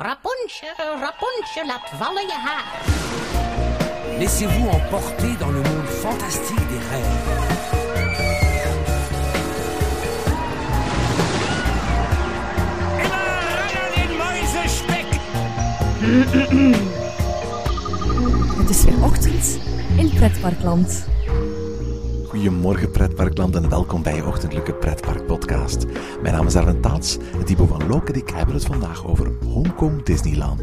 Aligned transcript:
Rapunzel, 0.00 1.00
Rapunzel, 1.00 1.66
laat 1.66 1.88
vallen 1.98 2.22
je 2.22 2.32
haar. 2.32 2.64
Laissez-vous 4.18 4.68
emporter 4.68 5.36
dans 5.38 5.50
le 5.50 5.60
monde 5.62 5.86
fantastique 5.86 6.68
des 6.68 6.78
rêves. 6.90 7.56
Het 18.58 18.70
is 18.70 18.84
weer 18.84 19.04
ochtend 19.04 19.58
in 19.96 20.10
Pretparkland. 20.14 21.06
Goedemorgen 22.28 22.90
pretparkland 22.90 23.56
en 23.56 23.68
welkom 23.68 24.02
bij 24.02 24.14
je 24.14 24.26
ochtendelijke 24.26 24.74
pretpark 24.88 25.26
podcast. 25.26 25.86
Mijn 26.22 26.34
naam 26.34 26.46
is 26.46 26.56
Arwen 26.56 26.80
Taats 26.80 27.18
en 27.32 27.44
Thibaut 27.44 27.68
van 27.68 27.86
Lokedik 27.86 28.30
hebben 28.30 28.54
het 28.54 28.64
vandaag 28.64 29.06
over 29.06 29.32
Hongkong 29.44 30.02
Disneyland. 30.02 30.62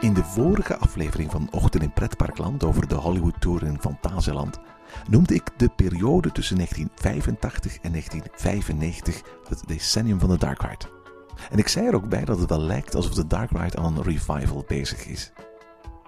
In 0.00 0.14
de 0.14 0.24
vorige 0.24 0.76
aflevering 0.76 1.30
van 1.30 1.48
Ochtend 1.50 1.82
in 1.82 1.92
Pretparkland 1.92 2.64
over 2.64 2.88
de 2.88 2.94
Hollywood 2.94 3.40
Tour 3.40 3.62
in 3.62 3.80
Fantasieland 3.80 4.58
noemde 5.08 5.34
ik 5.34 5.50
de 5.56 5.68
periode 5.76 6.32
tussen 6.32 6.56
1985 6.56 7.78
en 7.82 7.90
1995 7.90 9.22
het 9.48 9.62
decennium 9.66 10.20
van 10.20 10.28
de 10.28 10.38
Dark 10.38 10.62
Ride. 10.62 10.95
En 11.50 11.58
ik 11.58 11.68
zei 11.68 11.86
er 11.86 11.94
ook 11.94 12.08
bij 12.08 12.24
dat 12.24 12.38
het 12.38 12.48
wel 12.48 12.60
lijkt 12.60 12.94
alsof 12.94 13.14
de 13.14 13.26
Dark 13.26 13.50
Ride 13.50 13.76
aan 13.76 13.96
een 13.96 14.02
revival 14.02 14.64
bezig 14.66 15.06
is. 15.06 15.32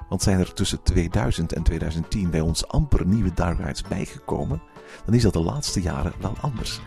Want 0.08 0.22
zijn 0.22 0.38
er 0.38 0.52
tussen 0.52 0.82
2000 0.82 1.52
en 1.52 1.62
2010 1.62 2.30
bij 2.30 2.40
ons 2.40 2.68
amper 2.68 3.06
nieuwe 3.06 3.34
Dark 3.34 3.58
Rides 3.58 3.82
bijgekomen, 3.82 4.62
dan 5.04 5.14
is 5.14 5.22
dat 5.22 5.32
de 5.32 5.42
laatste 5.42 5.82
jaren 5.82 6.12
wel 6.20 6.34
anders. 6.40 6.80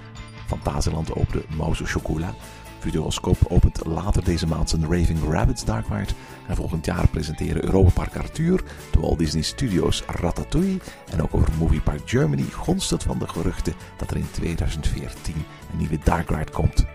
Fantasieland 0.47 1.15
opende 1.15 1.45
Mouse 1.57 1.85
Chocola, 1.85 2.33
Futuroscope 2.81 3.49
opent 3.49 3.85
later 3.85 4.23
deze 4.23 4.47
maand 4.47 4.69
zijn 4.69 4.81
Raving 4.81 5.19
Rabbits 5.29 5.65
Dark 5.65 5.87
Ride. 5.87 6.13
En 6.47 6.55
volgend 6.55 6.85
jaar 6.85 7.07
presenteren 7.07 7.63
Europa 7.63 7.91
Park 7.91 8.15
Arthur, 8.15 8.63
de 8.91 8.99
Walt 8.99 9.19
Disney 9.19 9.41
Studios 9.41 10.03
Ratatouille. 10.07 10.79
En 11.11 11.21
ook 11.21 11.35
over 11.35 11.49
Movie 11.59 11.81
Park 11.81 12.01
Germany 12.05 12.45
gonst 12.51 12.89
het 12.89 13.03
van 13.03 13.19
de 13.19 13.27
geruchten 13.27 13.73
dat 13.97 14.11
er 14.11 14.17
in 14.17 14.31
2014 14.31 15.35
een 15.71 15.77
nieuwe 15.77 15.97
Dark 16.03 16.29
Ride 16.29 16.51
komt. 16.51 16.85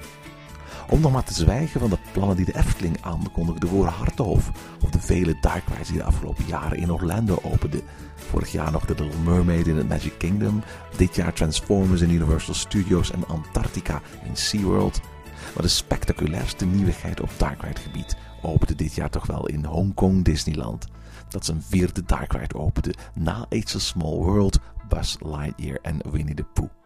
Om 0.89 1.01
nog 1.01 1.13
maar 1.13 1.25
te 1.25 1.35
zwijgen 1.35 1.81
van 1.81 1.91
de 1.91 1.99
plannen 2.13 2.37
die 2.37 2.45
de 2.45 2.57
Efteling 2.57 2.97
aankondigde 3.01 3.67
voor 3.67 3.87
Hartenhof. 3.87 4.51
Of 4.85 4.91
de 4.91 5.01
vele 5.01 5.37
Dark 5.41 5.63
Rides 5.69 5.89
die 5.89 5.97
de 5.97 6.05
afgelopen 6.05 6.45
jaren 6.47 6.79
in 6.79 6.93
Orlando 6.93 7.39
openden. 7.43 7.81
Vorig 8.15 8.53
jaar 8.53 8.73
nog 8.73 8.87
The 8.87 8.95
Little 8.95 9.21
Mermaid 9.25 9.67
in 9.67 9.77
het 9.77 9.89
Magic 9.89 10.19
Kingdom. 10.19 10.63
Dit 10.97 11.15
jaar 11.15 11.33
Transformers 11.33 12.01
in 12.01 12.11
Universal 12.11 12.55
Studios 12.55 13.11
en 13.11 13.27
Antarctica 13.29 14.01
in 14.25 14.37
SeaWorld. 14.37 15.01
Maar 15.55 15.63
de 15.63 15.69
spectaculairste 15.69 16.67
nieuwigheid 16.67 17.21
op 17.21 17.31
Dark 17.37 17.63
Ride 17.63 17.81
gebied 17.81 18.17
opende 18.43 18.75
dit 18.75 18.95
jaar 18.95 19.11
toch 19.11 19.27
wel 19.27 19.47
in 19.47 19.65
Hongkong 19.65 20.25
Disneyland. 20.25 20.87
Dat 21.29 21.45
zijn 21.45 21.63
vierde 21.63 22.05
Dark 22.05 22.33
Ride 22.33 22.55
opende 22.55 22.95
na 23.15 23.47
It's 23.49 23.87
Small 23.87 24.17
World, 24.17 24.59
Buzz 24.89 25.17
Lightyear 25.21 25.79
en 25.83 26.01
Winnie 26.11 26.35
the 26.35 26.45
Pooh. 26.45 26.86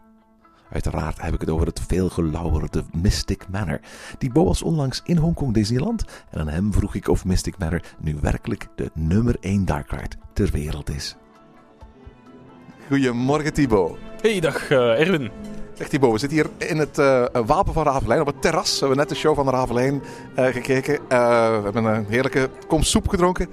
Uiteraard 0.73 1.21
heb 1.21 1.35
ik 1.35 1.41
het 1.41 1.51
over 1.51 1.67
het 1.67 1.81
veelgelauwerde 1.87 2.85
Mystic 2.93 3.49
Manor. 3.49 3.81
Die 4.19 4.31
was 4.33 4.63
onlangs 4.63 5.01
in 5.05 5.17
Hongkong 5.17 5.55
Disneyland 5.55 6.05
en 6.31 6.41
aan 6.41 6.49
hem 6.49 6.73
vroeg 6.73 6.95
ik 6.95 7.09
of 7.09 7.25
Mystic 7.25 7.59
Manor 7.59 7.81
nu 7.99 8.17
werkelijk 8.21 8.69
de 8.75 8.91
nummer 8.95 9.37
1 9.41 9.65
Dark 9.65 9.91
Ride 9.91 10.17
ter 10.33 10.51
wereld 10.53 10.91
is. 10.91 11.17
Goedemorgen 12.89 13.53
Thibaut. 13.53 13.99
Hey, 14.21 14.41
dag 14.41 14.71
uh, 14.71 15.01
Erwin. 15.01 15.31
Zeg 15.75 15.89
Thibaut, 15.89 16.13
we 16.13 16.19
zitten 16.19 16.39
hier 16.39 16.69
in 16.69 16.79
het 16.79 16.99
uh, 16.99 17.25
Wapen 17.47 17.73
van 17.73 17.85
Ravelijn 17.85 18.21
op 18.21 18.27
het 18.27 18.43
terras. 18.43 18.73
We 18.73 18.79
hebben 18.79 18.97
net 18.97 19.09
de 19.09 19.15
show 19.15 19.35
van 19.35 19.49
Ravelijn 19.49 20.03
uh, 20.39 20.47
gekeken. 20.47 20.99
we 21.09 21.61
hebben 21.65 21.85
een 21.85 22.07
heerlijke 22.09 22.51
kom 22.67 22.83
soep 22.83 23.09
gedronken. 23.09 23.49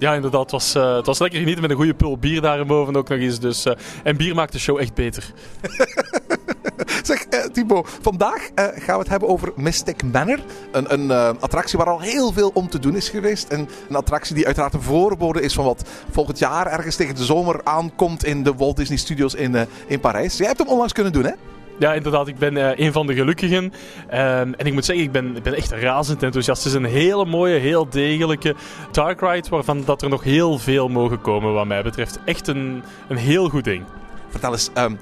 Ja, 0.00 0.14
inderdaad. 0.14 0.40
Het 0.40 0.50
was, 0.50 0.76
uh, 0.76 0.96
het 0.96 1.06
was 1.06 1.18
lekker 1.18 1.38
genieten 1.38 1.62
met 1.62 1.70
een 1.70 1.76
goede 1.76 1.94
pul 1.94 2.18
bier 2.18 2.40
daarboven 2.40 2.96
ook 2.96 3.08
nog 3.08 3.18
eens. 3.18 3.40
Dus, 3.40 3.66
uh, 3.66 3.72
en 4.02 4.16
bier 4.16 4.34
maakt 4.34 4.52
de 4.52 4.58
show 4.58 4.78
echt 4.78 4.94
beter. 4.94 5.32
zeg, 7.06 7.26
uh, 7.30 7.40
Thibaut, 7.40 7.88
vandaag 8.02 8.50
gaan 8.54 8.94
we 8.94 9.00
het 9.00 9.08
hebben 9.08 9.28
over 9.28 9.52
Mystic 9.56 10.02
Manor. 10.02 10.38
Een, 10.72 10.92
een 10.92 11.40
attractie 11.40 11.78
waar 11.78 11.88
al 11.88 12.00
heel 12.00 12.32
veel 12.32 12.50
om 12.54 12.68
te 12.68 12.78
doen 12.78 12.96
is 12.96 13.08
geweest. 13.08 13.48
En 13.48 13.68
een 13.88 13.96
attractie 13.96 14.34
die 14.34 14.46
uiteraard 14.46 14.74
een 14.74 14.82
voorbode 14.82 15.40
is 15.40 15.54
van 15.54 15.64
wat 15.64 15.88
volgend 16.10 16.38
jaar 16.38 16.66
ergens 16.66 16.96
tegen 16.96 17.14
de 17.14 17.24
zomer 17.24 17.60
aankomt 17.64 18.24
in 18.24 18.42
de 18.42 18.54
Walt 18.54 18.76
Disney 18.76 18.98
Studios 18.98 19.34
in, 19.34 19.66
in 19.86 20.00
Parijs. 20.00 20.36
Jij 20.36 20.46
hebt 20.46 20.58
hem 20.58 20.68
onlangs 20.68 20.92
kunnen 20.92 21.12
doen, 21.12 21.24
hè? 21.24 21.32
Ja, 21.80 21.94
inderdaad. 21.94 22.28
Ik 22.28 22.38
ben 22.38 22.56
uh, 22.56 22.78
een 22.78 22.92
van 22.92 23.06
de 23.06 23.14
gelukkigen. 23.14 23.64
Um, 23.64 23.72
en 24.54 24.66
ik 24.66 24.72
moet 24.72 24.84
zeggen, 24.84 25.04
ik 25.04 25.12
ben, 25.12 25.36
ik 25.36 25.42
ben 25.42 25.54
echt 25.54 25.70
razend 25.70 26.22
enthousiast. 26.22 26.64
Het 26.64 26.72
is 26.72 26.78
een 26.78 26.84
hele 26.84 27.24
mooie, 27.24 27.58
heel 27.58 27.88
degelijke 27.88 28.54
Dark 28.90 29.20
Ride 29.20 29.48
waarvan 29.48 29.82
dat 29.84 30.02
er 30.02 30.08
nog 30.08 30.22
heel 30.22 30.58
veel 30.58 30.88
mogen 30.88 31.20
komen 31.20 31.52
wat 31.52 31.66
mij 31.66 31.82
betreft. 31.82 32.18
Echt 32.24 32.48
een, 32.48 32.82
een 33.08 33.16
heel 33.16 33.48
goed 33.48 33.64
ding. 33.64 33.84
Vertel 34.28 34.52
eens, 34.52 34.70
um, 34.74 34.98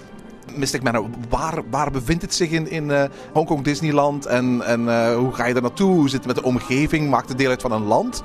Mystic 0.58 0.82
Manor, 0.82 1.06
waar, 1.28 1.62
waar 1.70 1.90
bevindt 1.90 2.22
het 2.22 2.34
zich 2.34 2.50
in, 2.50 2.70
in 2.70 2.88
uh, 2.88 3.02
Hongkong 3.32 3.64
Disneyland? 3.64 4.26
En, 4.26 4.62
en 4.64 4.80
uh, 4.80 5.14
hoe 5.16 5.32
ga 5.32 5.46
je 5.46 5.52
daar 5.52 5.62
naartoe? 5.62 5.94
Hoe 5.94 6.08
zit 6.08 6.18
het 6.18 6.26
met 6.26 6.36
de 6.36 6.42
omgeving? 6.42 7.10
Maakt 7.10 7.28
het 7.28 7.38
deel 7.38 7.50
uit 7.50 7.62
van 7.62 7.72
een 7.72 7.84
land? 7.84 8.22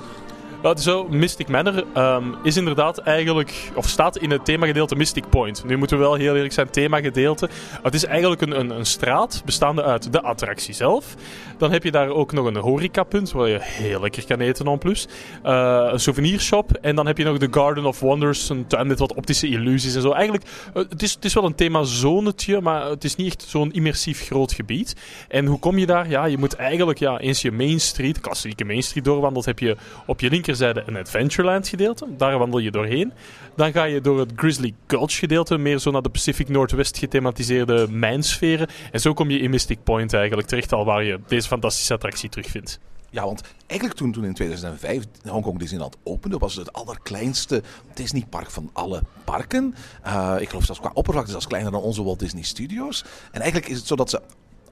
Nou, 0.64 0.78
zo, 0.78 1.08
Mystic 1.10 1.48
Manor 1.48 1.84
um, 1.98 2.36
is 2.44 2.58
inderdaad 2.58 2.98
eigenlijk, 2.98 3.72
of 3.76 3.88
staat 3.88 4.18
in 4.18 4.32
het 4.32 4.46
themagedeelte 4.46 4.96
Mystic 4.96 5.30
Point. 5.30 5.64
Nu 5.66 5.78
moeten 5.78 5.98
we 5.98 6.04
wel 6.04 6.14
heel 6.14 6.36
eerlijk 6.36 6.54
zijn, 6.54 6.70
themagedeelte. 6.70 7.50
Het 7.82 7.94
is 7.94 8.06
eigenlijk 8.06 8.42
een, 8.42 8.60
een, 8.60 8.70
een 8.70 8.86
straat 8.86 9.42
bestaande 9.46 9.84
uit 9.84 10.12
de 10.12 10.22
attractie 10.22 10.74
zelf. 10.74 11.16
Dan 11.58 11.72
heb 11.72 11.84
je 11.84 11.92
daar 11.92 12.10
ook 12.10 12.32
nog 12.32 12.46
een 12.46 12.56
horecapunt 12.56 13.32
waar 13.32 13.48
je 13.48 13.58
heel 13.62 14.02
lekker 14.02 14.26
kan 14.26 14.40
eten 14.40 14.66
en 14.66 14.78
plus. 14.78 15.08
Uh, 15.46 15.88
een 15.92 16.00
souvenirshop. 16.00 16.72
En 16.82 16.96
dan 16.96 17.08
heb 17.08 17.18
je 17.18 17.24
nog 17.24 17.38
de 17.38 17.48
Garden 17.52 17.86
of 17.86 18.00
Wonders, 18.00 18.50
een 18.50 18.68
tuin 18.68 18.88
met 18.88 19.00
wat 19.00 19.14
optische 19.14 19.48
illusies 19.48 19.96
en 19.96 20.02
zo. 20.02 20.12
Eigenlijk, 20.12 20.46
uh, 20.76 20.84
het, 20.90 21.02
is, 21.02 21.14
het 21.14 21.26
is 21.26 21.34
wel 21.34 21.46
een 21.46 21.56
themazonetje, 21.56 22.62
maar 22.62 22.86
het 22.86 23.04
is 23.04 23.16
niet 23.16 23.28
echt 23.28 23.46
zo'n 23.48 23.72
immersief 23.72 24.26
groot 24.26 24.54
gebied. 24.54 24.96
En 25.28 25.46
hoe 25.46 25.60
kom 25.60 25.78
je 25.78 25.86
daar? 25.86 26.10
Ja, 26.10 26.26
je 26.26 26.38
moet 26.38 26.54
eigenlijk, 26.54 27.00
ja, 27.00 27.20
eens 27.20 27.42
je 27.42 27.52
Main 27.52 27.80
Street, 27.80 28.20
klassieke 28.20 28.66
Main 28.66 28.84
Street 28.84 29.06
doorwandelt, 29.06 29.46
heb 29.46 29.60
je 29.60 29.76
op 30.06 30.20
je 30.20 30.30
linker 30.30 30.53
linkerzijde 30.60 30.92
een 30.92 31.06
Adventureland 31.06 31.68
gedeelte. 31.68 32.08
Daar 32.18 32.38
wandel 32.38 32.60
je 32.60 32.72
doorheen. 32.72 33.14
Dan 33.56 33.72
ga 33.72 33.84
je 33.84 34.02
door 34.02 34.20
het 34.20 34.32
Grizzly 34.36 34.74
Gulch 34.88 35.20
gedeelte, 35.20 35.58
meer 35.58 35.80
zo 35.80 35.92
naar 35.92 36.02
de 36.02 36.10
Pacific 36.10 36.50
Northwest 36.50 36.98
gethematiseerde 36.98 37.88
mijnsferen. 37.90 38.68
En 38.92 39.00
zo 39.00 39.14
kom 39.14 39.30
je 39.30 39.40
in 39.40 39.50
Mystic 39.50 39.84
Point 39.84 40.14
eigenlijk 40.14 40.48
terecht 40.48 40.74
al 40.74 40.86
waar 40.86 41.04
je 41.04 41.20
deze 41.28 41.48
fantastische 41.48 41.94
attractie 41.94 42.30
terugvindt. 42.30 42.80
Ja, 43.10 43.26
want 43.26 43.42
eigenlijk 43.68 44.00
toen, 44.00 44.12
toen 44.12 44.26
in 44.26 44.34
2005 44.34 45.04
Hongkong 45.28 45.60
Disneyland 45.60 45.98
opende, 46.04 46.38
was 46.38 46.56
het 46.56 46.66
het 46.66 46.76
allerkleinste 46.76 47.64
Disneypark 47.94 48.52
van 48.52 48.70
alle 48.74 49.02
parken. 49.24 49.76
Uh, 50.06 50.36
ik 50.40 50.50
geloof 50.50 50.66
zelfs 50.66 50.80
qua 50.80 50.92
oppervlakte 50.94 51.32
zelfs 51.32 51.48
kleiner 51.48 51.72
dan 51.72 51.82
onze 51.82 52.04
Walt 52.04 52.20
Disney 52.20 52.44
Studios. 52.44 53.04
En 53.32 53.42
eigenlijk 53.42 53.72
is 53.72 53.78
het 53.78 53.88
zo 53.88 53.96
dat 53.96 54.10
ze 54.10 54.22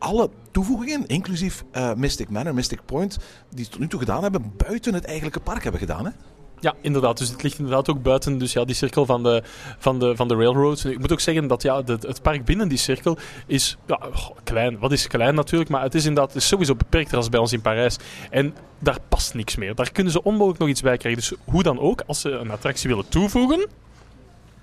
alle 0.02 0.30
toevoegingen, 0.52 1.08
inclusief 1.08 1.64
uh, 1.74 1.94
Mystic 1.94 2.30
Manor, 2.30 2.54
Mystic 2.54 2.86
Point, 2.86 3.18
die 3.50 3.66
ze 3.66 3.72
tot 3.72 3.80
nu 3.80 3.88
toe 3.88 4.00
gedaan 4.00 4.24
hebben, 4.24 4.54
buiten 4.58 4.94
het 4.94 5.06
eigenlijke 5.06 5.40
park 5.40 5.64
hebben 5.64 5.82
gedaan. 5.82 6.06
Hè? 6.06 6.12
Ja, 6.60 6.76
inderdaad. 6.82 7.18
Dus 7.18 7.30
het 7.30 7.44
ligt 7.44 7.58
inderdaad 7.58 7.90
ook 7.90 8.02
buiten 8.02 8.38
dus 8.38 8.54
ja, 8.54 8.66
die 8.66 8.76
cirkel 8.76 9.06
van 9.06 9.24
de, 9.24 9.44
van 9.78 10.00
de, 10.00 10.16
van 10.16 10.28
de 10.28 10.36
railroads. 10.36 10.86
Ik 10.86 11.00
moet 11.00 11.12
ook 11.12 11.20
zeggen 11.20 11.48
dat 11.48 11.62
ja, 11.62 11.84
het 11.86 12.22
park 12.22 12.46
binnen 12.46 12.68
die 12.68 12.78
cirkel 12.78 13.18
is 13.46 13.78
ja, 13.88 14.00
klein. 14.44 14.80
Wat 14.80 14.92
is 14.92 15.08
klein 15.08 15.36
natuurlijk, 15.36 15.70
maar 15.70 15.82
het 15.82 15.96
is 15.96 16.06
inderdaad 16.06 16.42
sowieso 16.42 16.76
beperkter 16.76 17.18
als 17.18 17.30
bij 17.30 17.40
ons 17.40 17.54
in 17.54 17.62
Parijs. 17.62 17.98
En 18.30 18.56
daar 18.80 18.98
past 19.10 19.34
niks 19.34 19.56
meer. 19.56 19.76
Daar 19.76 19.92
kunnen 19.92 20.12
ze 20.12 20.24
onmogelijk 20.24 20.60
nog 20.60 20.70
iets 20.70 20.82
bij 20.82 20.98
krijgen. 20.98 21.22
Dus 21.22 21.34
hoe 21.46 21.64
dan 21.64 21.80
ook, 21.80 22.04
als 22.08 22.22
ze 22.22 22.30
een 22.30 22.52
attractie 22.52 22.90
willen 22.90 23.10
toevoegen, 23.10 23.68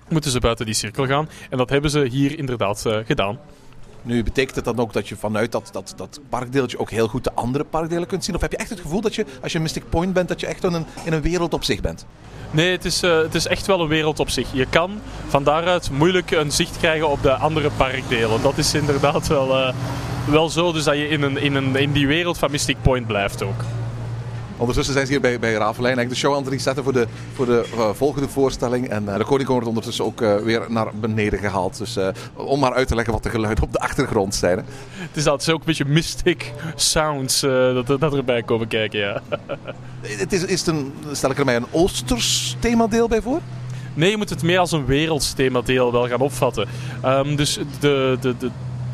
moeten 0.09 0.31
ze 0.31 0.39
buiten 0.39 0.65
die 0.65 0.75
cirkel 0.75 1.05
gaan. 1.05 1.29
En 1.49 1.57
dat 1.57 1.69
hebben 1.69 1.91
ze 1.91 2.05
hier 2.05 2.37
inderdaad 2.37 2.83
uh, 2.87 2.97
gedaan. 3.05 3.39
Nu 4.01 4.23
betekent 4.23 4.55
het 4.55 4.65
dan 4.65 4.79
ook 4.79 4.93
dat 4.93 5.07
je 5.07 5.15
vanuit 5.15 5.51
dat, 5.51 5.69
dat, 5.71 5.93
dat 5.97 6.19
parkdeeltje 6.29 6.79
ook 6.79 6.89
heel 6.89 7.07
goed 7.07 7.23
de 7.23 7.33
andere 7.33 7.63
parkdelen 7.63 8.07
kunt 8.07 8.23
zien? 8.23 8.35
Of 8.35 8.41
heb 8.41 8.51
je 8.51 8.57
echt 8.57 8.69
het 8.69 8.79
gevoel 8.79 9.01
dat 9.01 9.15
je, 9.15 9.25
als 9.41 9.51
je 9.51 9.59
Mystic 9.59 9.89
Point 9.89 10.13
bent, 10.13 10.27
dat 10.27 10.39
je 10.39 10.47
echt 10.47 10.63
in 10.63 10.73
een, 10.73 10.85
in 11.03 11.13
een 11.13 11.21
wereld 11.21 11.53
op 11.53 11.63
zich 11.63 11.81
bent? 11.81 12.05
Nee, 12.51 12.71
het 12.71 12.85
is, 12.85 13.03
uh, 13.03 13.17
het 13.17 13.35
is 13.35 13.47
echt 13.47 13.65
wel 13.65 13.81
een 13.81 13.87
wereld 13.87 14.19
op 14.19 14.29
zich. 14.29 14.53
Je 14.53 14.65
kan 14.65 14.91
van 15.27 15.43
daaruit 15.43 15.91
moeilijk 15.91 16.31
een 16.31 16.51
zicht 16.51 16.77
krijgen 16.77 17.09
op 17.09 17.21
de 17.21 17.33
andere 17.33 17.69
parkdelen. 17.77 18.41
Dat 18.41 18.57
is 18.57 18.73
inderdaad 18.73 19.27
wel, 19.27 19.59
uh, 19.59 19.73
wel 20.25 20.49
zo, 20.49 20.71
dus 20.71 20.83
dat 20.83 20.95
je 20.95 21.07
in, 21.07 21.21
een, 21.21 21.37
in, 21.37 21.55
een, 21.55 21.75
in 21.75 21.91
die 21.91 22.07
wereld 22.07 22.37
van 22.37 22.51
Mystic 22.51 22.77
Point 22.81 23.07
blijft 23.07 23.43
ook. 23.43 23.63
Ondertussen 24.59 24.93
zijn 24.93 25.05
ze 25.05 25.11
hier 25.11 25.21
bij, 25.21 25.39
bij 25.39 25.53
Ravelijn 25.53 25.97
eigenlijk 25.97 26.09
de 26.09 26.15
show 26.15 26.35
aan 26.35 26.43
het 26.43 26.51
resetten 26.51 26.83
voor 26.83 26.93
de, 26.93 27.07
voor 27.33 27.45
de 27.45 27.65
uh, 27.75 27.89
volgende 27.93 28.29
voorstelling. 28.29 28.89
En 28.89 29.03
uh, 29.03 29.17
de 29.17 29.23
koning 29.23 29.49
wordt 29.49 29.67
ondertussen 29.67 30.05
ook 30.05 30.21
uh, 30.21 30.35
weer 30.35 30.65
naar 30.67 30.87
beneden 30.95 31.39
gehaald. 31.39 31.77
Dus 31.77 31.97
om 32.33 32.59
maar 32.59 32.73
uit 32.73 32.87
te 32.87 32.95
leggen 32.95 33.13
wat 33.13 33.23
de 33.23 33.29
geluiden 33.29 33.63
op 33.63 33.71
de 33.71 33.79
achtergrond 33.79 34.35
zijn. 34.35 34.57
Hè. 34.57 34.63
Het 35.11 35.41
is, 35.41 35.49
ook 35.49 35.59
een 35.59 35.65
beetje 35.65 35.85
mystic 35.85 36.53
sounds 36.75 37.39
dat, 37.39 37.99
dat 37.99 38.13
erbij 38.13 38.43
komen 38.43 38.67
kijken, 38.67 38.99
ja. 38.99 39.21
het 40.01 40.33
is, 40.33 40.45
is 40.45 40.59
het 40.59 40.67
een, 40.67 40.93
stel 41.11 41.31
ik 41.31 41.37
er 41.37 41.45
mij 41.45 41.55
een 41.55 41.67
Oosters 41.71 42.55
themadeel 42.59 43.07
bij 43.07 43.21
voor? 43.21 43.39
Nee, 43.93 44.09
je 44.09 44.17
moet 44.17 44.29
het 44.29 44.43
meer 44.43 44.59
als 44.59 44.71
een 44.71 44.85
wereldsthemadeel 44.85 45.91
wel 45.91 46.07
gaan 46.07 46.19
opvatten. 46.19 46.67
Ehm, 47.01 47.35
dus 47.35 47.59
de, 47.79 48.17
de, 48.21 48.35
de, 48.37 48.49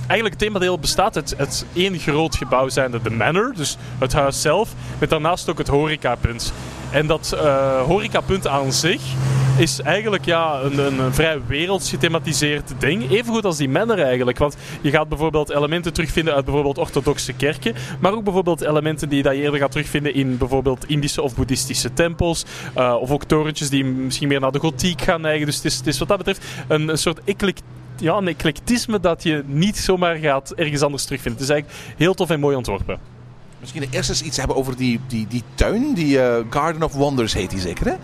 eigenlijk 0.07 0.29
het 0.29 0.39
themadeel 0.39 0.79
bestaat 0.79 1.15
uit, 1.15 1.35
uit 1.37 1.65
één 1.73 1.99
groot 1.99 2.35
gebouw 2.35 2.69
zijnde 2.69 3.01
de 3.01 3.09
manor, 3.09 3.53
dus 3.55 3.77
het 3.97 4.13
huis 4.13 4.41
zelf, 4.41 4.73
met 4.99 5.09
daarnaast 5.09 5.49
ook 5.49 5.57
het 5.57 5.67
horecapunt. 5.67 6.53
En 6.91 7.07
dat 7.07 7.31
uh, 7.35 7.81
horecapunt 7.81 8.47
aan 8.47 8.73
zich 8.73 9.01
is 9.57 9.81
eigenlijk 9.81 10.25
ja, 10.25 10.61
een, 10.61 10.77
een, 10.77 11.13
vrij 11.13 11.41
werelds 11.47 11.89
gethematiseerd 11.89 12.73
ding. 12.79 13.11
Evengoed 13.11 13.45
als 13.45 13.57
die 13.57 13.69
manor 13.69 13.99
eigenlijk. 13.99 14.37
Want 14.37 14.57
je 14.81 14.89
gaat 14.89 15.09
bijvoorbeeld 15.09 15.49
elementen 15.49 15.93
terugvinden 15.93 16.33
uit 16.33 16.45
bijvoorbeeld 16.45 16.77
orthodoxe 16.77 17.33
kerken. 17.33 17.75
Maar 17.99 18.13
ook 18.13 18.23
bijvoorbeeld 18.23 18.61
elementen 18.61 19.09
die 19.09 19.23
je 19.23 19.31
eerder 19.31 19.59
gaat 19.59 19.71
terugvinden 19.71 20.13
in 20.13 20.37
bijvoorbeeld 20.37 20.89
Indische 20.89 21.21
of 21.21 21.35
Boeddhistische 21.35 21.93
tempels. 21.93 22.45
Uh, 22.77 22.95
of 22.99 23.11
ook 23.11 23.23
torentjes 23.23 23.69
die 23.69 23.85
misschien 23.85 24.27
meer 24.27 24.39
naar 24.39 24.51
de 24.51 24.59
gotiek 24.59 25.01
gaan 25.01 25.21
neigen. 25.21 25.45
Dus 25.45 25.55
het 25.55 25.65
is, 25.65 25.77
het 25.77 25.87
is 25.87 25.99
wat 25.99 26.07
dat 26.07 26.17
betreft 26.17 26.45
een, 26.67 26.87
een 26.87 26.97
soort 26.97 27.19
eclectiek 27.23 27.65
ja, 27.97 28.17
een 28.17 28.27
eclectisme 28.27 28.99
dat 28.99 29.23
je 29.23 29.43
niet 29.45 29.77
zomaar 29.77 30.15
gaat 30.15 30.51
ergens 30.51 30.81
anders 30.81 31.03
terugvinden. 31.03 31.41
Het 31.41 31.49
is 31.49 31.55
eigenlijk 31.55 31.83
heel 31.97 32.13
tof 32.13 32.29
en 32.29 32.39
mooi 32.39 32.55
ontworpen. 32.55 32.99
Misschien 33.59 33.87
eerst 33.91 34.09
eens 34.09 34.21
iets 34.21 34.37
hebben 34.37 34.55
over 34.55 34.77
die, 34.77 34.99
die, 35.07 35.27
die 35.27 35.43
tuin. 35.55 35.93
Die 35.93 36.17
uh, 36.17 36.35
Garden 36.49 36.83
of 36.83 36.93
Wonders 36.93 37.33
heet 37.33 37.49
die 37.49 37.59
zeker, 37.59 37.85
hè? 37.85 37.95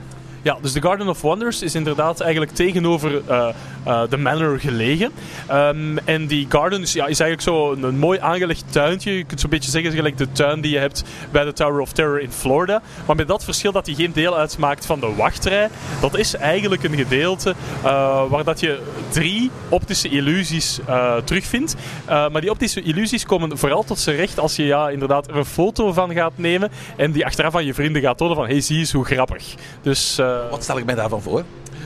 Ja, 0.43 0.57
dus 0.61 0.73
de 0.73 0.81
Garden 0.81 1.07
of 1.07 1.21
Wonders 1.21 1.61
is 1.61 1.75
inderdaad 1.75 2.19
eigenlijk 2.19 2.51
tegenover 2.51 3.21
uh, 3.29 3.47
uh, 3.87 4.01
de 4.09 4.17
manor 4.17 4.59
gelegen. 4.59 5.11
Um, 5.51 5.97
en 5.97 6.27
die 6.27 6.45
garden 6.49 6.81
is, 6.81 6.93
ja, 6.93 7.07
is 7.07 7.19
eigenlijk 7.19 7.41
zo 7.41 7.71
een, 7.71 7.97
mooi 7.97 8.19
aangelegd 8.19 8.63
tuintje. 8.69 9.17
Je 9.17 9.23
kunt 9.23 9.39
zo'n 9.39 9.49
beetje 9.49 9.71
zeggen, 9.71 9.91
gelijk 9.91 10.17
de 10.17 10.31
tuin 10.31 10.61
die 10.61 10.71
je 10.71 10.77
hebt 10.77 11.03
bij 11.31 11.43
de 11.43 11.53
Tower 11.53 11.81
of 11.81 11.91
Terror 11.91 12.21
in 12.21 12.31
Florida. 12.31 12.81
Maar 13.05 13.15
met 13.15 13.27
dat 13.27 13.43
verschil 13.43 13.71
dat 13.71 13.85
hij 13.85 13.95
geen 13.95 14.11
deel 14.13 14.37
uitmaakt 14.37 14.85
van 14.85 14.99
de 14.99 15.15
wachtrij. 15.15 15.69
Dat 16.01 16.17
is 16.17 16.35
eigenlijk 16.35 16.83
een 16.83 16.95
gedeelte 16.95 17.55
uh, 17.83 18.23
waar 18.29 18.43
dat 18.43 18.59
je 18.59 18.79
drie 19.09 19.51
optische 19.69 20.09
illusies 20.09 20.79
terugvindt. 21.23 21.75
maar 22.07 22.41
die 22.41 22.51
optische 22.51 22.81
illusies 22.81 23.25
komen 23.25 23.57
vooral 23.57 23.83
tot 23.83 23.99
zijn 23.99 24.15
recht 24.15 24.39
als 24.39 24.55
je 24.55 24.65
ja, 24.65 24.89
inderdaad 24.89 25.27
er 25.27 25.35
een 25.35 25.45
foto 25.45 25.93
van 25.93 26.13
gaat 26.13 26.33
nemen. 26.35 26.71
En 26.97 27.11
die 27.11 27.25
achteraf 27.25 27.55
aan 27.55 27.65
je 27.65 27.73
vrienden 27.73 28.01
gaat 28.01 28.17
tonen 28.17 28.35
van, 28.35 28.45
hey, 28.45 28.61
zie 28.61 28.77
eens 28.77 28.91
hoe 28.91 29.05
grappig. 29.05 29.55
Dus... 29.81 30.19
Wat 30.49 30.63
stel 30.63 30.77
ik 30.77 30.85
mij 30.85 30.95
daarvan 30.95 31.21
voor? 31.21 31.43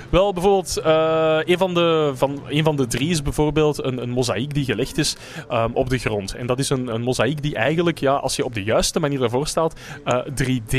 Wel, 0.10 0.34
bijvoorbeeld, 0.34 0.78
uh, 0.86 1.40
een, 1.44 1.58
van 1.58 1.74
de, 1.74 2.12
van, 2.16 2.42
een 2.48 2.64
van 2.64 2.76
de 2.76 2.88
drie 2.88 3.10
is 3.10 3.22
bijvoorbeeld 3.22 3.84
een, 3.84 4.02
een 4.02 4.10
mozaïek 4.10 4.54
die 4.54 4.66
gelegd 4.66 4.98
is 4.98 5.16
um, 5.52 5.72
op 5.74 5.90
de 5.90 5.98
grond. 5.98 6.34
En 6.34 6.48
dat 6.48 6.60
is 6.60 6.70
een, 6.70 6.88
een 6.88 7.02
mozaïek 7.02 7.42
die 7.42 7.56
eigenlijk, 7.56 8.00
ja, 8.00 8.14
als 8.14 8.36
je 8.36 8.46
op 8.46 8.54
de 8.54 8.64
juiste 8.64 9.00
manier 9.00 9.24
ervoor 9.24 9.48
staat, 9.48 9.80
uh, 10.06 10.20
3D 10.44 10.78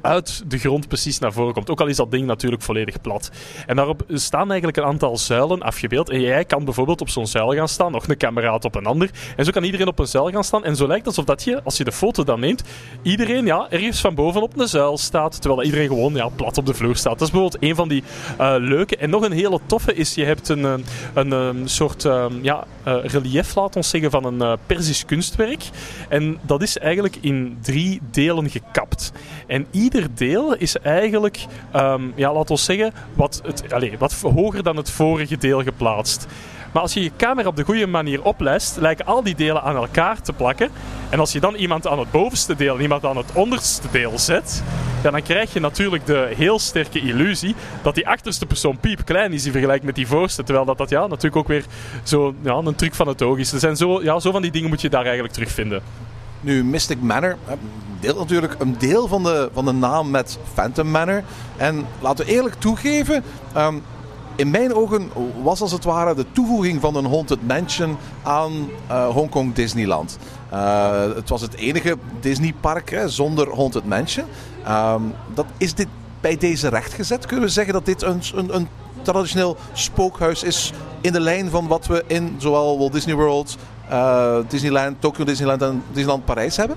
uit 0.00 0.42
de 0.46 0.58
grond 0.58 0.88
precies 0.88 1.18
naar 1.18 1.32
voren 1.32 1.52
komt. 1.52 1.70
Ook 1.70 1.80
al 1.80 1.86
is 1.86 1.96
dat 1.96 2.10
ding 2.10 2.26
natuurlijk 2.26 2.62
volledig 2.62 3.00
plat. 3.00 3.30
En 3.66 3.76
daarop 3.76 4.02
staan 4.08 4.48
eigenlijk 4.48 4.76
een 4.76 4.84
aantal 4.84 5.16
zuilen 5.16 5.62
afgebeeld. 5.62 6.10
En 6.10 6.20
jij 6.20 6.44
kan 6.44 6.64
bijvoorbeeld 6.64 7.00
op 7.00 7.08
zo'n 7.08 7.26
zuil 7.26 7.52
gaan 7.52 7.68
staan, 7.68 7.92
nog 7.92 8.08
een 8.08 8.16
kameraad 8.16 8.64
op 8.64 8.74
een 8.74 8.86
ander. 8.86 9.10
En 9.36 9.44
zo 9.44 9.50
kan 9.50 9.64
iedereen 9.64 9.88
op 9.88 9.98
een 9.98 10.06
zuil 10.06 10.30
gaan 10.30 10.44
staan. 10.44 10.64
En 10.64 10.76
zo 10.76 10.86
lijkt 10.86 11.06
het 11.06 11.16
alsof 11.16 11.24
dat 11.24 11.44
je, 11.44 11.62
als 11.62 11.76
je 11.76 11.84
de 11.84 11.92
foto 11.92 12.24
dan 12.24 12.40
neemt, 12.40 12.62
iedereen 13.02 13.46
ja, 13.46 13.66
ergens 13.70 14.00
van 14.00 14.14
bovenop 14.14 14.58
een 14.58 14.68
zuil 14.68 14.98
staat. 14.98 15.40
Terwijl 15.40 15.62
iedereen 15.62 15.88
gewoon 15.88 16.14
ja, 16.14 16.28
plat 16.28 16.58
op 16.58 16.66
de 16.66 16.74
vloer 16.74 16.96
staat. 16.96 17.18
Dat 17.18 17.28
is 17.28 17.30
bijvoorbeeld 17.30 17.62
een 17.62 17.74
van 17.74 17.88
die 17.88 18.02
uh, 18.40 18.54
leuke. 18.60 18.96
En 18.96 19.10
nog 19.10 19.22
een 19.22 19.32
hele 19.32 19.60
toffe 19.66 19.94
is, 19.94 20.14
je 20.14 20.24
hebt 20.24 20.48
een, 20.48 20.64
een, 20.64 20.84
een, 21.14 21.30
een 21.30 21.68
soort 21.68 22.02
ja, 22.42 22.64
uh, 22.86 23.04
relief, 23.04 23.54
laat 23.54 23.76
ons 23.76 23.88
zeggen, 23.88 24.10
van 24.10 24.24
een 24.24 24.58
Persisch 24.66 25.04
kunstwerk. 25.04 25.62
En 26.08 26.38
dat 26.42 26.62
is 26.62 26.78
eigenlijk 26.78 27.16
in 27.20 27.58
drie 27.62 28.00
delen 28.10 28.50
gekapt. 28.50 29.12
En 29.46 29.66
ieder 29.70 30.06
deel 30.14 30.56
is 30.56 30.76
eigenlijk, 30.76 31.46
um, 31.76 32.12
ja, 32.16 32.32
laat 32.32 32.50
ons 32.50 32.64
zeggen, 32.64 32.92
wat, 33.14 33.40
het, 33.44 33.72
allez, 33.72 33.98
wat 33.98 34.12
hoger 34.12 34.62
dan 34.62 34.76
het 34.76 34.90
vorige 34.90 35.36
deel 35.36 35.62
geplaatst. 35.62 36.26
Maar 36.72 36.82
als 36.82 36.94
je 36.94 37.02
je 37.02 37.10
camera 37.16 37.48
op 37.48 37.56
de 37.56 37.64
goede 37.64 37.86
manier 37.86 38.22
oplijst, 38.22 38.76
lijken 38.76 39.06
al 39.06 39.22
die 39.22 39.34
delen 39.34 39.62
aan 39.62 39.76
elkaar 39.76 40.22
te 40.22 40.32
plakken. 40.32 40.70
En 41.08 41.18
als 41.18 41.32
je 41.32 41.40
dan 41.40 41.54
iemand 41.54 41.86
aan 41.86 41.98
het 41.98 42.10
bovenste 42.10 42.56
deel 42.56 42.74
en 42.74 42.80
iemand 42.80 43.04
aan 43.04 43.16
het 43.16 43.32
onderste 43.32 43.88
deel 43.90 44.18
zet, 44.18 44.62
dan 45.02 45.22
krijg 45.22 45.52
je 45.52 45.60
natuurlijk 45.60 46.06
de 46.06 46.32
heel 46.36 46.58
sterke 46.58 47.00
illusie 47.00 47.54
dat 47.82 47.94
die 47.94 48.08
achterste 48.08 48.46
persoon 48.46 48.78
piepklein 48.78 49.32
is 49.32 49.46
in 49.46 49.52
vergelijking 49.52 49.86
met 49.86 49.94
die 49.94 50.06
voorste. 50.06 50.42
Terwijl 50.42 50.66
dat, 50.66 50.78
dat 50.78 50.90
ja, 50.90 51.06
natuurlijk 51.06 51.36
ook 51.36 51.48
weer 51.48 51.64
zo 52.02 52.34
ja, 52.42 52.54
een 52.54 52.74
truc 52.74 52.94
van 52.94 53.08
het 53.08 53.22
oog 53.22 53.38
is. 53.38 53.52
Er 53.52 53.58
zijn 53.58 53.76
zo, 53.76 54.02
ja, 54.02 54.20
zo 54.20 54.30
van 54.30 54.42
die 54.42 54.50
dingen 54.50 54.68
moet 54.68 54.80
je 54.80 54.88
daar 54.88 55.04
eigenlijk 55.04 55.32
terugvinden. 55.32 55.82
Nu, 56.40 56.64
Mystic 56.64 57.00
Manor 57.00 57.36
deelt 58.00 58.18
natuurlijk 58.18 58.54
een 58.58 58.78
deel 58.78 59.08
van 59.08 59.22
de, 59.22 59.50
van 59.52 59.64
de 59.64 59.72
naam 59.72 60.10
met 60.10 60.38
Phantom 60.52 60.90
Manor. 60.90 61.22
En 61.56 61.86
laten 62.00 62.26
we 62.26 62.32
eerlijk 62.32 62.54
toegeven, 62.54 63.22
um, 63.56 63.82
in 64.40 64.50
mijn 64.50 64.74
ogen 64.74 65.10
was 65.42 65.60
als 65.60 65.72
het 65.72 65.84
ware 65.84 66.14
de 66.14 66.26
toevoeging 66.32 66.80
van 66.80 66.96
een 66.96 67.06
Haunted 67.06 67.46
Mansion 67.46 67.96
aan 68.22 68.52
uh, 68.90 69.08
Hongkong 69.08 69.54
Disneyland. 69.54 70.18
Uh, 70.52 71.14
het 71.14 71.28
was 71.28 71.40
het 71.40 71.54
enige 71.54 71.96
Disneypark 72.20 72.90
hè, 72.90 73.08
zonder 73.08 73.54
Haunted 73.54 73.84
Mansion. 73.84 74.26
Um, 74.68 75.14
dat, 75.34 75.46
is 75.56 75.74
dit 75.74 75.86
bij 76.20 76.36
deze 76.36 76.68
rechtgezet? 76.68 77.26
Kunnen 77.26 77.46
we 77.46 77.52
zeggen 77.52 77.72
dat 77.72 77.84
dit 77.84 78.02
een, 78.02 78.22
een, 78.34 78.54
een 78.54 78.68
traditioneel 79.02 79.56
spookhuis 79.72 80.42
is 80.42 80.72
in 81.00 81.12
de 81.12 81.20
lijn 81.20 81.50
van 81.50 81.66
wat 81.66 81.86
we 81.86 82.04
in 82.06 82.34
zowel 82.38 82.78
Walt 82.78 82.92
Disney 82.92 83.14
World, 83.14 83.56
uh, 83.90 84.36
Disneyland, 84.48 85.00
Tokyo 85.00 85.24
Disneyland 85.24 85.62
en 85.62 85.82
Disneyland 85.92 86.24
Parijs 86.24 86.56
hebben? 86.56 86.76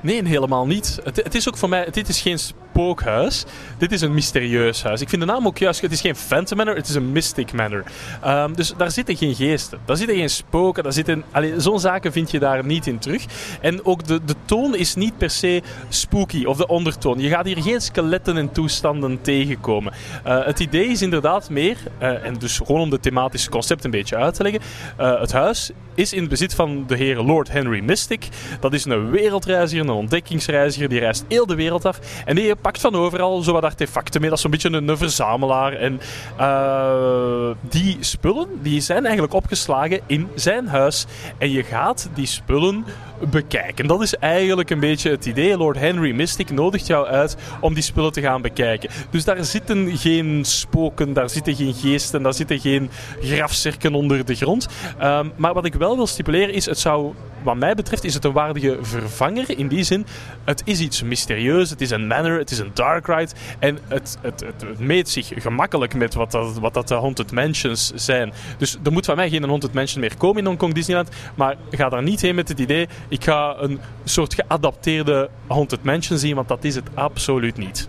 Nee, 0.00 0.26
helemaal 0.26 0.66
niet. 0.66 0.98
Het, 1.04 1.16
het, 1.16 1.34
is 1.34 1.48
ook 1.48 1.56
voor 1.56 1.68
mij, 1.68 1.88
dit 1.90 2.08
is 2.08 2.20
geen 2.20 2.38
spookhuis. 2.74 3.44
Dit 3.78 3.92
is 3.92 4.00
een 4.00 4.14
mysterieus 4.14 4.82
huis. 4.82 5.00
Ik 5.00 5.08
vind 5.08 5.22
de 5.22 5.26
naam 5.26 5.46
ook 5.46 5.58
juist, 5.58 5.80
het 5.80 5.92
is 5.92 6.00
geen 6.00 6.16
Phantom 6.16 6.56
Manor, 6.56 6.76
het 6.76 6.88
is 6.88 6.94
een 6.94 7.12
Mystic 7.12 7.52
Manor. 7.52 7.82
Um, 8.26 8.56
dus 8.56 8.74
daar 8.76 8.90
zitten 8.90 9.16
geen 9.16 9.34
geesten, 9.34 9.78
daar 9.84 9.96
zitten 9.96 10.16
geen 10.16 10.30
spoken, 10.30 10.82
daar 10.82 10.92
zitten... 10.92 11.24
Zo'n 11.56 11.80
zaken 11.80 12.12
vind 12.12 12.30
je 12.30 12.38
daar 12.38 12.64
niet 12.64 12.86
in 12.86 12.98
terug. 12.98 13.24
En 13.60 13.84
ook 13.84 14.06
de, 14.06 14.24
de 14.24 14.34
toon 14.44 14.76
is 14.76 14.94
niet 14.94 15.18
per 15.18 15.30
se 15.30 15.62
spooky, 15.88 16.44
of 16.44 16.56
de 16.56 16.66
ondertoon. 16.66 17.18
Je 17.18 17.28
gaat 17.28 17.44
hier 17.44 17.62
geen 17.62 17.80
skeletten 17.80 18.36
en 18.36 18.52
toestanden 18.52 19.20
tegenkomen. 19.20 19.92
Uh, 20.26 20.44
het 20.44 20.60
idee 20.60 20.86
is 20.86 21.02
inderdaad 21.02 21.50
meer, 21.50 21.76
uh, 22.02 22.24
en 22.24 22.34
dus 22.34 22.58
gewoon 22.58 22.80
om 22.80 22.90
de 22.90 23.00
thematische 23.00 23.50
concept 23.50 23.84
een 23.84 23.90
beetje 23.90 24.16
uit 24.16 24.34
te 24.34 24.42
leggen, 24.42 24.60
uh, 25.00 25.20
het 25.20 25.32
huis 25.32 25.70
is 25.94 26.12
in 26.12 26.20
het 26.20 26.28
bezit 26.28 26.54
van 26.54 26.84
de 26.86 26.96
heer 26.96 27.16
Lord 27.16 27.50
Henry 27.50 27.80
Mystic. 27.80 28.28
Dat 28.60 28.72
is 28.72 28.84
een 28.84 29.10
wereldreiziger, 29.10 29.84
een 29.84 29.90
ontdekkingsreiziger, 29.90 30.88
die 30.88 30.98
reist 30.98 31.24
heel 31.28 31.46
de 31.46 31.54
wereld 31.54 31.84
af. 31.84 31.98
En 32.24 32.34
die 32.34 32.54
pakt 32.64 32.80
van 32.80 32.94
overal 32.94 33.42
zo 33.42 33.52
wat 33.52 33.64
artefacten 33.64 34.20
mee. 34.20 34.28
Dat 34.28 34.38
is 34.38 34.44
zo'n 34.44 34.50
beetje 34.50 34.72
een, 34.72 34.96
verzamelaar. 34.96 35.72
En 35.72 36.00
uh, 36.40 37.50
die 37.60 37.96
spullen 38.00 38.48
die 38.62 38.80
zijn 38.80 39.02
eigenlijk 39.04 39.34
opgeslagen 39.34 40.00
in 40.06 40.28
zijn 40.34 40.68
huis. 40.68 41.06
En 41.38 41.50
je 41.50 41.62
gaat 41.62 42.08
die 42.14 42.26
spullen 42.26 42.84
bekijken. 43.30 43.86
Dat 43.86 44.02
is 44.02 44.16
eigenlijk 44.16 44.70
een 44.70 44.80
beetje 44.80 45.10
het 45.10 45.26
idee. 45.26 45.56
Lord 45.56 45.78
Henry 45.78 46.14
Mystic 46.14 46.50
nodigt 46.50 46.86
jou 46.86 47.06
uit 47.06 47.36
om 47.60 47.74
die 47.74 47.82
spullen 47.82 48.12
te 48.12 48.20
gaan 48.20 48.42
bekijken. 48.42 48.90
Dus 49.10 49.24
daar 49.24 49.44
zitten 49.44 49.96
geen 49.96 50.44
spoken, 50.44 51.12
daar 51.12 51.30
zitten 51.30 51.54
geen 51.54 51.74
geesten, 51.74 52.22
daar 52.22 52.34
zitten 52.34 52.60
geen 52.60 52.90
grafzerken 53.20 53.94
onder 53.94 54.24
de 54.24 54.34
grond. 54.34 54.68
Um, 55.02 55.32
maar 55.36 55.54
wat 55.54 55.64
ik 55.64 55.74
wel 55.74 55.96
wil 55.96 56.06
stipuleren 56.06 56.54
is, 56.54 56.66
het 56.66 56.78
zou, 56.78 57.14
wat 57.42 57.56
mij 57.56 57.74
betreft, 57.74 58.04
is 58.04 58.14
het 58.14 58.24
een 58.24 58.32
waardige 58.32 58.78
vervanger. 58.80 59.58
In 59.58 59.68
die 59.68 59.82
zin, 59.82 60.06
het 60.44 60.62
is 60.64 60.80
iets 60.80 61.02
mysterieus, 61.02 61.70
het 61.70 61.80
is 61.80 61.90
een 61.90 62.06
manor, 62.06 62.38
het 62.38 62.50
is 62.50 62.58
een 62.58 62.70
dark 62.74 63.06
ride. 63.06 63.32
En 63.58 63.78
het, 63.88 64.18
het, 64.20 64.40
het, 64.40 64.60
het 64.60 64.78
meet 64.78 65.08
zich 65.08 65.32
gemakkelijk 65.36 65.94
met 65.94 66.14
wat 66.14 66.30
dat, 66.30 66.58
wat 66.58 66.74
dat 66.74 66.88
de 66.88 66.94
Haunted 66.94 67.32
Mansions 67.32 67.92
zijn. 67.94 68.32
Dus 68.58 68.76
er 68.84 68.92
moet 68.92 69.04
van 69.04 69.16
mij 69.16 69.28
geen 69.28 69.44
Haunted 69.44 69.72
Mansion 69.72 70.00
meer 70.00 70.16
komen 70.16 70.38
in 70.38 70.46
Hongkong 70.46 70.74
Disneyland. 70.74 71.08
Maar 71.34 71.56
ga 71.70 71.88
daar 71.88 72.02
niet 72.02 72.20
heen 72.20 72.34
met 72.34 72.48
het 72.48 72.58
idee, 72.58 72.88
ik 73.08 73.24
ga 73.24 73.56
een 73.58 73.80
soort 74.04 74.34
geadapteerde 74.34 75.30
Haunted 75.46 75.82
Mansion 75.82 76.18
zien, 76.18 76.34
want 76.34 76.48
dat 76.48 76.64
is 76.64 76.74
het 76.74 76.88
absoluut 76.94 77.56
niet. 77.56 77.88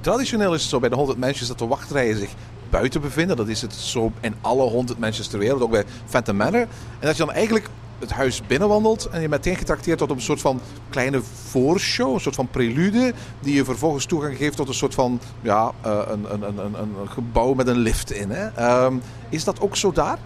Traditioneel 0.00 0.54
is 0.54 0.60
het 0.60 0.70
zo 0.70 0.80
bij 0.80 0.88
de 0.88 0.94
Haunted 0.94 1.18
Mansions 1.18 1.48
dat 1.48 1.58
de 1.58 1.66
wachtrijen 1.66 2.16
zich 2.16 2.30
buiten 2.70 3.00
bevinden. 3.00 3.36
Dat 3.36 3.48
is 3.48 3.62
het 3.62 3.74
zo 3.74 4.12
in 4.20 4.34
alle 4.40 4.70
Haunted 4.70 4.98
Mansions 4.98 5.28
ter 5.28 5.38
wereld, 5.38 5.62
ook 5.62 5.70
bij 5.70 5.84
Phantom 6.06 6.36
Manor. 6.36 6.60
En 6.60 6.68
dat 7.00 7.16
je 7.16 7.24
dan 7.24 7.34
eigenlijk 7.34 7.68
het 7.98 8.12
huis 8.12 8.46
binnenwandelt 8.46 9.08
en 9.08 9.20
je 9.20 9.28
meteen 9.28 9.56
getrakteerd 9.56 9.98
wordt 9.98 10.12
op 10.12 10.18
een 10.18 10.24
soort 10.24 10.40
van 10.40 10.60
kleine 10.90 11.22
voorshow, 11.22 12.14
een 12.14 12.20
soort 12.20 12.34
van 12.34 12.48
prelude, 12.48 13.12
die 13.40 13.54
je 13.54 13.64
vervolgens 13.64 14.04
toegang 14.04 14.36
geeft 14.36 14.56
tot 14.56 14.68
een 14.68 14.74
soort 14.74 14.94
van 14.94 15.20
ja, 15.40 15.72
uh, 15.86 16.00
een, 16.06 16.32
een, 16.32 16.42
een, 16.42 16.74
een, 16.74 17.08
gebouw 17.08 17.54
met 17.54 17.66
een 17.66 17.78
lift 17.78 18.12
in. 18.12 18.30
Hè? 18.30 18.84
Um, 18.84 19.02
is 19.28 19.44
dat 19.44 19.60
ook 19.60 19.76
zo 19.76 19.92
daar? 19.92 20.18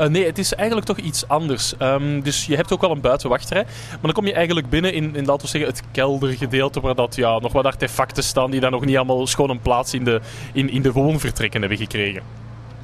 Uh, 0.00 0.06
nee, 0.06 0.26
het 0.26 0.38
is 0.38 0.54
eigenlijk 0.54 0.86
toch 0.86 0.96
iets 0.96 1.28
anders. 1.28 1.74
Um, 1.78 2.22
dus 2.22 2.46
je 2.46 2.56
hebt 2.56 2.72
ook 2.72 2.80
wel 2.80 2.90
een 2.90 3.00
buitenwachtrij. 3.00 3.62
Maar 3.90 3.98
dan 4.02 4.12
kom 4.12 4.26
je 4.26 4.32
eigenlijk 4.32 4.68
binnen 4.68 4.92
in, 4.92 5.16
in 5.16 5.24
laten 5.24 5.42
we 5.42 5.48
zeggen, 5.48 5.70
het 5.70 5.82
keldergedeelte. 5.92 6.80
Waar 6.80 6.94
dat, 6.94 7.16
ja, 7.16 7.38
nog 7.38 7.52
wat 7.52 7.64
artefacten 7.64 8.22
staan 8.22 8.50
die 8.50 8.60
daar 8.60 8.70
nog 8.70 8.84
niet 8.84 8.96
allemaal 8.96 9.26
schoon 9.26 9.50
een 9.50 9.60
plaats 9.60 9.94
in 9.94 10.04
de, 10.04 10.20
in, 10.52 10.70
in 10.70 10.82
de 10.82 10.92
woonvertrekken 10.92 11.60
hebben 11.60 11.78
gekregen. 11.78 12.22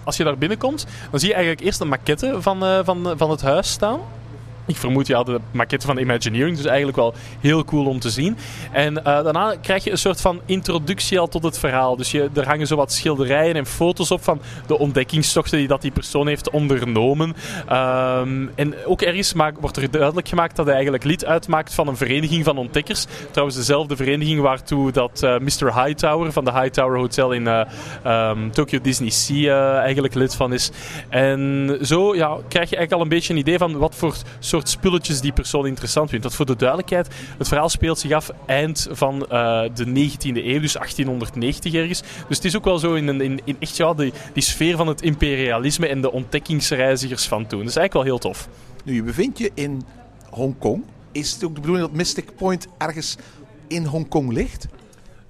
Als 0.05 0.17
je 0.17 0.25
daar 0.25 0.39
binnenkomt, 0.39 0.87
dan 1.11 1.21
zie 1.21 1.29
je 1.29 1.35
eigenlijk 1.35 1.65
eerst 1.65 1.81
een 1.81 1.89
maquette 1.89 2.43
van, 2.43 2.65
uh, 2.65 2.79
van, 2.85 3.15
van 3.17 3.31
het 3.31 3.43
huis 3.43 3.71
staan. 3.71 4.01
Ik 4.69 4.77
vermoed 4.77 5.07
ja, 5.07 5.23
de 5.23 5.41
maquette 5.51 5.87
van 5.87 5.99
Imagineering. 5.99 6.57
Dus 6.57 6.67
eigenlijk 6.67 6.97
wel 6.97 7.15
heel 7.41 7.65
cool 7.65 7.87
om 7.87 7.99
te 7.99 8.11
zien. 8.11 8.37
En 8.73 9.05
eh, 9.05 9.05
daarna 9.05 9.55
krijg 9.61 9.85
je 9.85 9.91
een 9.91 9.99
soort 9.99 10.21
van 10.21 10.41
introductie 10.47 11.19
al 11.19 11.29
tot 11.29 11.43
het 11.43 11.59
verhaal. 11.59 11.97
Dus 11.97 12.11
je, 12.11 12.31
er 12.35 12.47
hangen 12.47 12.67
zo 12.67 12.77
wat 12.77 12.93
schilderijen 12.93 13.55
en 13.55 13.67
foto's 13.67 14.11
op 14.11 14.25
van 14.25 14.41
de 14.67 14.79
ontdekkingstochten 14.79 15.59
die 15.59 15.67
dat 15.67 15.83
die 15.83 15.91
persoon 15.91 16.27
heeft 16.27 16.51
ondernomen. 16.51 17.37
Ehm, 17.69 18.47
en 18.55 18.75
ook 18.85 19.03
ergens 19.03 19.33
maak, 19.33 19.61
wordt 19.61 19.77
er 19.77 19.91
duidelijk 19.91 20.29
gemaakt 20.29 20.57
dat 20.57 20.65
hij 20.65 20.75
eigenlijk 20.75 21.05
lid 21.05 21.25
uitmaakt 21.25 21.75
van 21.75 21.89
een 21.89 21.97
vereniging 21.97 22.45
van 22.45 22.59
ontdekkers. 22.59 23.07
Trouwens, 23.31 23.59
dezelfde 23.59 23.97
vereniging 23.97 24.41
waartoe 24.41 24.93
dat 24.93 25.21
uh, 25.25 25.39
Mr. 25.39 25.85
Hightower 25.85 26.33
van 26.33 26.45
de 26.45 26.53
Hightower 26.53 26.99
Hotel 26.99 27.33
in 27.33 27.47
uh, 27.47 27.61
um, 28.31 28.51
Tokyo 28.51 28.81
Disney 28.81 29.11
Sea 29.11 29.81
eigenlijk 29.81 30.15
lid 30.15 30.35
van 30.35 30.53
is. 30.53 30.71
En 31.09 31.79
zo 31.83 32.15
ja, 32.15 32.27
krijg 32.49 32.71
je 32.71 32.77
eigenlijk 32.77 32.93
al 32.93 33.01
een 33.01 33.09
beetje 33.09 33.33
een 33.33 33.39
idee 33.39 33.59
van 33.59 33.79
wat 33.79 33.95
voor 33.95 34.15
soort 34.39 34.58
soort 34.59 34.71
spulletjes 34.71 35.21
die 35.21 35.33
persoon 35.33 35.67
interessant 35.67 36.09
vindt. 36.11 36.25
Dat 36.25 36.35
voor 36.35 36.47
de 36.47 36.57
duidelijkheid, 36.57 37.09
het 37.39 37.49
verhaal 37.49 37.69
speelt 37.69 37.99
zich 37.99 38.13
af 38.13 38.31
eind 38.47 38.89
van 38.91 39.15
uh, 39.15 39.63
de 39.75 39.87
19e 39.87 40.37
eeuw, 40.37 40.61
dus 40.61 40.73
1890 40.73 41.75
ergens. 41.75 42.03
Dus 42.29 42.37
het 42.37 42.45
is 42.45 42.57
ook 42.57 42.65
wel 42.65 42.79
zo 42.79 42.95
in, 42.95 43.21
in, 43.21 43.41
in 43.45 43.57
echt 43.59 43.77
ja, 43.77 43.95
die, 43.95 44.13
die 44.33 44.43
sfeer 44.43 44.77
van 44.77 44.87
het 44.87 45.03
imperialisme 45.03 45.87
en 45.87 46.01
de 46.01 46.13
ontdekkingsreizigers 46.13 47.27
van 47.27 47.47
toen. 47.47 47.59
Dat 47.59 47.69
is 47.69 47.77
eigenlijk 47.77 47.93
wel 47.93 48.03
heel 48.03 48.33
tof. 48.33 48.49
Nu, 48.85 48.95
je 48.95 49.03
bevindt 49.03 49.39
je 49.39 49.51
in 49.55 49.83
Hongkong. 50.31 50.85
Is 51.13 51.33
het 51.33 51.45
ook 51.45 51.55
de 51.55 51.61
bedoeling 51.61 51.87
dat 51.87 51.97
Mystic 51.97 52.37
Point 52.37 52.67
ergens 52.79 53.17
in 53.67 53.85
Hongkong 53.85 54.33
ligt? 54.33 54.67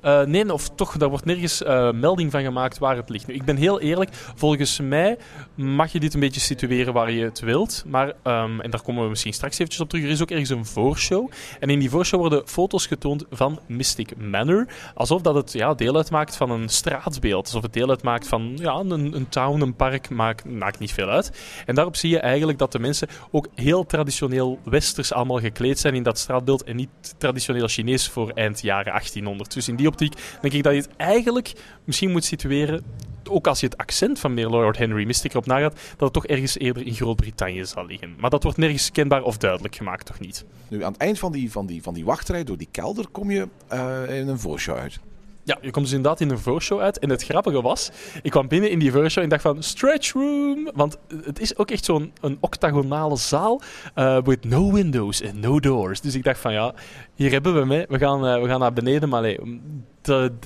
Uh, 0.09 0.23
nee, 0.23 0.53
of 0.53 0.69
toch, 0.69 0.97
daar 0.97 1.09
wordt 1.09 1.25
nergens 1.25 1.63
uh, 1.63 1.93
melding 1.93 2.31
van 2.31 2.43
gemaakt 2.43 2.79
waar 2.79 2.97
het 2.97 3.09
ligt. 3.09 3.27
Nu, 3.27 3.35
ik 3.35 3.45
ben 3.45 3.57
heel 3.57 3.81
eerlijk, 3.81 4.11
volgens 4.13 4.81
mij 4.81 5.19
mag 5.55 5.93
je 5.93 6.01
dit 6.01 6.15
een 6.15 6.21
beetje 6.21 6.41
situeren 6.41 6.93
waar 6.93 7.11
je 7.11 7.25
het 7.25 7.41
wilt. 7.41 7.85
Maar, 7.87 8.07
um, 8.07 8.61
en 8.61 8.71
daar 8.71 8.83
komen 8.83 9.03
we 9.03 9.09
misschien 9.09 9.33
straks 9.33 9.55
eventjes 9.55 9.81
op 9.81 9.89
terug, 9.89 10.05
er 10.05 10.11
is 10.11 10.23
ook 10.23 10.31
ergens 10.31 10.49
een 10.49 10.67
voorshow. 10.67 11.31
En 11.61 11.71
in 11.71 11.79
die 11.79 11.91
voorshow 11.91 12.21
worden 12.21 12.49
foto's 12.49 12.87
getoond 12.87 13.25
van 13.31 13.61
Mystic 13.67 14.17
Manor. 14.17 14.67
Alsof 14.95 15.23
dat 15.23 15.35
het 15.35 15.53
ja, 15.53 15.75
deel 15.75 15.97
uitmaakt 15.97 16.37
van 16.37 16.51
een 16.51 16.69
straatbeeld. 16.69 17.45
Alsof 17.45 17.63
het 17.63 17.73
deel 17.73 17.89
uitmaakt 17.89 18.29
van 18.29 18.53
ja, 18.57 18.75
een, 18.75 19.15
een 19.15 19.29
town, 19.29 19.61
een 19.61 19.75
park, 19.75 20.11
maakt, 20.11 20.45
maakt 20.45 20.79
niet 20.79 20.93
veel 20.93 21.09
uit. 21.09 21.33
En 21.67 21.75
daarop 21.75 21.97
zie 21.97 22.11
je 22.11 22.21
eigenlijk 22.21 22.59
dat 22.59 22.73
de 22.73 22.79
mensen 22.79 23.09
ook 23.31 23.49
heel 23.55 23.87
traditioneel 23.87 24.59
westers 24.65 25.13
allemaal 25.13 25.39
gekleed 25.39 25.79
zijn 25.79 25.95
in 25.95 26.03
dat 26.03 26.19
straatbeeld. 26.19 26.65
En 26.65 26.77
niet 26.77 26.89
traditioneel 27.19 27.69
Chinees 27.69 28.09
voor 28.09 28.31
eind 28.31 28.61
jaren 28.61 28.93
1800. 28.93 29.55
Dus 29.55 29.69
in 29.69 29.77
die 29.77 29.89
optiek 29.99 30.39
denk 30.41 30.55
ik 30.55 30.63
dat 30.63 30.75
je 30.75 30.81
het 30.81 30.97
eigenlijk 30.97 31.53
misschien 31.85 32.11
moet 32.11 32.25
situeren, 32.25 32.85
ook 33.29 33.47
als 33.47 33.61
je 33.61 33.67
het 33.67 33.77
accent 33.77 34.19
van 34.19 34.35
meer 34.35 34.49
Lord 34.49 34.79
Henry 34.79 35.07
Mystic 35.07 35.31
erop 35.31 35.47
nagaat, 35.47 35.73
dat 35.73 36.01
het 36.01 36.13
toch 36.13 36.27
ergens 36.27 36.59
eerder 36.59 36.87
in 36.87 36.95
Groot-Brittannië 36.95 37.65
zal 37.65 37.87
liggen. 37.87 38.15
Maar 38.19 38.31
dat 38.31 38.43
wordt 38.43 38.59
nergens 38.59 38.91
kenbaar 38.91 39.23
of 39.23 39.37
duidelijk 39.37 39.77
gemaakt, 39.77 40.07
toch 40.07 40.21
niet? 40.21 40.45
Nu, 40.69 40.85
aan 40.85 40.93
het 40.93 41.01
eind 41.01 41.19
van 41.19 41.33
die, 41.33 41.53
van 41.53 41.67
die, 41.67 41.83
van 41.83 41.95
die 41.95 42.05
wachtrij 42.05 42.45
door 42.45 42.57
die 42.57 42.69
kelder 42.71 43.09
kom 43.09 43.31
je 43.31 43.49
uh, 43.73 44.19
in 44.19 44.29
een 44.29 44.39
voorshow 44.39 44.77
uit. 44.77 45.01
Ja, 45.49 45.59
je 45.61 45.71
komt 45.71 45.85
dus 45.85 45.95
inderdaad 45.95 46.21
in 46.21 46.31
een 46.31 46.39
voorshow 46.39 46.81
uit. 46.81 46.99
En 46.99 47.11
het 47.11 47.25
grappige 47.25 47.63
was, 47.63 47.91
ik 48.23 48.31
kwam 48.31 48.49
binnen 48.49 48.71
in 48.71 48.79
die 48.79 48.93
voorshow 48.93 49.23
en 49.23 49.29
dacht 49.29 49.43
van 49.43 49.63
stretch 49.63 50.13
room. 50.13 50.71
Want 50.75 50.99
het 51.25 51.41
is 51.41 51.57
ook 51.57 51.71
echt 51.71 51.85
zo'n 51.85 52.13
octagonale 52.41 53.17
zaal 53.17 53.61
uh, 53.97 54.23
with 54.23 54.45
no 54.45 54.73
windows 54.73 55.25
and 55.25 55.41
no 55.41 55.61
doors. 55.61 56.01
Dus 56.01 56.15
ik 56.15 56.25
dacht 56.25 56.41
van 56.41 56.53
ja, 56.53 56.75
hier 57.15 57.31
hebben 57.31 57.55
we 57.55 57.65
mee. 57.65 57.85
We 57.89 57.99
gaan, 57.99 58.25
uh, 58.25 58.43
we 58.43 58.49
gaan 58.49 58.61
naar 58.61 58.73
beneden, 58.73 59.09
maar 59.09 59.23
nee, 59.23 59.39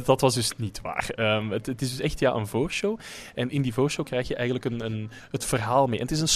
dat 0.04 0.20
was 0.20 0.34
dus 0.34 0.52
niet 0.56 0.80
waar. 0.80 1.10
Um, 1.16 1.50
het, 1.50 1.66
het, 1.66 1.82
is 1.82 1.90
dus 1.90 2.00
echt 2.00 2.18
ja, 2.18 2.32
een 2.32 2.46
voorshow. 2.46 2.98
En 3.34 3.50
in 3.50 3.62
die 3.62 3.74
voorshow 3.74 4.04
krijg 4.04 4.28
je 4.28 4.34
eigenlijk 4.34 4.64
een, 4.64 4.84
een, 4.84 5.10
het 5.30 5.44
verhaal 5.44 5.86
mee. 5.86 5.98
En 5.98 6.04
het 6.04 6.14
is 6.14 6.20
een 6.20 6.28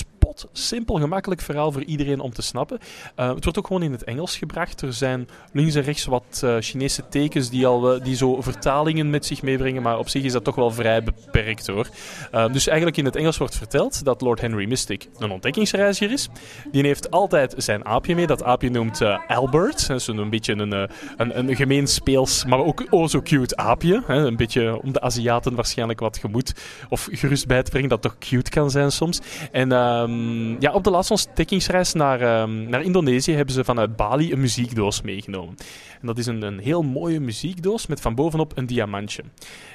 simpel, 0.52 0.94
gemakkelijk 0.94 1.40
verhaal 1.40 1.72
voor 1.72 1.82
iedereen 1.82 2.20
om 2.20 2.32
te 2.32 2.42
snappen. 2.42 2.78
Uh, 3.16 3.34
het 3.34 3.44
wordt 3.44 3.58
ook 3.58 3.66
gewoon 3.66 3.82
in 3.82 3.92
het 3.92 4.04
Engels 4.04 4.36
gebracht. 4.36 4.82
Er 4.82 4.92
zijn 4.92 5.28
links 5.52 5.74
en 5.74 5.82
rechts 5.82 6.04
wat 6.04 6.40
uh, 6.44 6.56
Chinese 6.60 7.08
tekens 7.08 7.50
die, 7.50 7.66
al, 7.66 8.02
die 8.02 8.16
zo 8.16 8.40
vertalingen 8.40 9.10
met 9.10 9.26
zich 9.26 9.42
meebrengen. 9.42 9.82
Maar 9.82 9.98
op 9.98 10.08
zich 10.08 10.22
is 10.22 10.32
dat 10.32 10.44
toch 10.44 10.54
wel 10.54 10.70
vrij 10.70 11.02
beperkt 11.02 11.66
hoor. 11.66 11.88
Uh, 12.34 12.52
dus 12.52 12.66
eigenlijk 12.66 12.96
in 12.98 13.04
het 13.04 13.16
Engels 13.16 13.36
wordt 13.36 13.56
verteld 13.56 14.04
dat 14.04 14.20
Lord 14.20 14.40
Henry 14.40 14.68
Mystic 14.68 15.08
een 15.18 15.30
ontdekkingsreiziger 15.30 16.12
is. 16.12 16.28
Die 16.72 16.82
heeft 16.82 17.10
altijd 17.10 17.54
zijn 17.56 17.84
aapje 17.84 18.14
mee. 18.14 18.26
Dat 18.26 18.42
aapje 18.42 18.70
noemt 18.70 19.02
Albert. 19.26 19.86
Dat 19.86 20.00
is 20.00 20.06
een 20.06 20.30
beetje 20.30 20.52
een, 20.52 20.72
een, 21.16 21.38
een 21.38 21.56
gemeen 21.56 21.86
speels, 21.86 22.44
maar 22.44 22.64
ook 22.64 22.86
oh 22.90 23.08
zo 23.08 23.22
cute 23.22 23.56
aapje. 23.56 24.02
Hè? 24.06 24.14
Een 24.14 24.36
beetje 24.36 24.82
om 24.82 24.92
de 24.92 25.00
Aziaten 25.00 25.54
waarschijnlijk 25.54 26.00
wat 26.00 26.18
gemoed 26.18 26.54
of 26.88 27.08
gerust 27.10 27.46
bij 27.46 27.62
te 27.62 27.70
brengen 27.70 27.88
dat 27.88 28.02
toch 28.02 28.18
cute 28.18 28.50
kan 28.50 28.70
zijn 28.70 28.92
soms. 28.92 29.20
En 29.52 29.72
um, 29.72 30.25
ja, 30.58 30.72
op 30.72 30.84
de 30.84 30.90
laatste 30.90 31.12
ontdekkingsreis 31.12 31.92
naar, 31.92 32.40
um, 32.42 32.68
naar 32.68 32.82
Indonesië 32.82 33.32
hebben 33.32 33.54
ze 33.54 33.64
vanuit 33.64 33.96
Bali 33.96 34.32
een 34.32 34.40
muziekdoos 34.40 35.02
meegenomen. 35.02 35.54
En 36.00 36.06
dat 36.06 36.18
is 36.18 36.26
een, 36.26 36.42
een 36.42 36.58
heel 36.58 36.82
mooie 36.82 37.20
muziekdoos 37.20 37.86
met 37.86 38.00
van 38.00 38.14
bovenop 38.14 38.52
een 38.56 38.66
diamantje. 38.66 39.22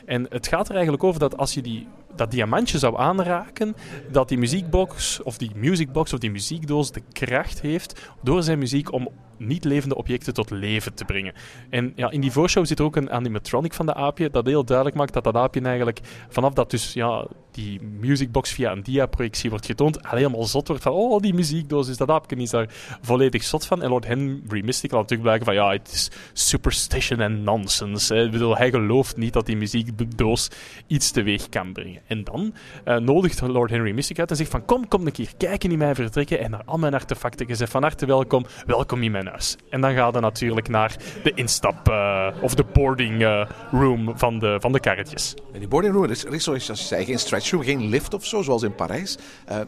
En 0.06 0.26
het 0.30 0.48
gaat 0.48 0.68
er 0.68 0.74
eigenlijk 0.74 1.04
over 1.04 1.20
dat 1.20 1.38
als 1.38 1.54
je 1.54 1.62
die, 1.62 1.88
dat 2.16 2.32
diamantje 2.32 2.78
zou 2.78 2.98
aanraken, 2.98 3.76
dat 4.12 4.30
die 4.30 4.38
muziekbox 4.38 5.24
of 5.24 5.38
die 5.38 5.52
musicbox 5.56 6.14
of 6.14 6.20
die 6.20 6.32
muziekdoos 6.32 6.92
de 6.92 7.02
kracht 7.12 7.62
heeft 7.62 8.12
door 8.22 8.44
zijn 8.44 8.60
muziek 8.60 8.94
om 8.94 9.10
niet 9.48 9.64
levende 9.64 9.96
objecten 9.96 10.34
tot 10.34 10.50
leven 10.50 10.94
te 10.94 11.06
brengen. 11.06 11.34
En 11.70 11.94
ja, 11.96 12.12
in 12.12 12.22
die 12.22 12.32
voorshow 12.32 12.66
zit 12.66 12.80
er 12.80 12.86
ook 12.86 12.96
een 12.96 13.12
animatronic 13.12 13.74
van 13.74 13.86
de 13.86 13.94
aapje 13.94 14.30
dat 14.30 14.46
heel 14.46 14.66
duidelijk 14.66 14.98
maakt 14.98 15.14
dat 15.14 15.24
dat 15.24 15.36
aapje 15.36 15.62
eigenlijk 15.62 16.00
vanaf 16.30 16.54
dat 16.54 16.72
dus 16.72 16.94
ja, 16.94 17.28
die 17.52 17.82
musicbox 18.00 18.52
via 18.52 18.72
een 18.72 18.84
dia-projectie 18.84 19.50
wordt 19.50 19.66
getoond, 19.66 20.04
al 20.04 20.18
helemaal 20.18 20.44
zot 20.44 20.68
wordt 20.68 20.84
van 20.84 20.92
oh, 20.92 21.22
die 21.22 21.34
muziekdoos 21.34 21.88
is 21.88 21.98
dat 21.98 22.10
aapje 22.10 22.36
is 22.36 22.50
daar 22.50 22.70
volledig 23.02 23.44
zot 23.44 23.66
van. 23.66 23.82
En 23.82 23.90
Lord 23.90 24.08
Henry 24.08 24.64
Mystic 24.64 24.92
laat 24.92 25.02
natuurlijk 25.02 25.22
blijken 25.22 25.46
van 25.46 25.56
ja, 25.56 25.72
het 25.72 25.92
is 25.92 26.12
superstition 26.34 27.20
en 27.20 27.44
nonsense. 27.44 28.28
Bedoel, 28.32 28.58
hij 28.58 28.70
gelooft 28.70 29.18
niet 29.18 29.34
dat 29.34 29.46
die 29.46 29.58
muziekdoos 29.58 30.50
iets 30.88 31.12
teweeg 31.12 31.50
kan 31.50 31.74
brengen. 31.74 32.02
En 32.08 32.24
dan 32.24 32.54
uh, 32.86 32.98
nodigt 32.98 33.42
Lord 33.42 33.70
Henry 33.70 33.92
Mystic 33.92 34.20
uit 34.20 34.30
en 34.30 34.36
zegt 34.36 34.52
van 34.52 34.66
kom, 34.66 34.88
kom 34.88 35.06
een 35.06 35.12
keer 35.12 35.30
kijken 35.38 35.72
in 35.72 35.78
mijn 35.78 35.96
vertrekken 35.96 36.40
en 36.40 36.52
naar 36.52 36.64
al 36.66 36.78
mijn 36.78 36.94
artefacten. 36.94 37.48
Je 37.48 37.56
zegt 37.56 37.72
van 37.72 37.82
harte 37.82 38.06
welkom, 38.06 38.46
welkom 38.66 39.04
in 39.04 39.12
mijn 39.12 39.31
En 39.70 39.82
dan 39.82 39.94
gaat 39.94 40.14
hij 40.14 40.22
natuurlijk 40.22 40.68
naar 40.70 40.96
de 41.24 41.34
instap 41.34 41.90
uh, 41.90 42.28
of 42.42 42.56
de 42.56 42.66
boarding 42.74 43.22
uh, 43.22 43.46
room 43.72 44.18
van 44.18 44.40
de, 44.40 44.58
van 44.60 44.72
de 44.72 44.80
karretjes. 44.80 45.34
En 45.54 45.60
die 45.60 45.68
boarding 45.68 45.94
room 45.94 46.06
is, 46.06 46.24
is 46.24 46.44
zoals 46.44 46.66
je 46.66 46.76
zei, 46.76 47.06
geen 47.06 47.20
stretchroom, 47.20 47.64
geen 47.64 47.90
lift 47.90 48.14
of 48.14 48.26
zo, 48.26 48.42
zoals 48.42 48.64
in 48.64 48.76
Parijs. 48.76 49.18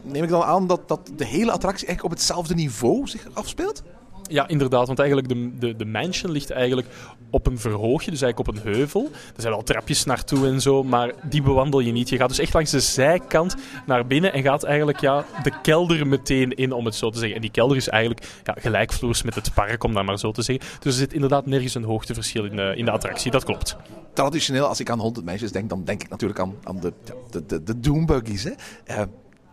neem 0.02 0.22
ik 0.22 0.28
dan 0.28 0.42
aan 0.42 0.66
dat, 0.66 0.88
dat 0.88 1.10
de 1.16 1.24
hele 1.24 1.52
attractie 1.52 1.86
eigenlijk 1.86 2.04
op 2.04 2.10
hetzelfde 2.10 2.54
niveau 2.54 3.06
zich 3.06 3.26
afspeelt? 3.32 3.82
Ja, 4.28 4.48
inderdaad. 4.48 4.86
Want 4.86 4.98
eigenlijk 4.98 5.28
de, 5.28 5.58
de, 5.58 5.76
de 5.76 5.84
mansion 5.84 6.32
ligt 6.32 6.50
eigenlijk 6.50 6.88
op 7.30 7.46
een 7.46 7.58
verhoogje, 7.58 8.10
dus 8.10 8.22
eigenlijk 8.22 8.38
op 8.38 8.64
een 8.64 8.72
heuvel. 8.72 9.10
Er 9.12 9.40
zijn 9.40 9.52
wel 9.52 9.62
trapjes 9.62 10.04
naartoe 10.04 10.46
en 10.46 10.60
zo, 10.60 10.82
maar 10.82 11.12
die 11.22 11.42
bewandel 11.42 11.80
je 11.80 11.92
niet. 11.92 12.08
Je 12.08 12.16
gaat 12.16 12.28
dus 12.28 12.38
echt 12.38 12.54
langs 12.54 12.70
de 12.70 12.80
zijkant 12.80 13.56
naar 13.86 14.06
binnen 14.06 14.32
en 14.32 14.42
gaat 14.42 14.62
eigenlijk 14.62 15.00
ja, 15.00 15.24
de 15.42 15.52
kelder 15.62 16.06
meteen 16.06 16.50
in, 16.50 16.72
om 16.72 16.84
het 16.84 16.94
zo 16.94 17.10
te 17.10 17.18
zeggen. 17.18 17.36
En 17.36 17.42
die 17.42 17.50
kelder 17.50 17.76
is 17.76 17.88
eigenlijk 17.88 18.40
ja, 18.44 18.54
gelijkvloers 18.58 19.22
met 19.22 19.34
het 19.34 19.54
park, 19.54 19.84
om 19.84 19.94
dat 19.94 20.04
maar 20.04 20.18
zo 20.18 20.32
te 20.32 20.42
zeggen. 20.42 20.66
Dus 20.80 20.92
er 20.92 20.98
zit 20.98 21.12
inderdaad 21.12 21.46
nergens 21.46 21.74
een 21.74 21.84
hoogteverschil 21.84 22.44
in 22.44 22.56
de, 22.56 22.72
in 22.76 22.84
de 22.84 22.90
attractie, 22.90 23.30
dat 23.30 23.44
klopt. 23.44 23.76
Traditioneel, 24.12 24.66
als 24.66 24.80
ik 24.80 24.90
aan 24.90 25.00
100 25.00 25.24
meisjes 25.24 25.52
denk, 25.52 25.68
dan 25.68 25.84
denk 25.84 26.02
ik 26.02 26.08
natuurlijk 26.08 26.40
aan, 26.40 26.54
aan 26.62 26.80
de, 26.80 26.92
de, 27.30 27.46
de, 27.46 27.62
de 27.62 27.80
Doombuggies. 27.80 28.44
Hè? 28.44 28.50
Uh, 28.90 29.02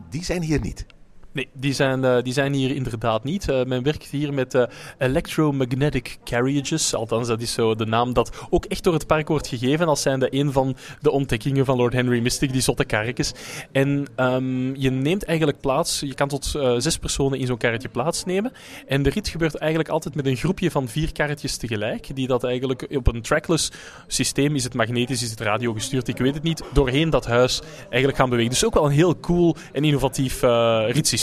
die 0.09 0.23
zijn 0.23 0.41
hier 0.41 0.59
niet. 0.59 0.85
Nee, 1.33 1.49
die 1.53 1.73
zijn, 1.73 2.03
uh, 2.03 2.21
die 2.21 2.33
zijn 2.33 2.53
hier 2.53 2.75
inderdaad 2.75 3.23
niet. 3.23 3.49
Uh, 3.49 3.63
men 3.63 3.83
werkt 3.83 4.07
hier 4.07 4.33
met 4.33 4.53
uh, 4.53 4.63
electromagnetic 4.97 6.17
carriages. 6.23 6.93
Althans, 6.93 7.27
dat 7.27 7.41
is 7.41 7.53
zo 7.53 7.75
de 7.75 7.85
naam 7.85 8.13
dat 8.13 8.45
ook 8.49 8.65
echt 8.65 8.83
door 8.83 8.93
het 8.93 9.07
park 9.07 9.27
wordt 9.27 9.47
gegeven 9.47 9.87
als 9.87 10.01
zijnde 10.01 10.27
een 10.35 10.51
van 10.51 10.75
de 11.01 11.11
ontdekkingen 11.11 11.65
van 11.65 11.77
Lord 11.77 11.93
Henry 11.93 12.21
Mystic, 12.21 12.51
die 12.51 12.61
zotte 12.61 12.85
karretjes. 12.85 13.31
En 13.71 14.07
um, 14.15 14.75
je 14.75 14.89
neemt 14.89 15.23
eigenlijk 15.23 15.59
plaats, 15.59 15.99
je 15.99 16.13
kan 16.13 16.27
tot 16.27 16.45
zes 16.77 16.97
personen 16.97 17.39
in 17.39 17.45
zo'n 17.45 17.57
karretje 17.57 17.89
plaatsnemen. 17.89 18.51
En 18.87 19.03
de 19.03 19.09
rit 19.09 19.27
gebeurt 19.27 19.55
eigenlijk 19.55 19.89
altijd 19.89 20.15
met 20.15 20.25
een 20.25 20.35
groepje 20.35 20.71
van 20.71 20.87
vier 20.87 21.11
karretjes 21.11 21.57
tegelijk, 21.57 22.15
die 22.15 22.27
dat 22.27 22.43
eigenlijk 22.43 22.87
op 22.89 23.07
een 23.07 23.21
trackless 23.21 23.71
systeem, 24.07 24.55
is 24.55 24.63
het 24.63 24.73
magnetisch, 24.73 25.23
is 25.23 25.31
het 25.31 25.39
radio 25.39 25.73
gestuurd, 25.73 26.07
ik 26.07 26.17
weet 26.17 26.33
het 26.33 26.43
niet, 26.43 26.63
doorheen 26.73 27.09
dat 27.09 27.25
huis 27.25 27.61
eigenlijk 27.79 28.17
gaan 28.17 28.29
bewegen. 28.29 28.51
Dus 28.51 28.65
ook 28.65 28.73
wel 28.73 28.85
een 28.85 28.91
heel 28.91 29.19
cool 29.19 29.55
en 29.73 29.83
innovatief 29.83 30.43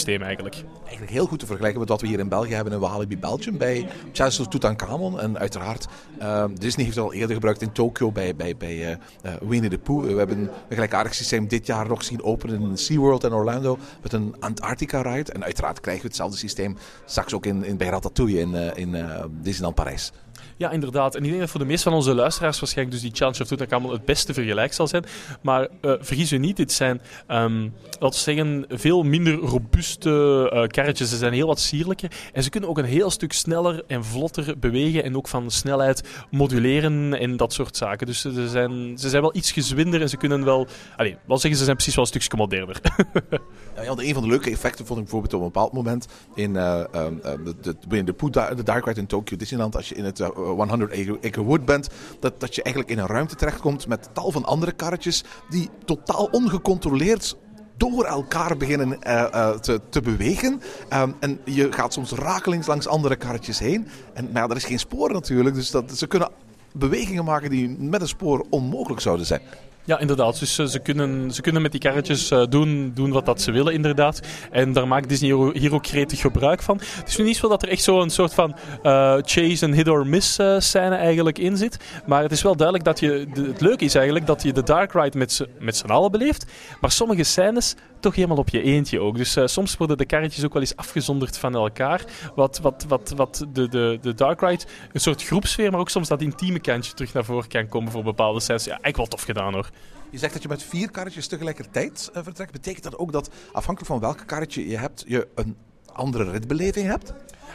ritsysteem 0.05 0.21
eigenlijk. 0.21 0.63
Eigenlijk 0.81 1.11
heel 1.11 1.25
goed 1.25 1.39
te 1.39 1.45
vergelijken 1.45 1.79
met 1.79 1.89
wat 1.89 2.01
we 2.01 2.07
hier 2.07 2.19
in 2.19 2.29
België 2.29 2.53
hebben 2.53 2.73
in 2.73 2.79
Walibi 2.79 3.17
Belgium 3.17 3.57
bij 3.57 3.87
Chancellor 4.11 4.49
Tutankhamon. 4.49 5.19
En 5.19 5.39
uiteraard, 5.39 5.87
uh, 6.21 6.45
Disney 6.53 6.85
heeft 6.85 6.97
het 6.97 7.05
al 7.05 7.13
eerder 7.13 7.33
gebruikt 7.33 7.61
in 7.61 7.71
Tokyo 7.71 8.11
bij, 8.11 8.35
bij, 8.35 8.57
bij 8.57 8.91
uh, 8.91 9.31
Winnie 9.41 9.69
the 9.69 9.77
Pooh. 9.77 10.03
We 10.03 10.17
hebben 10.17 10.37
een 10.37 10.49
gelijkaardig 10.69 11.13
systeem 11.13 11.47
dit 11.47 11.65
jaar 11.65 11.87
nog 11.87 12.03
zien 12.03 12.23
openen 12.23 12.61
in 12.61 12.77
SeaWorld 12.77 13.23
in 13.23 13.33
Orlando 13.33 13.77
met 14.01 14.13
een 14.13 14.35
Antarctica 14.39 15.01
ride. 15.01 15.31
En 15.31 15.43
uiteraard 15.43 15.79
krijgen 15.79 16.01
we 16.01 16.07
hetzelfde 16.07 16.37
systeem 16.37 16.77
straks 17.05 17.33
ook 17.33 17.45
in, 17.45 17.63
in, 17.63 17.77
bij 17.77 17.87
Ratatouille 17.87 18.39
in, 18.39 18.53
in 18.75 19.05
Disneyland 19.41 19.75
Parijs. 19.75 20.11
Ja, 20.59 20.71
inderdaad. 20.71 21.15
En 21.15 21.23
ik 21.23 21.29
denk 21.29 21.39
dat 21.39 21.49
voor 21.49 21.59
de 21.59 21.65
meeste 21.65 21.89
van 21.89 21.93
onze 21.93 22.13
luisteraars 22.13 22.59
waarschijnlijk 22.59 22.97
dus 22.97 23.09
die 23.09 23.17
Challenge 23.17 23.41
of 23.41 23.47
Tutankhamon 23.47 23.91
het 23.91 24.05
beste 24.05 24.33
vergelijk 24.33 24.73
zal 24.73 24.87
zijn. 24.87 25.05
Maar 25.41 25.67
uh, 25.81 25.93
vergis 25.99 26.31
u 26.31 26.37
niet, 26.37 26.57
dit 26.57 26.71
zijn, 26.71 27.01
um, 27.27 27.73
laten 27.99 28.09
we 28.09 28.15
zeggen, 28.15 28.65
veel 28.69 29.03
minder 29.03 29.33
robuuste 29.33 30.09
uh, 30.53 30.67
karretjes. 30.67 31.09
Ze 31.09 31.17
zijn 31.17 31.33
heel 31.33 31.47
wat 31.47 31.59
sierlijker. 31.59 32.11
En 32.33 32.43
ze 32.43 32.49
kunnen 32.49 32.69
ook 32.69 32.77
een 32.77 32.85
heel 32.85 33.09
stuk 33.09 33.33
sneller 33.33 33.83
en 33.87 34.05
vlotter 34.05 34.59
bewegen. 34.59 35.03
En 35.03 35.17
ook 35.17 35.27
van 35.27 35.51
snelheid 35.51 36.03
moduleren 36.31 37.13
en 37.19 37.37
dat 37.37 37.53
soort 37.53 37.77
zaken. 37.77 38.07
Dus 38.07 38.21
ze 38.21 38.49
zijn, 38.49 38.97
ze 38.97 39.09
zijn 39.09 39.21
wel 39.21 39.35
iets 39.35 39.51
gezwinder 39.51 40.01
en 40.01 40.09
ze 40.09 40.17
kunnen 40.17 40.45
wel... 40.45 40.67
Allee, 40.97 41.17
wel 41.25 41.37
zeggen, 41.37 41.59
ze 41.59 41.65
zijn 41.65 41.75
precies 41.75 41.95
wel 41.95 42.03
een 42.03 42.09
stukje 42.09 42.37
moderner. 42.37 42.81
ja, 43.75 43.81
ja, 43.81 43.93
een 43.95 44.13
van 44.13 44.23
de 44.23 44.29
leuke 44.29 44.49
effecten 44.49 44.85
vond 44.85 44.99
ik 44.99 45.05
bijvoorbeeld 45.05 45.33
op 45.33 45.39
een 45.39 45.51
bepaald 45.51 45.73
moment 45.73 46.07
in 46.35 46.55
uh, 46.55 46.83
de, 46.91 47.55
de, 47.61 47.75
de, 47.87 48.03
de, 48.03 48.55
de 48.55 48.63
Dark 48.63 48.85
Ride 48.85 48.99
in 48.99 49.07
Tokyo 49.07 49.37
Disneyland, 49.37 49.75
als 49.75 49.89
je 49.89 49.95
in 49.95 50.05
het 50.05 50.19
100 50.55 50.91
Acre 51.25 51.43
Wood 51.43 51.65
bent, 51.65 51.89
dat, 52.19 52.39
dat 52.39 52.55
je 52.55 52.63
eigenlijk 52.63 52.93
in 52.95 52.99
een 52.99 53.09
ruimte 53.09 53.35
terechtkomt 53.35 53.87
met 53.87 54.09
tal 54.13 54.31
van 54.31 54.45
andere 54.45 54.71
karretjes 54.71 55.23
die 55.49 55.69
totaal 55.85 56.27
ongecontroleerd 56.31 57.37
door 57.77 58.03
elkaar 58.03 58.57
beginnen 58.57 58.97
uh, 59.07 59.25
uh, 59.33 59.49
te, 59.49 59.81
te, 59.89 60.01
bewegen. 60.01 60.61
Um, 60.93 61.15
en 61.19 61.39
je 61.45 61.71
gaat 61.71 61.93
soms 61.93 62.11
rakelings 62.11 62.67
langs 62.67 62.87
andere 62.87 63.15
karretjes 63.15 63.59
heen. 63.59 63.87
En 64.13 64.29
ja, 64.33 64.47
er 64.47 64.55
is 64.55 64.65
geen 64.65 64.79
spoor 64.79 65.11
natuurlijk, 65.11 65.55
dus 65.55 65.71
dat, 65.71 65.97
ze 65.97 66.07
kunnen 66.07 66.29
bewegingen 66.73 67.25
maken 67.25 67.49
die 67.49 67.69
met 67.69 68.01
een 68.01 68.07
spoor 68.07 68.45
onmogelijk 68.49 69.01
zouden 69.01 69.25
zijn. 69.25 69.41
Ja, 69.83 69.99
inderdaad. 69.99 70.39
Dus 70.39 70.59
uh, 70.59 70.65
ze, 70.65 70.79
kunnen, 70.79 71.31
ze 71.31 71.41
kunnen 71.41 71.61
met 71.61 71.71
die 71.71 71.79
karretjes 71.79 72.31
uh, 72.31 72.43
doen, 72.49 72.91
doen 72.95 73.11
wat 73.11 73.25
dat 73.25 73.41
ze 73.41 73.51
willen, 73.51 73.73
inderdaad. 73.73 74.19
En 74.51 74.73
daar 74.73 74.87
maakt 74.87 75.09
Disney 75.09 75.51
hier 75.53 75.73
ook 75.73 75.87
gretig 75.87 76.19
gebruik 76.19 76.61
van. 76.61 76.79
Het 76.95 77.07
is 77.07 77.17
nu 77.17 77.23
niet 77.23 77.37
zo 77.37 77.47
dat 77.47 77.63
er 77.63 77.69
echt 77.69 77.83
zo'n 77.83 78.09
soort 78.09 78.33
van 78.33 78.55
uh, 78.83 79.17
chase 79.21 79.65
en 79.65 79.73
hit 79.73 79.87
or 79.87 80.07
miss 80.07 80.39
scène 80.57 80.95
eigenlijk 80.95 81.37
in 81.37 81.57
zit. 81.57 81.77
Maar 82.05 82.21
het 82.21 82.31
is 82.31 82.41
wel 82.41 82.55
duidelijk 82.55 82.85
dat 82.85 82.99
je... 82.99 83.27
Het 83.33 83.61
leuke 83.61 83.85
is 83.85 83.95
eigenlijk 83.95 84.25
dat 84.25 84.43
je 84.43 84.53
de 84.53 84.63
Dark 84.63 84.93
Ride 84.93 85.17
met 85.59 85.77
z'n 85.77 85.87
allen 85.87 86.11
beleeft. 86.11 86.45
Maar 86.81 86.91
sommige 86.91 87.23
scènes 87.23 87.75
toch 87.99 88.15
helemaal 88.15 88.37
op 88.37 88.49
je 88.49 88.61
eentje 88.61 88.99
ook. 88.99 89.17
Dus 89.17 89.37
uh, 89.37 89.45
soms 89.45 89.77
worden 89.77 89.97
de 89.97 90.05
karretjes 90.05 90.45
ook 90.45 90.53
wel 90.53 90.61
eens 90.61 90.75
afgezonderd 90.75 91.37
van 91.37 91.55
elkaar. 91.55 92.03
Wat, 92.35 92.59
wat, 92.59 92.85
wat, 92.87 93.13
wat 93.15 93.45
de, 93.53 93.69
de, 93.69 93.97
de 94.01 94.13
Dark 94.13 94.41
Ride, 94.41 94.63
een 94.91 94.99
soort 94.99 95.23
groepsfeer, 95.23 95.71
maar 95.71 95.79
ook 95.79 95.89
soms 95.89 96.07
dat 96.07 96.21
intieme 96.21 96.59
kantje 96.59 96.93
terug 96.93 97.13
naar 97.13 97.25
voren 97.25 97.49
kan 97.49 97.67
komen 97.67 97.91
voor 97.91 98.03
bepaalde 98.03 98.39
scènes. 98.39 98.63
Ja, 98.63 98.69
eigenlijk 98.69 98.97
wel 98.97 99.05
tof 99.05 99.21
gedaan 99.21 99.53
hoor. 99.53 99.69
Je 100.09 100.17
zegt 100.17 100.33
dat 100.33 100.41
je 100.41 100.47
met 100.47 100.63
vier 100.63 100.91
karretjes 100.91 101.27
tegelijkertijd 101.27 102.11
uh, 102.15 102.23
vertrekt. 102.23 102.51
Betekent 102.51 102.83
dat 102.83 102.97
ook 102.97 103.11
dat 103.11 103.29
afhankelijk 103.51 103.91
van 103.91 103.99
welk 103.99 104.23
karretje 104.25 104.67
je 104.67 104.77
hebt, 104.77 105.03
je 105.07 105.27
een 105.35 105.55
andere 105.93 106.31
ritbeleving 106.31 106.87
hebt? 106.87 107.13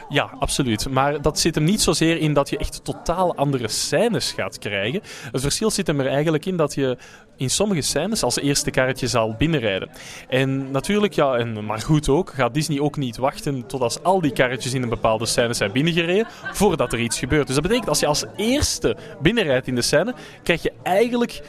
Ja, 0.09 0.33
absoluut. 0.39 0.89
Maar 0.89 1.21
dat 1.21 1.39
zit 1.39 1.55
hem 1.55 1.63
niet 1.63 1.81
zozeer 1.81 2.17
in 2.17 2.33
dat 2.33 2.49
je 2.49 2.57
echt 2.57 2.83
totaal 2.83 3.35
andere 3.35 3.67
scènes 3.67 4.31
gaat 4.31 4.57
krijgen. 4.57 5.01
Het 5.31 5.41
verschil 5.41 5.71
zit 5.71 5.87
hem 5.87 5.99
er 5.99 6.07
eigenlijk 6.07 6.45
in 6.45 6.57
dat 6.57 6.73
je 6.73 6.97
in 7.37 7.49
sommige 7.49 7.81
scènes 7.81 8.23
als 8.23 8.39
eerste 8.39 8.71
karretje 8.71 9.07
zal 9.07 9.35
binnenrijden. 9.37 9.89
En 10.27 10.71
natuurlijk, 10.71 11.13
ja, 11.13 11.35
en, 11.35 11.65
maar 11.65 11.81
goed 11.81 12.09
ook, 12.09 12.29
gaat 12.29 12.53
Disney 12.53 12.79
ook 12.79 12.97
niet 12.97 13.17
wachten 13.17 13.67
tot 13.67 13.81
als 13.81 14.03
al 14.03 14.21
die 14.21 14.31
karretjes 14.31 14.73
in 14.73 14.83
een 14.83 14.89
bepaalde 14.89 15.25
scène 15.25 15.53
zijn 15.53 15.71
binnengereden, 15.71 16.27
voordat 16.51 16.93
er 16.93 16.99
iets 16.99 17.19
gebeurt. 17.19 17.45
Dus 17.45 17.55
dat 17.55 17.63
betekent, 17.63 17.89
als 17.89 17.99
je 17.99 18.05
als 18.07 18.25
eerste 18.35 18.97
binnenrijdt 19.21 19.67
in 19.67 19.75
de 19.75 19.81
scène, 19.81 20.13
krijg 20.43 20.63
je 20.63 20.73
eigenlijk 20.83 21.41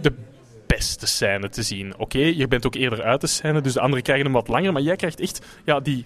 de 0.00 0.12
beste 0.66 1.06
scène 1.06 1.48
te 1.48 1.62
zien. 1.62 1.94
Oké, 1.98 2.18
je 2.18 2.48
bent 2.48 2.66
ook 2.66 2.74
eerder 2.74 3.02
uit 3.02 3.20
de 3.20 3.26
scène, 3.26 3.60
dus 3.60 3.72
de 3.72 3.80
anderen 3.80 4.02
krijgen 4.02 4.24
hem 4.24 4.34
wat 4.34 4.48
langer, 4.48 4.72
maar 4.72 4.82
jij 4.82 4.96
krijgt 4.96 5.20
echt 5.20 5.46
ja, 5.64 5.80
die 5.80 6.04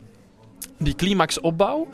die 0.79 0.95
climaxopbouw 0.95 1.89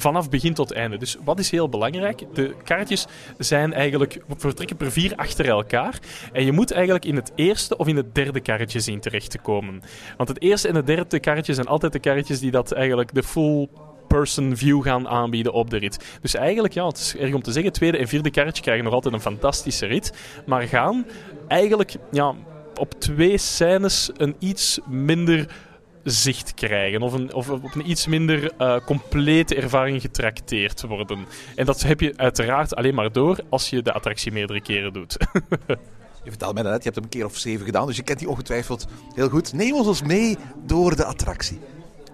vanaf 0.00 0.30
begin 0.30 0.54
tot 0.54 0.72
einde. 0.72 0.96
Dus 0.96 1.16
wat 1.24 1.38
is 1.38 1.50
heel 1.50 1.68
belangrijk? 1.68 2.22
De 2.34 2.54
kaartjes 2.64 3.06
zijn 3.38 3.72
eigenlijk 3.72 4.20
vertrekken 4.36 4.76
per 4.76 4.92
vier 4.92 5.12
achter 5.16 5.48
elkaar. 5.48 5.98
En 6.32 6.44
je 6.44 6.52
moet 6.52 6.70
eigenlijk 6.70 7.04
in 7.04 7.16
het 7.16 7.32
eerste 7.34 7.76
of 7.76 7.86
in 7.86 7.96
het 7.96 8.14
derde 8.14 8.40
karretje 8.40 8.80
zien 8.80 9.00
terecht 9.00 9.30
te 9.30 9.38
komen. 9.38 9.82
Want 10.16 10.28
het 10.28 10.42
eerste 10.42 10.68
en 10.68 10.74
het 10.74 10.86
derde 10.86 11.20
karretje 11.20 11.54
zijn 11.54 11.66
altijd 11.66 11.92
de 11.92 11.98
karretjes 11.98 12.40
die 12.40 12.50
dat 12.50 12.72
eigenlijk 12.72 13.14
de 13.14 13.22
full 13.22 13.68
person 14.08 14.56
view 14.56 14.82
gaan 14.82 15.08
aanbieden 15.08 15.52
op 15.52 15.70
de 15.70 15.76
rit. 15.76 16.18
Dus 16.20 16.34
eigenlijk, 16.34 16.74
ja, 16.74 16.86
het 16.86 16.98
is 16.98 17.16
erg 17.16 17.34
om 17.34 17.42
te 17.42 17.52
zeggen, 17.52 17.72
tweede 17.72 17.98
en 17.98 18.08
vierde 18.08 18.30
karretje 18.30 18.62
krijgen 18.62 18.84
nog 18.84 18.92
altijd 18.92 19.14
een 19.14 19.20
fantastische 19.20 19.86
rit. 19.86 20.12
Maar 20.46 20.62
gaan 20.62 21.06
eigenlijk 21.48 21.94
ja, 22.10 22.34
op 22.74 22.94
twee 23.00 23.38
scènes 23.38 24.10
een 24.16 24.36
iets 24.38 24.78
minder 24.86 25.46
zicht 26.04 26.54
krijgen. 26.54 27.02
Of, 27.02 27.12
een, 27.12 27.34
of 27.34 27.50
op 27.50 27.74
een 27.74 27.90
iets 27.90 28.06
minder 28.06 28.52
uh, 28.60 28.76
complete 28.84 29.54
ervaring 29.54 30.00
getrakteerd 30.00 30.82
worden. 30.82 31.26
En 31.54 31.66
dat 31.66 31.82
heb 31.82 32.00
je 32.00 32.12
uiteraard 32.16 32.74
alleen 32.74 32.94
maar 32.94 33.12
door 33.12 33.38
als 33.48 33.70
je 33.70 33.82
de 33.82 33.92
attractie 33.92 34.32
meerdere 34.32 34.60
keren 34.60 34.92
doet. 34.92 35.16
je 36.24 36.30
vertelt 36.30 36.54
mij 36.54 36.62
net, 36.62 36.76
je 36.76 36.82
hebt 36.82 36.94
hem 36.94 37.04
een 37.04 37.10
keer 37.10 37.24
of 37.24 37.36
zeven 37.36 37.64
gedaan, 37.64 37.86
dus 37.86 37.96
je 37.96 38.02
kent 38.02 38.18
die 38.18 38.28
ongetwijfeld 38.28 38.86
heel 39.14 39.28
goed. 39.28 39.52
Neem 39.52 39.74
ons 39.74 39.86
eens 39.86 40.02
mee 40.02 40.36
door 40.66 40.96
de 40.96 41.04
attractie. 41.04 41.58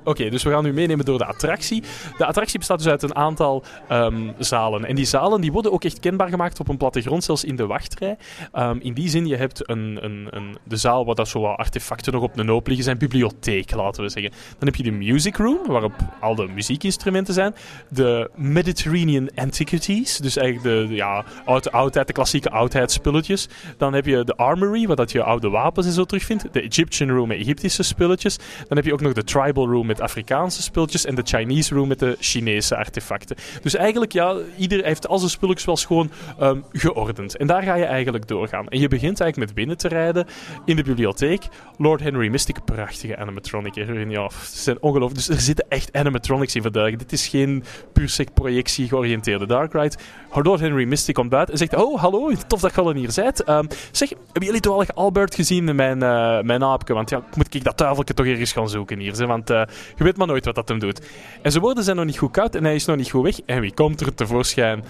Oké, 0.04 0.30
dus 0.30 0.42
we 0.42 0.50
gaan 0.50 0.66
u 0.66 0.72
meenemen 0.72 1.04
door 1.04 1.18
de 1.18 1.24
attractie. 1.24 1.82
De 2.18 2.26
attractie 2.26 2.58
bestaat 2.58 2.78
dus 2.78 2.88
uit 2.88 3.02
een 3.02 3.14
aantal 3.14 3.64
um, 3.90 4.32
zalen. 4.38 4.84
En 4.84 4.94
die 4.94 5.04
zalen 5.04 5.40
die 5.40 5.52
worden 5.52 5.72
ook 5.72 5.84
echt 5.84 6.00
kenbaar 6.00 6.28
gemaakt 6.28 6.60
op 6.60 6.68
een 6.68 6.76
plattegrond, 6.76 7.24
zelfs 7.24 7.44
in 7.44 7.56
de 7.56 7.66
wachtrij. 7.66 8.16
Um, 8.54 8.78
in 8.80 8.94
die 8.94 9.08
zin, 9.08 9.26
je 9.26 9.36
hebt 9.36 9.68
een, 9.68 9.98
een, 10.00 10.26
een, 10.30 10.56
de 10.64 10.76
zaal 10.76 11.04
waar 11.04 11.14
dat 11.14 11.28
zo 11.28 11.44
artefacten 11.44 12.12
nog 12.12 12.22
op 12.22 12.34
de 12.34 12.44
hoop 12.44 12.66
liggen, 12.66 12.84
zijn 12.84 12.98
bibliotheek, 12.98 13.74
laten 13.74 14.02
we 14.02 14.08
zeggen. 14.08 14.32
Dan 14.58 14.68
heb 14.68 14.74
je 14.74 14.82
de 14.82 14.90
music 14.90 15.36
room, 15.36 15.58
waarop 15.66 15.92
al 16.20 16.34
de 16.34 16.46
muziekinstrumenten 16.46 17.34
zijn. 17.34 17.54
De 17.88 18.30
Mediterranean 18.34 19.30
Antiquities, 19.34 20.18
dus 20.18 20.36
eigenlijk 20.36 20.88
de, 20.88 20.94
ja, 20.94 21.24
oude 21.44 21.70
oudheid, 21.70 22.06
de 22.06 22.12
klassieke 22.12 22.50
oudheidsspulletjes. 22.50 23.48
Dan 23.76 23.92
heb 23.92 24.06
je 24.06 24.24
de 24.24 24.36
armory, 24.36 24.86
waar 24.86 24.96
dat 24.96 25.12
je 25.12 25.22
oude 25.22 25.48
wapens 25.48 25.86
en 25.86 25.92
zo 25.92 26.04
terugvindt. 26.04 26.52
De 26.52 26.60
Egyptian 26.60 27.10
room 27.10 27.28
met 27.28 27.38
Egyptische 27.38 27.82
spulletjes. 27.82 28.38
Dan 28.68 28.76
heb 28.76 28.84
je 28.86 28.92
ook 28.92 29.00
nog 29.00 29.12
de 29.12 29.24
tribal 29.24 29.68
room 29.68 29.86
Afrikaanse 30.00 30.62
spulletjes 30.62 31.04
en 31.04 31.14
de 31.14 31.22
Chinese 31.24 31.74
room 31.74 31.88
met 31.88 31.98
de 31.98 32.16
Chinese 32.20 32.76
artefacten. 32.76 33.36
Dus 33.62 33.74
eigenlijk, 33.74 34.12
ja, 34.12 34.36
ieder 34.56 34.84
heeft 34.84 35.08
al 35.08 35.18
zijn 35.18 35.30
spulletjes 35.30 35.66
wel 35.66 35.76
gewoon 35.76 36.10
um, 36.40 36.64
geordend. 36.72 37.36
En 37.36 37.46
daar 37.46 37.62
ga 37.62 37.74
je 37.74 37.84
eigenlijk 37.84 38.28
doorgaan. 38.28 38.68
En 38.68 38.80
je 38.80 38.88
begint 38.88 39.20
eigenlijk 39.20 39.48
met 39.48 39.54
binnen 39.54 39.76
te 39.76 39.88
rijden 39.88 40.26
in 40.64 40.76
de 40.76 40.82
bibliotheek. 40.82 41.42
Lord 41.78 42.00
Henry 42.00 42.28
Mystic, 42.28 42.64
prachtige 42.64 43.16
animatronic. 43.16 43.74
Ja, 43.74 44.28
ze 44.28 44.58
zijn 44.58 44.76
ongelooflijk. 44.80 45.26
Dus 45.26 45.28
er 45.28 45.40
zitten 45.40 45.66
echt 45.68 45.92
animatronics 45.92 46.54
in 46.54 46.62
verduidelijk. 46.62 47.02
Dit 47.02 47.12
is 47.12 47.28
geen 47.28 47.64
puur 47.92 48.08
sec 48.08 48.34
projectie 48.34 48.88
georiënteerde 48.88 49.46
Dark 49.46 49.72
Ride. 49.72 49.96
Lord 50.42 50.60
Henry 50.60 50.84
Mystic 50.84 51.14
komt 51.14 51.28
buiten 51.28 51.52
en 51.52 51.58
zegt: 51.58 51.74
Oh, 51.74 52.00
hallo, 52.00 52.32
tof 52.46 52.60
dat 52.60 52.74
je 52.74 52.80
al 52.80 52.92
hier 52.92 53.12
bent. 53.14 53.48
Um, 53.48 53.68
zeg, 53.90 54.08
hebben 54.08 54.44
jullie 54.44 54.60
toevallig 54.60 54.94
Albert 54.94 55.34
gezien, 55.34 55.74
mijn, 55.76 56.02
uh, 56.02 56.40
mijn 56.40 56.64
aapje? 56.64 56.94
Want 56.94 57.10
ja, 57.10 57.22
moet 57.36 57.54
ik 57.54 57.64
dat 57.64 57.76
tuiveltje 57.76 58.14
toch 58.14 58.26
ergens 58.26 58.52
gaan 58.52 58.68
zoeken 58.68 58.98
hier. 58.98 59.14
Zeg, 59.14 59.26
want 59.26 59.50
uh, 59.50 59.62
je 59.96 60.04
weet 60.04 60.16
maar 60.16 60.26
nooit 60.26 60.44
wat 60.44 60.54
dat 60.54 60.68
hem 60.68 60.78
doet. 60.78 61.00
En 61.42 61.50
zijn 61.50 61.62
woorden 61.62 61.84
zijn 61.84 61.96
nog 61.96 62.04
niet 62.04 62.18
goed 62.18 62.30
koud 62.30 62.54
en 62.54 62.64
hij 62.64 62.74
is 62.74 62.84
nog 62.84 62.96
niet 62.96 63.10
goed 63.10 63.22
weg. 63.22 63.40
En 63.40 63.60
wie 63.60 63.74
komt 63.74 64.00
er 64.00 64.14
tevoorschijn? 64.14 64.84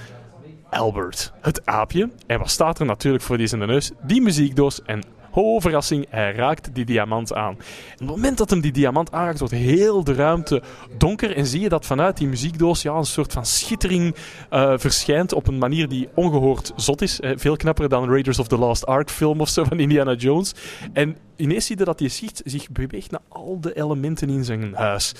Albert, 0.71 1.33
het 1.41 1.67
aapje. 1.67 2.11
En 2.27 2.39
wat 2.39 2.51
staat 2.51 2.79
er 2.79 2.87
natuurlijk 2.87 3.25
voor 3.25 3.37
die 3.37 3.49
de 3.49 3.57
neus? 3.57 3.91
Die 4.03 4.23
muziekdoos 4.23 4.83
en 4.83 5.03
Oh, 5.37 5.61
verrassing, 5.61 6.07
hij 6.09 6.33
raakt 6.33 6.75
die 6.75 6.85
diamant 6.85 7.35
aan. 7.35 7.53
op 7.53 7.59
het 7.99 8.09
moment 8.09 8.39
dat 8.39 8.51
hem 8.51 8.61
die 8.61 8.73
diamant 8.73 9.13
aanraakt, 9.13 9.39
wordt 9.39 9.55
heel 9.55 10.05
de 10.05 10.15
ruimte 10.15 10.63
donker. 10.99 11.37
En 11.37 11.47
zie 11.47 11.61
je 11.61 11.69
dat 11.69 11.87
vanuit 11.87 12.17
die 12.17 12.29
muziekdoos 12.29 12.83
ja, 12.83 12.95
een 12.95 13.05
soort 13.05 13.33
van 13.33 13.47
schittering 13.47 14.15
uh, 14.51 14.73
verschijnt 14.77 15.33
op 15.33 15.47
een 15.47 15.59
manier 15.59 15.89
die 15.89 16.09
ongehoord 16.15 16.73
zot 16.77 17.03
is. 17.03 17.21
Veel 17.23 17.57
knapper 17.57 17.89
dan 17.89 18.09
Raiders 18.09 18.39
of 18.39 18.49
the 18.49 18.59
Lost 18.59 18.87
Ark 18.87 19.11
film 19.11 19.41
of 19.41 19.49
zo 19.49 19.65
van 19.65 19.79
Indiana 19.79 20.15
Jones. 20.15 20.55
En 20.93 21.17
ineens 21.37 21.67
zie 21.67 21.79
je 21.79 21.85
dat 21.85 21.99
die 21.99 22.09
schicht 22.09 22.43
zich 22.45 22.71
beweegt 22.71 23.11
naar 23.11 23.21
al 23.29 23.61
de 23.61 23.77
elementen 23.77 24.29
in 24.29 24.45
zijn 24.45 24.75
huis. 24.75 25.15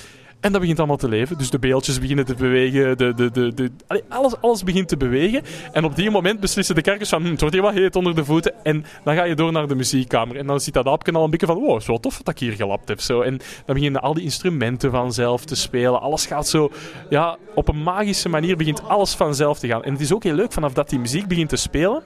En 0.45 0.53
dat 0.53 0.61
begint 0.61 0.79
allemaal 0.79 0.97
te 0.97 1.09
leven. 1.09 1.39
Dus 1.39 1.51
de 1.51 1.59
beeldjes 1.59 2.01
beginnen 2.01 2.25
te 2.25 2.35
bewegen. 2.35 2.99
De, 2.99 3.15
de, 3.15 3.31
de, 3.31 3.55
de, 3.55 3.71
alles, 4.09 4.41
alles 4.41 4.63
begint 4.63 4.89
te 4.89 4.97
bewegen. 4.97 5.43
En 5.73 5.85
op 5.85 5.97
die 5.97 6.11
moment 6.11 6.41
beslissen 6.41 6.75
de 6.75 6.81
kerkers 6.81 7.09
van... 7.09 7.23
Hm, 7.23 7.31
het 7.31 7.41
wordt 7.41 7.55
hier 7.55 7.65
wat 7.65 7.75
heet 7.75 7.97
onder 7.97 8.15
de 8.15 8.25
voeten. 8.25 8.53
En 8.63 8.85
dan 9.05 9.15
ga 9.15 9.25
je 9.25 9.35
door 9.35 9.53
naar 9.53 9.69
de 9.69 9.75
muziekkamer. 9.75 10.37
En 10.37 10.47
dan 10.47 10.61
ziet 10.61 10.75
dat 10.75 10.87
aapje 10.87 11.13
al 11.13 11.25
een 11.25 11.31
beetje 11.31 11.47
van... 11.47 11.59
Wow, 11.59 11.81
zo 11.81 11.99
tof 11.99 12.17
dat 12.23 12.35
ik 12.35 12.41
hier 12.41 12.53
gelapt 12.53 12.89
heb. 12.89 13.01
Zo. 13.01 13.21
En 13.21 13.39
dan 13.67 13.75
beginnen 13.75 14.03
al 14.03 14.15
die 14.15 14.25
instrumenten 14.25 14.91
vanzelf 14.91 15.45
te 15.45 15.57
spelen. 15.57 16.01
Alles 16.01 16.27
gaat 16.27 16.49
zo... 16.49 16.71
Ja, 17.11 17.37
op 17.55 17.69
een 17.69 17.83
magische 17.83 18.29
manier 18.29 18.57
begint 18.57 18.89
alles 18.89 19.15
vanzelf 19.15 19.59
te 19.59 19.67
gaan. 19.67 19.85
En 19.85 19.93
het 19.93 20.01
is 20.01 20.13
ook 20.13 20.23
heel 20.23 20.35
leuk 20.35 20.53
vanaf 20.53 20.73
dat 20.73 20.89
die 20.89 20.99
muziek 20.99 21.29
begint 21.29 21.49
te 21.49 21.57
spelen 21.57 22.03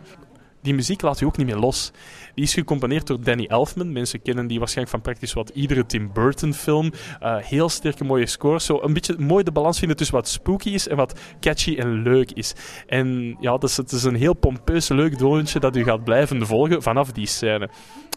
die 0.63 0.75
muziek 0.75 1.03
laat 1.03 1.19
je 1.19 1.27
ook 1.27 1.37
niet 1.37 1.47
meer 1.47 1.57
los. 1.57 1.93
Die 2.35 2.45
is 2.45 2.55
gecomponeerd 2.55 3.07
door 3.07 3.23
Danny 3.23 3.45
Elfman. 3.45 3.93
Mensen 3.93 4.23
kennen 4.23 4.47
die 4.47 4.59
waarschijnlijk 4.59 4.97
van 4.97 5.05
praktisch 5.05 5.33
wat 5.33 5.51
iedere 5.55 5.87
Tim 5.87 6.11
Burton 6.13 6.55
film. 6.55 6.93
Uh, 7.23 7.37
heel 7.37 7.69
sterke 7.69 8.05
mooie 8.05 8.27
scores. 8.27 8.65
Zo 8.65 8.81
een 8.83 8.93
beetje 8.93 9.15
mooi 9.19 9.45
de 9.45 9.53
balans 9.53 9.79
vinden 9.79 9.97
tussen 9.97 10.17
wat 10.17 10.29
spooky 10.29 10.71
is 10.71 10.89
en 10.89 10.97
wat 10.97 11.21
catchy 11.41 11.77
en 11.77 12.03
leuk 12.03 12.31
is. 12.31 12.55
En 12.87 13.37
ja, 13.41 13.57
dus 13.57 13.77
het 13.77 13.93
is 13.93 14.05
een 14.05 14.15
heel 14.15 14.35
pompeus 14.35 14.89
leuk 14.89 15.19
doontje 15.19 15.61
dat 15.61 15.77
u 15.77 15.85
gaat 15.85 16.05
blijven 16.05 16.47
volgen 16.47 16.83
vanaf 16.83 17.13
die 17.13 17.27
scène. 17.27 17.69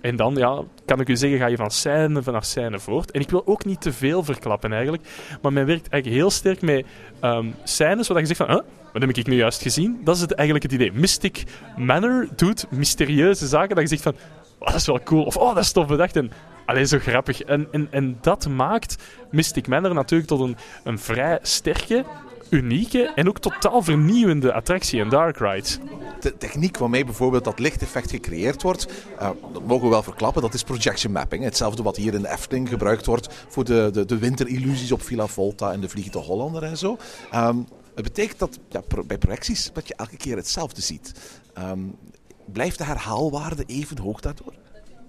En 0.02 0.16
dan, 0.16 0.36
ja, 0.36 0.64
kan 0.86 1.00
ik 1.00 1.10
u 1.10 1.16
zeggen, 1.16 1.40
ga 1.40 1.48
je 1.48 1.58
van 1.58 1.72
scène 1.72 2.24
vanaf 2.24 2.46
scène 2.46 2.80
voort. 2.80 3.12
En 3.12 3.22
ik 3.22 3.30
wil 3.30 3.48
ook 3.48 3.66
niet 3.66 3.82
te 3.82 3.94
veel 3.94 4.24
verklappen 4.24 4.72
eigenlijk. 4.72 5.04
Maar 5.42 5.54
men 5.54 5.66
werkt 5.66 5.90
eigenlijk 5.90 6.22
heel 6.22 6.32
sterk 6.32 6.62
met 6.62 6.86
um, 7.22 7.56
scènes 7.64 8.08
waar 8.08 8.20
je 8.20 8.26
zegt 8.26 8.40
van... 8.40 8.50
Huh? 8.50 8.62
Wat 8.94 9.02
heb 9.02 9.18
ik 9.18 9.28
nu 9.28 9.36
juist 9.36 9.62
gezien? 9.62 10.02
Dat 10.04 10.16
is 10.16 10.22
het, 10.22 10.32
eigenlijk 10.32 10.72
het 10.72 10.82
idee. 10.82 10.92
Mystic 10.92 11.44
Manor 11.78 12.28
doet 12.36 12.66
mysterieuze 12.70 13.48
zaken 13.48 13.76
dat 13.76 13.90
je 13.90 13.90
zegt 13.90 14.02
van, 14.02 14.16
oh, 14.60 14.68
dat 14.68 14.76
is 14.76 14.86
wel 14.86 15.04
cool. 15.04 15.24
Of, 15.24 15.38
oh, 15.38 15.56
dat 15.56 15.64
is 15.64 15.72
tof 15.72 15.88
bedacht. 15.88 16.16
En, 16.16 16.32
alleen 16.66 16.88
zo 16.88 16.98
grappig. 17.00 17.42
En, 17.42 17.68
en, 17.72 17.88
en 17.92 18.18
dat 18.22 18.48
maakt 18.48 18.96
Mystic 19.32 19.68
Manor 19.68 19.94
natuurlijk 19.94 20.30
tot 20.30 20.40
een, 20.40 20.58
een 20.84 21.00
vrij 21.00 21.40
sterke, 21.42 22.06
unieke 22.50 23.12
en 23.16 23.28
ook 23.28 23.40
totaal 23.40 23.82
vernieuwende 23.82 24.54
attractie 24.54 25.02
en 25.02 25.10
dark 25.10 25.38
ride. 25.38 25.70
De 26.20 26.38
techniek 26.38 26.78
waarmee 26.78 27.06
bijvoorbeeld 27.06 27.44
dat 27.44 27.60
lichteffect 27.60 28.10
gecreëerd 28.10 28.62
wordt, 28.62 28.88
uh, 29.22 29.30
dat 29.54 29.66
mogen 29.66 29.84
we 29.84 29.90
wel 29.90 30.04
verklappen, 30.04 30.42
dat 30.42 30.54
is 30.54 30.64
projection 30.64 31.14
mapping. 31.14 31.44
Hetzelfde 31.44 31.84
wat 31.84 31.96
hier 31.96 32.14
in 32.14 32.26
Efteling 32.26 32.70
gebruikt 32.70 33.06
wordt 33.06 33.46
voor 33.48 33.64
de, 33.64 33.90
de, 33.94 34.06
de 34.06 34.18
winterillusies 34.18 34.92
op 34.92 35.02
Villa 35.02 35.28
Volta 35.28 35.72
en 35.72 35.82
de 35.82 35.90
Vliegende 35.90 36.18
Hollander 36.18 36.64
en 36.64 36.78
zo. 36.78 36.98
Um, 37.36 37.68
het 37.96 38.04
betekent 38.04 38.40
dat 38.40 38.60
ja, 38.70 38.82
bij 39.08 39.18
projecties 39.18 39.72
dat 39.74 39.88
je 39.88 39.96
elke 39.96 40.18
keer 40.18 40.36
hetzelfde 40.36 40.82
ziet. 40.82 41.40
Um, 41.58 41.96
blijft 42.46 42.78
de 42.78 42.84
herhaalwaarde 42.84 43.64
even 43.66 44.00
hoog 44.00 44.20
daardoor? 44.20 44.54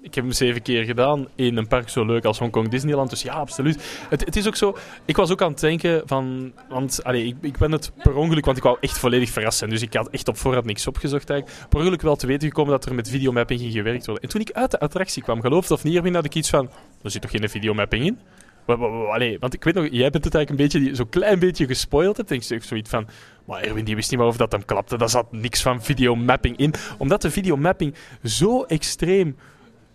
Ik 0.03 0.15
heb 0.15 0.25
hem 0.25 0.33
zeven 0.33 0.63
keer 0.63 0.85
gedaan 0.85 1.29
in 1.35 1.57
een 1.57 1.67
park 1.67 1.89
zo 1.89 2.05
leuk 2.05 2.25
als 2.25 2.39
Hongkong 2.39 2.69
Disneyland. 2.69 3.11
Dus 3.11 3.23
ja, 3.23 3.33
absoluut. 3.33 3.83
Het, 4.09 4.25
het 4.25 4.37
is 4.37 4.47
ook 4.47 4.57
zo. 4.57 4.77
Ik 5.05 5.17
was 5.17 5.31
ook 5.31 5.43
aan 5.43 5.51
het 5.51 5.61
denken 5.61 6.03
van. 6.07 6.53
Want 6.69 7.05
allee, 7.05 7.27
ik, 7.27 7.37
ik 7.41 7.59
ben 7.59 7.73
het 7.73 7.93
per 8.03 8.15
ongeluk, 8.15 8.45
want 8.45 8.57
ik 8.57 8.63
wou 8.63 8.77
echt 8.81 8.99
volledig 8.99 9.31
verrast 9.31 9.59
zijn. 9.59 9.71
Dus 9.71 9.83
ik 9.83 9.95
had 9.95 10.09
echt 10.09 10.29
op 10.29 10.37
voorhand 10.37 10.65
niks 10.65 10.87
opgezocht 10.87 11.31
eigenlijk. 11.31 11.69
Per 11.69 11.79
ongeluk 11.79 12.03
wel 12.03 12.17
te 12.17 12.27
weten 12.27 12.49
gekomen 12.49 12.71
dat 12.71 12.85
er 12.85 12.95
met 12.95 13.09
videomapping 13.09 13.61
ging 13.61 13.73
gewerkt 13.73 14.07
worden. 14.07 14.25
En 14.25 14.31
toen 14.31 14.41
ik 14.41 14.51
uit 14.51 14.71
de 14.71 14.81
attractie 14.81 15.23
kwam, 15.23 15.41
geloofde 15.41 15.75
of 15.75 15.85
niet, 15.85 16.15
had 16.15 16.25
ik 16.25 16.35
iets 16.35 16.51
van. 16.51 16.71
Er 17.03 17.11
zit 17.11 17.23
toch 17.23 17.31
geen 17.31 17.49
videomapping 17.49 18.05
in? 18.05 18.19
Allee, 18.67 19.39
want 19.39 19.55
ik 19.55 19.65
weet 19.65 19.75
nog, 19.75 19.87
jij 19.91 20.11
bent 20.11 20.25
het 20.25 20.35
eigenlijk 20.35 20.51
een 20.51 20.81
beetje, 20.81 20.95
zo'n 20.95 21.09
klein 21.09 21.39
beetje 21.39 21.67
gespoild 21.67 22.17
hebt. 22.17 22.31
En 22.31 22.37
ik 22.37 22.63
zoiets 22.63 22.91
van, 22.91 23.07
maar 23.45 23.63
Erwin 23.63 23.85
die 23.85 23.95
wist 23.95 24.11
niet 24.11 24.21
meer 24.21 24.29
of 24.29 24.37
dat 24.37 24.53
hem 24.53 24.65
klapte. 24.65 24.99
Daar 24.99 25.09
zat 25.09 25.33
niks 25.33 25.63
van 25.63 25.83
videomapping 25.83 26.57
in. 26.57 26.75
Omdat 26.99 27.23
de 27.23 27.31
videomapping 27.31 27.95
zo 28.23 28.63
extreem 28.63 29.37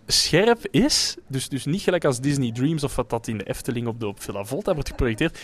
scherp 0.06 0.66
is, 0.70 1.16
dus, 1.28 1.48
dus 1.48 1.64
niet 1.64 1.82
gelijk 1.82 2.04
als 2.04 2.20
Disney 2.20 2.52
Dreams 2.52 2.84
of 2.84 2.96
wat 2.96 3.10
dat 3.10 3.28
in 3.28 3.38
de 3.38 3.44
Efteling 3.44 3.86
op 3.86 4.00
de 4.00 4.06
op 4.06 4.22
Villa 4.22 4.44
Volta 4.44 4.74
wordt 4.74 4.88
geprojecteerd, 4.88 5.38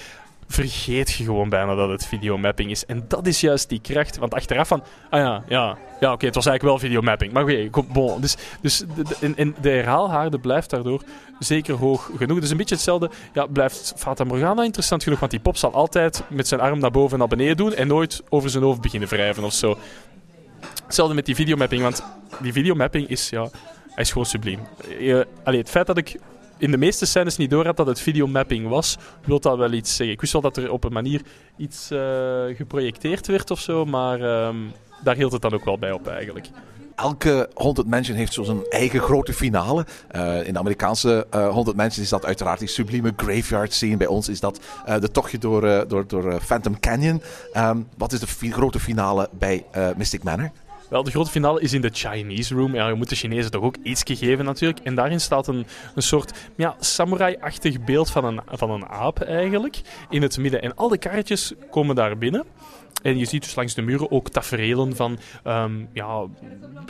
vergeet 0.46 1.12
je 1.12 1.24
gewoon 1.24 1.48
bijna 1.48 1.74
dat 1.74 1.88
het 1.88 2.06
videomapping 2.06 2.70
is. 2.70 2.86
En 2.86 3.04
dat 3.08 3.26
is 3.26 3.40
juist 3.40 3.68
die 3.68 3.80
kracht. 3.80 4.16
Want 4.16 4.34
achteraf 4.34 4.68
van, 4.68 4.82
ah 5.10 5.20
ja, 5.20 5.42
ja, 5.48 5.78
ja 6.00 6.12
oké, 6.12 6.26
het 6.26 6.34
was 6.34 6.46
eigenlijk 6.46 6.62
wel 6.62 6.88
videomapping. 6.88 7.32
Maar 7.32 7.42
oké, 7.42 7.68
bon. 7.92 8.20
Dus, 8.20 8.36
dus 8.60 8.78
de, 8.78 9.02
de, 9.02 9.32
en, 9.36 9.54
de 9.60 9.70
herhaalhaarde 9.70 10.38
blijft 10.38 10.70
daardoor 10.70 11.02
zeker 11.38 11.74
hoog 11.74 12.10
genoeg. 12.16 12.40
Dus 12.40 12.50
een 12.50 12.56
beetje 12.56 12.74
hetzelfde, 12.74 13.10
ja, 13.32 13.46
blijft 13.46 13.92
Fata 13.96 14.24
Morgana 14.24 14.62
interessant 14.62 15.02
genoeg. 15.02 15.18
Want 15.18 15.30
die 15.30 15.40
pop 15.40 15.56
zal 15.56 15.72
altijd 15.72 16.22
met 16.28 16.48
zijn 16.48 16.60
arm 16.60 16.78
naar 16.78 16.90
boven 16.90 17.12
en 17.12 17.18
naar 17.18 17.28
beneden 17.28 17.56
doen 17.56 17.74
en 17.74 17.86
nooit 17.86 18.22
over 18.28 18.50
zijn 18.50 18.64
hoofd 18.64 18.80
beginnen 18.80 19.08
wrijven 19.08 19.44
of 19.44 19.52
zo. 19.52 19.78
Hetzelfde 20.84 21.14
met 21.14 21.26
die 21.26 21.34
videomapping, 21.34 21.82
want 21.82 22.04
die 22.40 22.52
videomapping 22.52 23.08
is, 23.08 23.28
ja, 23.28 23.48
hij 23.88 24.02
is 24.02 24.08
gewoon 24.08 24.26
subliem. 24.26 24.60
Je, 24.98 25.26
allee, 25.44 25.58
het 25.60 25.70
feit 25.70 25.86
dat 25.86 25.96
ik 25.96 26.16
in 26.58 26.70
de 26.70 26.76
meeste 26.76 27.06
scènes 27.06 27.36
niet 27.36 27.50
door 27.50 27.64
had 27.66 27.76
dat 27.76 27.86
het 27.86 28.00
videomapping 28.00 28.68
was, 28.68 28.96
wil 29.24 29.40
dat 29.40 29.58
wel 29.58 29.72
iets 29.72 29.96
zeggen. 29.96 30.14
Ik 30.14 30.20
wist 30.20 30.32
wel 30.32 30.42
dat 30.42 30.56
er 30.56 30.70
op 30.70 30.84
een 30.84 30.92
manier 30.92 31.22
iets 31.56 31.90
uh, 31.90 31.98
geprojecteerd 32.56 33.26
werd 33.26 33.50
of 33.50 33.60
zo, 33.60 33.84
maar 33.84 34.46
um, 34.46 34.72
daar 35.02 35.16
hield 35.16 35.32
het 35.32 35.42
dan 35.42 35.52
ook 35.52 35.64
wel 35.64 35.78
bij 35.78 35.92
op 35.92 36.08
eigenlijk. 36.08 36.46
Elke 36.94 37.48
Haunted 37.54 37.86
Mansion 37.86 38.16
heeft 38.16 38.32
zo 38.32 38.42
zijn 38.42 38.68
eigen 38.68 39.00
grote 39.00 39.32
finale. 39.32 39.86
Uh, 40.16 40.46
in 40.46 40.52
de 40.52 40.58
Amerikaanse 40.58 41.26
uh, 41.34 41.40
Haunted 41.50 41.76
Mansion 41.76 42.04
is 42.04 42.10
dat 42.10 42.24
uiteraard 42.24 42.58
die 42.58 42.68
sublieme 42.68 43.12
graveyard 43.16 43.72
scene. 43.72 43.96
Bij 43.96 44.06
ons 44.06 44.28
is 44.28 44.40
dat 44.40 44.60
uh, 44.88 45.00
de 45.00 45.10
tochtje 45.10 45.38
door, 45.38 45.88
door, 45.88 46.06
door 46.06 46.40
Phantom 46.40 46.80
Canyon. 46.80 47.22
Um, 47.56 47.88
wat 47.96 48.12
is 48.12 48.20
de 48.20 48.50
grote 48.50 48.80
finale 48.80 49.28
bij 49.32 49.64
Mystic 49.96 50.22
Manor? 50.22 50.50
Wel, 50.90 51.02
de 51.02 51.10
grote 51.10 51.30
finale 51.30 51.60
is 51.60 51.72
in 51.72 51.80
de 51.80 51.90
Chinese 51.92 52.54
Room. 52.54 52.74
Ja, 52.74 52.88
je 52.88 52.94
moet 52.94 53.08
de 53.08 53.14
Chinezen 53.14 53.50
toch 53.50 53.62
ook 53.62 53.76
iets 53.82 54.02
geven 54.06 54.44
natuurlijk. 54.44 54.80
En 54.80 54.94
daarin 54.94 55.20
staat 55.20 55.46
een, 55.46 55.66
een 55.94 56.02
soort 56.02 56.32
ja, 56.56 56.76
samurai-achtig 56.80 57.84
beeld 57.84 58.10
van 58.10 58.24
een, 58.24 58.40
van 58.46 58.70
een 58.70 58.86
aap 58.88 59.20
eigenlijk. 59.20 59.80
In 60.10 60.22
het 60.22 60.38
midden. 60.38 60.62
En 60.62 60.74
al 60.74 60.88
de 60.88 60.98
karretjes 60.98 61.52
komen 61.70 61.94
daar 61.94 62.18
binnen. 62.18 62.44
En 63.02 63.18
je 63.18 63.24
ziet 63.24 63.42
dus 63.42 63.54
langs 63.54 63.74
de 63.74 63.82
muren 63.82 64.10
ook 64.10 64.28
taferelen 64.28 64.96
van 64.96 65.18
um, 65.44 65.88
ja, 65.92 66.24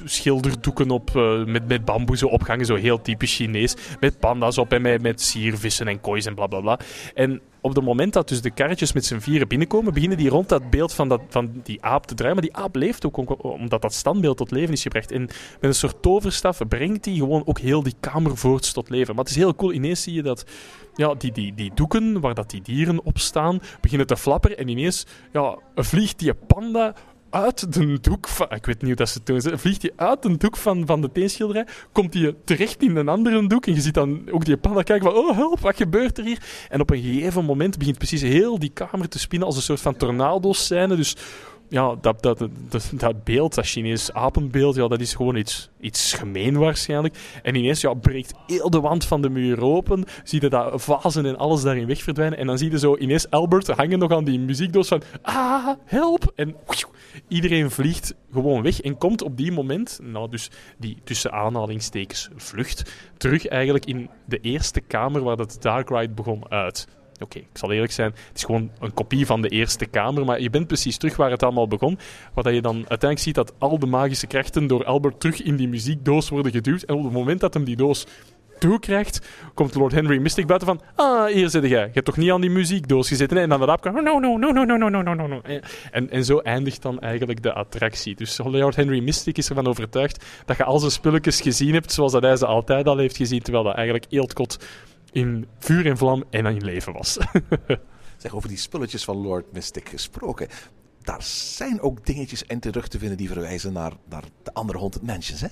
schilderdoeken 0.05 0.91
op, 0.91 1.11
uh, 1.17 1.45
met, 1.45 1.69
met 1.69 1.85
bamboezen 1.85 2.31
opgangen, 2.31 2.67
zo 2.67 2.75
heel 2.75 3.03
typisch 3.03 3.35
Chinees. 3.35 3.77
Met 4.01 4.19
panda's 4.19 4.59
op 4.59 4.73
en 4.73 4.83
met, 4.83 5.03
met 5.03 5.21
siervissen 5.21 5.89
en 5.89 6.01
koois 6.01 6.27
en 6.27 6.35
bla 6.35 6.47
bla 6.47 6.61
bla. 6.61 6.79
En 7.15 7.41
op 7.65 7.75
het 7.75 7.85
moment 7.85 8.13
dat 8.13 8.29
dus 8.29 8.43
de 8.43 8.51
karretjes 8.51 8.93
met 8.93 9.05
z'n 9.05 9.19
vieren 9.19 9.49
binnenkomen, 9.49 9.95
beginnen 9.95 10.19
die 10.19 10.29
rond 10.29 10.49
dat 10.49 10.71
beeld 10.71 10.93
van, 10.93 11.09
dat, 11.09 11.21
van 11.29 11.61
die 11.63 11.83
aap 11.83 12.07
te 12.07 12.15
draaien. 12.15 12.35
Maar 12.35 12.45
die 12.45 12.57
aap 12.57 12.77
leeft 12.77 13.07
ook 13.07 13.43
omdat 13.43 13.83
dat 13.83 13.93
standbeeld 13.93 14.37
tot 14.37 14.51
leven 14.51 14.73
is 14.73 14.83
gebracht. 14.83 15.13
En 15.13 15.21
met 15.21 15.35
een 15.61 15.75
soort 15.75 16.03
toverstaf 16.03 16.61
brengt 16.69 17.05
die 17.05 17.19
gewoon 17.19 17.47
ook 17.47 17.59
heel 17.59 17.83
die 17.83 17.95
kamer 18.01 18.37
voorts 18.37 18.73
tot 18.73 18.91
leven. 18.91 19.15
Maar 19.15 19.25
het 19.25 19.33
is 19.33 19.39
heel 19.39 19.55
cool. 19.55 19.73
Ineens 19.73 20.03
zie 20.03 20.15
je 20.15 20.23
dat 20.23 20.45
ja, 20.95 21.15
die, 21.15 21.33
die, 21.33 21.55
die 21.55 21.71
doeken 21.75 22.21
waar 22.21 22.35
dat 22.35 22.51
die 22.51 22.63
dieren 22.63 23.05
op 23.05 23.19
staan, 23.19 23.61
beginnen 23.81 24.07
te 24.07 24.17
flapperen. 24.17 24.59
En 24.59 24.69
ineens 24.69 25.07
ja, 25.33 25.59
vliegt 25.75 26.19
die 26.19 26.35
panda 26.35 26.95
uit 27.35 27.73
de 27.73 28.01
doek 28.01 28.29
van... 28.29 28.47
Ik 28.51 28.67
weet 28.67 28.83
niet 28.83 28.87
hoe 28.87 28.95
dat 28.95 29.09
ze. 29.09 29.59
Vliegt 29.59 29.83
hij 29.83 29.93
uit 29.97 30.23
de 30.23 30.37
doek 30.37 30.57
van, 30.57 30.87
van 30.87 31.01
de 31.01 31.13
teenschilderij, 31.13 31.67
komt 31.93 32.15
hij 32.15 32.35
terecht 32.45 32.83
in 32.83 32.97
een 32.97 33.09
andere 33.09 33.47
doek 33.47 33.67
en 33.67 33.75
je 33.75 33.81
ziet 33.81 33.95
dan 33.95 34.31
ook 34.31 34.45
die 34.45 34.57
panda 34.57 34.83
kijken 34.83 35.13
van 35.13 35.17
oh 35.17 35.37
help, 35.37 35.61
wat 35.61 35.77
gebeurt 35.77 36.19
er 36.19 36.25
hier? 36.25 36.43
En 36.69 36.81
op 36.81 36.91
een 36.91 37.03
gegeven 37.03 37.45
moment 37.45 37.79
begint 37.79 37.99
precies 37.99 38.23
heel 38.23 38.59
die 38.59 38.71
kamer 38.71 39.09
te 39.09 39.19
spinnen 39.19 39.49
als 39.49 39.57
een 39.57 39.63
soort 39.63 39.81
van 39.81 39.97
tornado-scène. 39.97 40.97
Dus 40.97 41.17
ja, 41.69 41.95
dat, 42.01 42.23
dat, 42.23 42.49
dat, 42.93 43.25
beeld, 43.25 43.55
dat 43.55 43.67
Chinees 43.67 44.13
apenbeeld, 44.13 44.75
ja, 44.75 44.89
dat 44.89 45.01
is 45.01 45.15
gewoon 45.15 45.37
iets, 45.37 45.71
iets 45.81 46.13
gemeen 46.13 46.59
waarschijnlijk. 46.59 47.17
En 47.43 47.55
ineens 47.55 47.81
ja, 47.81 47.95
breekt 47.95 48.33
heel 48.47 48.71
de 48.71 48.81
wand 48.81 49.05
van 49.05 49.23
de 49.23 49.29
muur 49.29 49.63
open. 49.63 50.05
Zie 50.25 50.41
je 50.41 50.49
dat 50.49 50.83
vazen 50.83 51.27
en 51.27 51.37
alles 51.37 51.63
daarin 51.63 51.87
weg 51.87 52.03
verdwijnen. 52.03 52.39
En 52.39 52.47
dan 52.47 52.59
zie 52.59 52.71
je 52.71 52.79
zo 52.79 52.97
ineens 52.97 53.31
Albert 53.31 53.67
hangen 53.67 53.99
nog 53.99 54.13
aan 54.13 54.25
die 54.25 54.39
muziekdoos 54.39 54.89
van 54.89 55.03
ah, 55.23 55.69
help! 55.85 56.33
En 56.35 56.57
iedereen 57.29 57.71
vliegt 57.71 58.15
gewoon 58.33 58.63
weg 58.63 58.81
en 58.81 58.99
komt 58.99 59.23
op 59.23 59.37
die 59.37 59.53
moment, 59.53 59.99
nou 60.03 60.31
dus 60.31 60.51
die 60.79 60.99
tussen 61.05 61.33
aanhalingstekens 61.33 62.29
vlucht, 62.37 62.93
terug 63.17 63.47
eigenlijk 63.47 63.85
in 63.85 64.11
de 64.27 64.39
eerste 64.41 64.81
kamer 64.81 65.23
waar 65.23 65.37
dat 65.37 65.57
Dark 65.61 65.89
Ride 65.89 66.15
begon 66.15 66.51
uit. 66.51 66.89
Oké, 67.21 67.39
ik 67.39 67.59
zal 67.59 67.73
eerlijk 67.73 67.93
zijn, 67.93 68.11
het 68.11 68.37
is 68.37 68.45
gewoon 68.45 68.71
een 68.79 68.95
kopie 68.95 69.27
van 69.27 69.43
de 69.43 69.49
eerste 69.49 69.87
kamer, 69.87 70.25
maar 70.25 70.41
je 70.41 70.51
bent 70.51 70.67
precies 70.67 70.97
terug 70.97 71.17
waar 71.17 71.31
het 71.31 71.43
allemaal 71.43 71.69
begon. 71.69 71.99
Waar 72.35 72.53
je 72.53 72.63
dan 72.63 72.77
uiteindelijk 72.77 73.21
ziet 73.21 73.35
dat 73.35 73.53
al 73.59 73.79
de 73.79 73.87
magische 73.87 74.27
krachten 74.27 74.67
door 74.67 74.85
Albert 74.85 75.21
terug 75.21 75.43
in 75.43 75.57
die 75.57 75.69
muziekdoos 75.69 76.29
worden 76.29 76.53
geduwd. 76.53 76.83
En 76.83 76.95
op 76.95 77.05
het 77.05 77.13
moment 77.13 77.41
dat 77.41 77.55
hem 77.55 77.65
die 77.65 77.77
doos 77.77 78.07
toekrijgt, 78.69 79.21
komt 79.55 79.75
Lord 79.75 79.93
Henry 79.93 80.19
Mystic 80.19 80.47
buiten 80.47 80.69
van 80.69 80.81
ah, 80.95 81.27
hier 81.27 81.49
zit 81.51 81.63
jij. 81.63 81.87
Je 81.87 81.91
hebt 81.93 82.07
toch 82.07 82.17
niet 82.17 82.31
aan 82.31 82.41
die 82.41 82.51
muziekdoos 82.51 83.09
gezeten? 83.09 83.39
En 83.39 83.49
dan 83.49 83.61
de 83.61 83.67
raap 83.67 83.85
no, 83.85 84.01
no, 84.01 84.19
no, 84.19 84.37
no, 84.37 84.53
no, 84.53 84.65
no, 84.65 84.89
no, 84.89 85.03
no, 85.03 85.15
no, 85.15 85.27
no. 85.27 85.41
En, 85.91 86.11
en 86.11 86.25
zo 86.25 86.39
eindigt 86.39 86.83
dan 86.83 87.01
eigenlijk 87.01 87.43
de 87.43 87.53
attractie. 87.53 88.15
Dus 88.15 88.39
Lord 88.45 88.77
Henry 88.77 89.03
Mystic 89.03 89.39
is 89.39 89.49
ervan 89.49 89.67
overtuigd 89.67 90.25
dat 90.45 90.57
je 90.57 90.65
al 90.65 90.79
zijn 90.79 90.91
spulletjes 90.91 91.41
gezien 91.41 91.73
hebt 91.73 91.93
zoals 91.93 92.13
dat 92.13 92.23
hij 92.23 92.37
ze 92.37 92.47
altijd 92.47 92.87
al 92.87 92.99
heeft 92.99 93.17
gezien, 93.17 93.43
terwijl 93.43 93.65
dat 93.65 93.75
eigenlijk 93.75 94.07
eeltkot 94.09 94.59
in 95.13 95.47
vuur 95.59 95.87
en 95.87 95.97
vlam 95.97 96.25
en 96.31 96.47
in 96.47 96.65
leven 96.65 96.93
was. 96.93 97.19
zeg, 98.17 98.35
over 98.35 98.49
die 98.49 98.59
spulletjes 98.59 99.05
van 99.05 99.17
Lord 99.17 99.53
Mystic 99.53 99.89
gesproken. 99.89 100.49
Daar 101.03 101.23
zijn 101.23 101.81
ook 101.81 102.07
dingetjes 102.07 102.43
in 102.43 102.61
terug 102.61 102.89
te 102.89 102.99
vinden 102.99 103.17
die 103.17 103.29
verwijzen 103.29 103.73
naar, 103.73 103.93
naar 104.09 104.25
de 104.43 104.55
andere 104.55 104.79
Haunted 104.79 105.03
Mansions, 105.03 105.41
hè? 105.41 105.49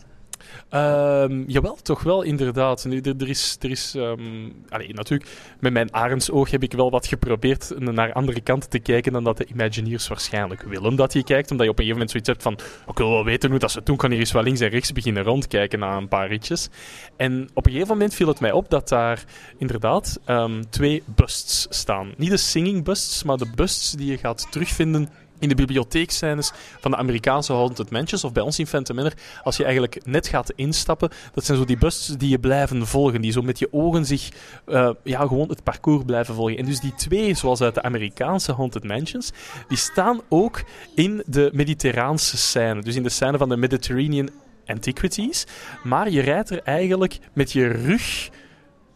Um, 0.71 1.45
jawel, 1.47 1.79
toch 1.83 2.03
wel, 2.03 2.23
inderdaad. 2.23 2.85
Nu, 2.85 3.01
er, 3.01 3.15
er, 3.19 3.29
is, 3.29 3.57
er 3.61 3.71
is 3.71 3.95
um, 3.95 4.53
allee, 4.69 4.95
natuurlijk, 4.95 5.31
met 5.61 5.73
mijn 5.73 5.95
arendsoog 5.95 6.51
heb 6.51 6.63
ik 6.63 6.73
wel 6.73 6.91
wat 6.91 7.07
geprobeerd 7.07 7.73
naar 7.79 8.13
andere 8.13 8.41
kanten 8.41 8.71
te 8.71 8.79
kijken 8.79 9.13
dan 9.13 9.25
dat 9.25 9.37
de 9.37 9.47
Imagineers 9.47 10.09
waarschijnlijk 10.09 10.63
willen 10.63 10.97
dat 10.97 11.13
je 11.13 11.25
kijkt. 11.25 11.51
Omdat 11.51 11.67
je 11.67 11.73
op 11.73 11.79
een 11.79 11.85
gegeven 11.85 12.09
moment 12.09 12.11
zoiets 12.11 12.29
hebt 12.29 12.43
van, 12.43 12.93
ik 12.93 12.99
wil 12.99 13.11
wel 13.11 13.25
weten 13.25 13.51
hoe 13.51 13.59
dat 13.59 13.71
ze 13.71 13.81
doen, 13.85 13.97
kan 13.97 14.11
hier 14.11 14.19
eens 14.19 14.33
wel 14.33 14.43
links 14.43 14.61
en 14.61 14.69
rechts 14.69 14.93
beginnen 14.93 15.23
rondkijken 15.23 15.79
na 15.79 15.97
een 15.97 16.09
paar 16.09 16.29
ritjes. 16.29 16.69
En 17.17 17.49
op 17.55 17.67
een 17.67 17.73
gegeven 17.73 17.93
moment 17.93 18.15
viel 18.15 18.29
het 18.29 18.41
mij 18.41 18.53
op 18.53 18.71
dat 18.71 18.89
daar 18.89 19.25
inderdaad 19.59 20.21
um, 20.27 20.71
twee 20.71 21.03
busts 21.07 21.67
staan. 21.71 22.13
Niet 22.17 22.31
de 22.31 22.37
singing 22.37 22.85
busts, 22.85 23.23
maar 23.23 23.37
de 23.37 23.51
busts 23.55 23.93
die 23.93 24.11
je 24.11 24.19
gaat 24.19 24.47
terugvinden 24.51 25.09
in 25.43 25.49
de 25.49 25.55
bibliotheekscènes 25.55 26.53
van 26.81 26.91
de 26.91 26.97
Amerikaanse 26.97 27.53
Haunted 27.53 27.91
Mansions, 27.91 28.25
of 28.25 28.33
bij 28.33 28.43
ons 28.43 28.59
in 28.59 28.67
Phantom 28.67 28.97
Manor, 28.97 29.13
als 29.43 29.57
je 29.57 29.63
eigenlijk 29.63 30.01
net 30.05 30.29
gaat 30.29 30.53
instappen, 30.57 31.11
dat 31.35 31.45
zijn 31.45 31.59
zo 31.59 31.65
die 31.65 31.79
busts 31.79 32.07
die 32.07 32.29
je 32.29 32.39
blijven 32.39 32.87
volgen, 32.87 33.21
die 33.21 33.33
zo 33.33 33.43
met 33.43 33.59
je 33.59 33.69
ogen 33.71 34.05
zich, 34.05 34.29
uh, 34.67 34.91
ja, 35.03 35.27
gewoon 35.27 35.49
het 35.49 35.63
parcours 35.63 36.05
blijven 36.05 36.35
volgen. 36.35 36.57
En 36.57 36.65
dus 36.65 36.81
die 36.81 36.95
twee, 36.95 37.35
zoals 37.35 37.61
uit 37.61 37.75
de 37.75 37.83
Amerikaanse 37.83 38.53
Haunted 38.53 38.85
Mansions, 38.85 39.33
die 39.69 39.79
staan 39.79 40.21
ook 40.29 40.63
in 40.95 41.23
de 41.27 41.51
mediterraanse 41.53 42.37
scène, 42.37 42.83
dus 42.83 42.97
in 42.97 43.03
de 43.03 43.09
scène 43.09 43.39
van 43.39 43.49
de 43.49 43.57
Mediterranean 43.57 44.31
Antiquities, 44.67 45.47
maar 45.83 46.11
je 46.11 46.21
rijdt 46.21 46.51
er 46.51 46.63
eigenlijk 46.63 47.19
met 47.33 47.53
je 47.53 47.67
rug 47.67 48.31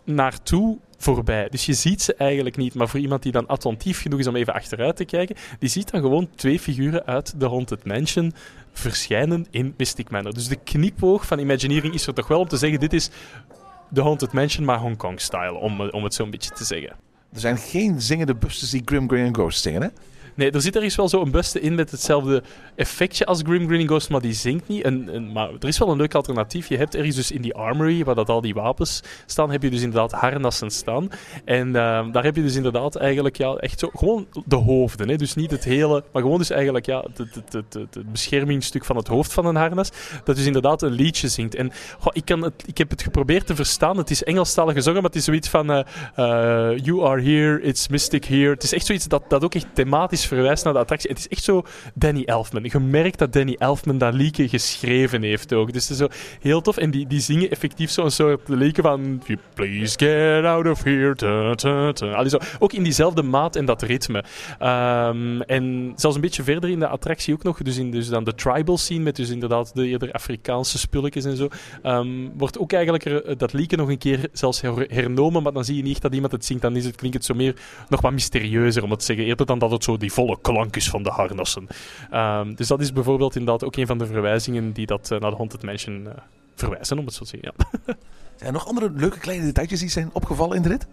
naartoe 0.07 0.79
voorbij. 0.99 1.49
Dus 1.49 1.67
je 1.67 1.73
ziet 1.73 2.03
ze 2.03 2.15
eigenlijk 2.15 2.57
niet. 2.57 2.75
Maar 2.75 2.89
voor 2.89 3.01
iemand 3.01 3.23
die 3.23 3.33
dan 3.33 3.47
attentief 3.47 4.01
genoeg 4.01 4.19
is 4.19 4.27
om 4.27 4.37
even 4.37 4.55
achteruit 4.55 4.97
te 4.97 5.05
kijken, 5.05 5.37
die 5.59 5.69
ziet 5.69 5.91
dan 5.91 6.01
gewoon 6.01 6.29
twee 6.35 6.61
figuren 6.61 7.07
uit 7.07 7.35
The 7.39 7.49
Haunted 7.49 7.85
Mansion 7.85 8.33
verschijnen 8.73 9.47
in 9.51 9.75
Mystic 9.77 10.11
Manor. 10.11 10.35
Dus 10.35 10.49
de 10.49 10.57
knipoog 10.57 11.27
van 11.27 11.39
Imagineering 11.39 11.95
is 11.95 12.07
er 12.07 12.15
toch 12.15 12.29
wel 12.29 12.41
om 12.41 12.49
te 12.49 12.57
zeggen: 12.57 12.81
dit 12.81 12.93
is 12.93 13.11
The 13.93 14.03
Haunted 14.03 14.33
Mansion, 14.33 14.65
maar 14.65 14.79
Hong 14.79 14.97
Kong-style, 14.97 15.55
om, 15.55 15.81
om 15.81 16.05
het 16.05 16.15
zo'n 16.15 16.31
beetje 16.31 16.51
te 16.51 16.65
zeggen. 16.65 16.91
Er 17.33 17.41
zijn 17.41 17.57
geen 17.57 18.01
zingende 18.01 18.35
bustes 18.35 18.71
die 18.71 18.83
Grim 18.85 19.09
Grin 19.09 19.35
Ghost 19.35 19.63
zingen, 19.63 19.83
hè? 19.83 19.89
Nee, 20.37 20.51
er 20.51 20.61
zit 20.61 20.75
ergens 20.75 20.97
wel 20.97 21.09
zo 21.09 21.23
een 21.23 21.31
buste 21.31 21.61
in 21.61 21.75
met 21.75 21.91
hetzelfde 21.91 22.43
effectje 22.75 23.27
als 23.27 23.43
Grim 23.43 23.67
Grinning 23.67 23.89
Ghost, 23.89 24.11
maar 24.11 24.21
die 24.21 24.33
zingt 24.33 24.69
niet. 24.69 24.83
En, 24.83 25.33
maar 25.33 25.49
er 25.61 25.69
is 25.69 25.79
wel 25.79 25.89
een 25.89 25.97
leuk 25.97 26.15
alternatief. 26.15 26.69
Je 26.69 26.77
hebt 26.77 26.95
ergens 26.95 27.17
dus 27.17 27.31
in 27.31 27.43
die 27.43 27.55
armory, 27.55 28.05
waar 28.05 28.15
dat 28.15 28.29
al 28.29 28.41
die 28.41 28.55
wapens 28.55 29.03
staan, 29.27 29.51
heb 29.51 29.63
je 29.63 29.71
dus 29.71 29.83
inderdaad 29.83 30.13
harnassen 30.13 30.71
staan. 30.71 31.09
En 31.45 31.67
uh, 31.67 31.73
daar 32.13 32.25
heb 32.25 32.37
je 32.37 32.43
dus 32.43 32.55
inderdaad 32.55 32.97
eigenlijk 32.97 33.37
ja, 33.37 33.55
echt 33.55 33.79
zo, 33.79 33.91
gewoon 33.95 34.27
de 34.45 34.57
hoofden. 34.57 35.09
Hè? 35.09 35.17
Dus 35.17 35.35
niet 35.35 35.51
het 35.51 35.65
hele, 35.65 36.05
maar 36.13 36.23
gewoon 36.23 36.39
dus 36.39 36.51
eigenlijk 36.51 36.87
ja, 36.87 37.05
het, 37.15 37.19
het, 37.19 37.53
het, 37.53 37.75
het, 37.75 38.13
beschermingsstuk 38.13 38.85
van 38.85 38.97
het 38.97 39.09
hoofd 39.09 39.33
van 39.33 39.47
een 39.47 39.57
harnas. 39.57 39.91
Dat 40.25 40.37
dus 40.37 40.47
inderdaad 40.47 40.83
een 40.83 40.93
liedje 40.93 41.29
zingt. 41.29 41.55
En 41.55 41.73
ik, 42.13 42.25
kan 42.25 42.43
het, 42.43 42.65
ik 42.67 42.79
heb 42.79 42.91
het 42.91 43.03
geprobeerd 43.03 43.47
te 43.47 43.55
verstaan. 43.55 43.97
Het 43.97 44.11
is 44.11 44.25
Engelstalig 44.25 44.75
gezongen, 44.75 45.01
maar 45.01 45.11
het 45.11 45.19
is 45.19 45.25
zoiets 45.25 45.49
van 45.49 45.71
uh, 45.71 45.77
uh, 46.17 46.79
You 46.79 47.05
are 47.07 47.23
here, 47.23 47.63
it's 47.63 47.89
mystic 47.89 48.25
here. 48.25 48.51
Het 48.51 48.63
is 48.63 48.73
echt 48.73 48.87
zoiets 48.87 49.09
dat, 49.09 49.23
dat 49.29 49.45
ook 49.45 49.55
echt 49.55 49.67
thematisch 49.73 50.26
verwijst 50.27 50.65
naar 50.65 50.73
de 50.73 50.79
attractie. 50.79 51.11
Het 51.11 51.19
is 51.19 51.29
echt 51.29 51.43
zo 51.43 51.63
Danny 51.95 52.23
Elfman. 52.25 52.63
Je 52.63 52.79
merkt 52.79 53.19
dat 53.19 53.33
Danny 53.33 53.57
Elfman 53.59 53.99
dat 53.99 54.15
liedje 54.15 54.49
geschreven 54.49 55.23
heeft 55.23 55.53
ook. 55.53 55.73
Dus 55.73 55.89
het 55.89 55.91
is 55.91 55.97
zo 55.97 56.09
heel 56.41 56.61
tof. 56.61 56.77
En 56.77 56.91
die, 56.91 57.07
die 57.07 57.21
zingen 57.21 57.51
effectief 57.51 57.91
zo'n 57.91 58.11
soort 58.11 58.49
liedje 58.49 58.83
van... 58.83 59.23
Please 59.55 59.99
get 59.99 60.45
out 60.45 60.67
of 60.67 60.83
here. 60.83 61.15
Ta, 61.15 62.29
zo. 62.29 62.39
Ook 62.59 62.73
in 62.73 62.83
diezelfde 62.83 63.23
maat 63.23 63.57
en 63.57 63.65
dat 63.65 63.83
ritme. 63.83 64.25
Um, 64.63 65.43
en 65.43 65.93
zelfs 65.97 66.17
een 66.17 66.23
beetje 66.23 66.43
verder 66.43 66.71
in 66.71 66.79
de 66.79 66.89
attractie 66.89 67.35
ook 67.35 67.43
nog. 67.43 67.63
Dus, 67.63 67.77
in, 67.79 67.91
dus 67.91 68.09
dan 68.09 68.25
de 68.25 68.35
tribal 68.35 68.79
scene 68.79 69.03
met 69.03 69.17
dus 69.17 69.31
inderdaad 69.31 69.75
de 69.75 69.87
eerder 69.87 70.13
Afrikaanse 70.13 70.79
spulletjes 70.79 71.25
en 71.25 71.37
zo. 71.37 71.49
Um, 71.83 72.33
wordt 72.37 72.59
ook 72.59 72.73
eigenlijk 72.73 73.05
er, 73.05 73.39
dat 73.39 73.53
liedje 73.53 73.77
nog 73.77 73.89
een 73.89 73.99
keer 73.99 74.29
zelfs 74.33 74.61
hernomen. 74.89 75.43
Maar 75.43 75.53
dan 75.53 75.65
zie 75.65 75.77
je 75.77 75.83
niet 75.83 76.01
dat 76.01 76.15
iemand 76.15 76.33
het 76.33 76.45
zingt. 76.45 76.63
Dan 76.63 76.77
is 76.77 76.85
het, 76.85 76.97
klinkt 76.97 77.17
het 77.17 77.27
zo 77.27 77.35
meer 77.35 77.55
nog 77.89 78.01
wat 78.01 78.13
mysterieuzer 78.13 78.83
om 78.83 78.91
het 78.91 78.99
te 78.99 79.05
zeggen. 79.05 79.25
Eerder 79.25 79.47
dan 79.47 79.59
dat 79.59 79.71
het 79.71 79.85
zo 79.85 79.97
die 79.97 80.13
volle 80.17 80.39
klank 80.41 80.77
is 80.77 80.89
van 80.91 81.03
de 81.03 81.11
harnassen. 81.11 81.67
Um, 82.13 82.55
dus 82.55 82.69
dat 82.69 82.81
is 82.81 82.93
bijvoorbeeld 82.93 83.37
inderdaad 83.37 83.65
ook 83.65 83.77
een 83.77 83.87
van 83.87 83.99
de 83.99 84.07
verwijzingen 84.07 84.73
die 84.73 84.87
dat 84.87 85.11
uh, 85.13 85.21
naar 85.21 85.31
de 85.31 85.37
Haunted 85.37 85.63
Mansion 85.63 86.05
uh, 86.07 86.13
verwijzen, 86.55 86.99
om 86.99 87.05
het 87.05 87.15
zo 87.15 87.25
te 87.25 87.31
zeggen. 87.31 87.53
Ja. 87.59 87.95
Zijn 88.37 88.49
er 88.49 88.53
nog 88.53 88.67
andere 88.67 88.91
leuke 88.91 89.19
kleine 89.19 89.45
detailjes 89.45 89.81
die 89.81 89.89
zijn 89.89 90.11
opgevallen 90.13 90.57
in 90.57 90.63
de 90.63 90.69
rit? 90.69 90.87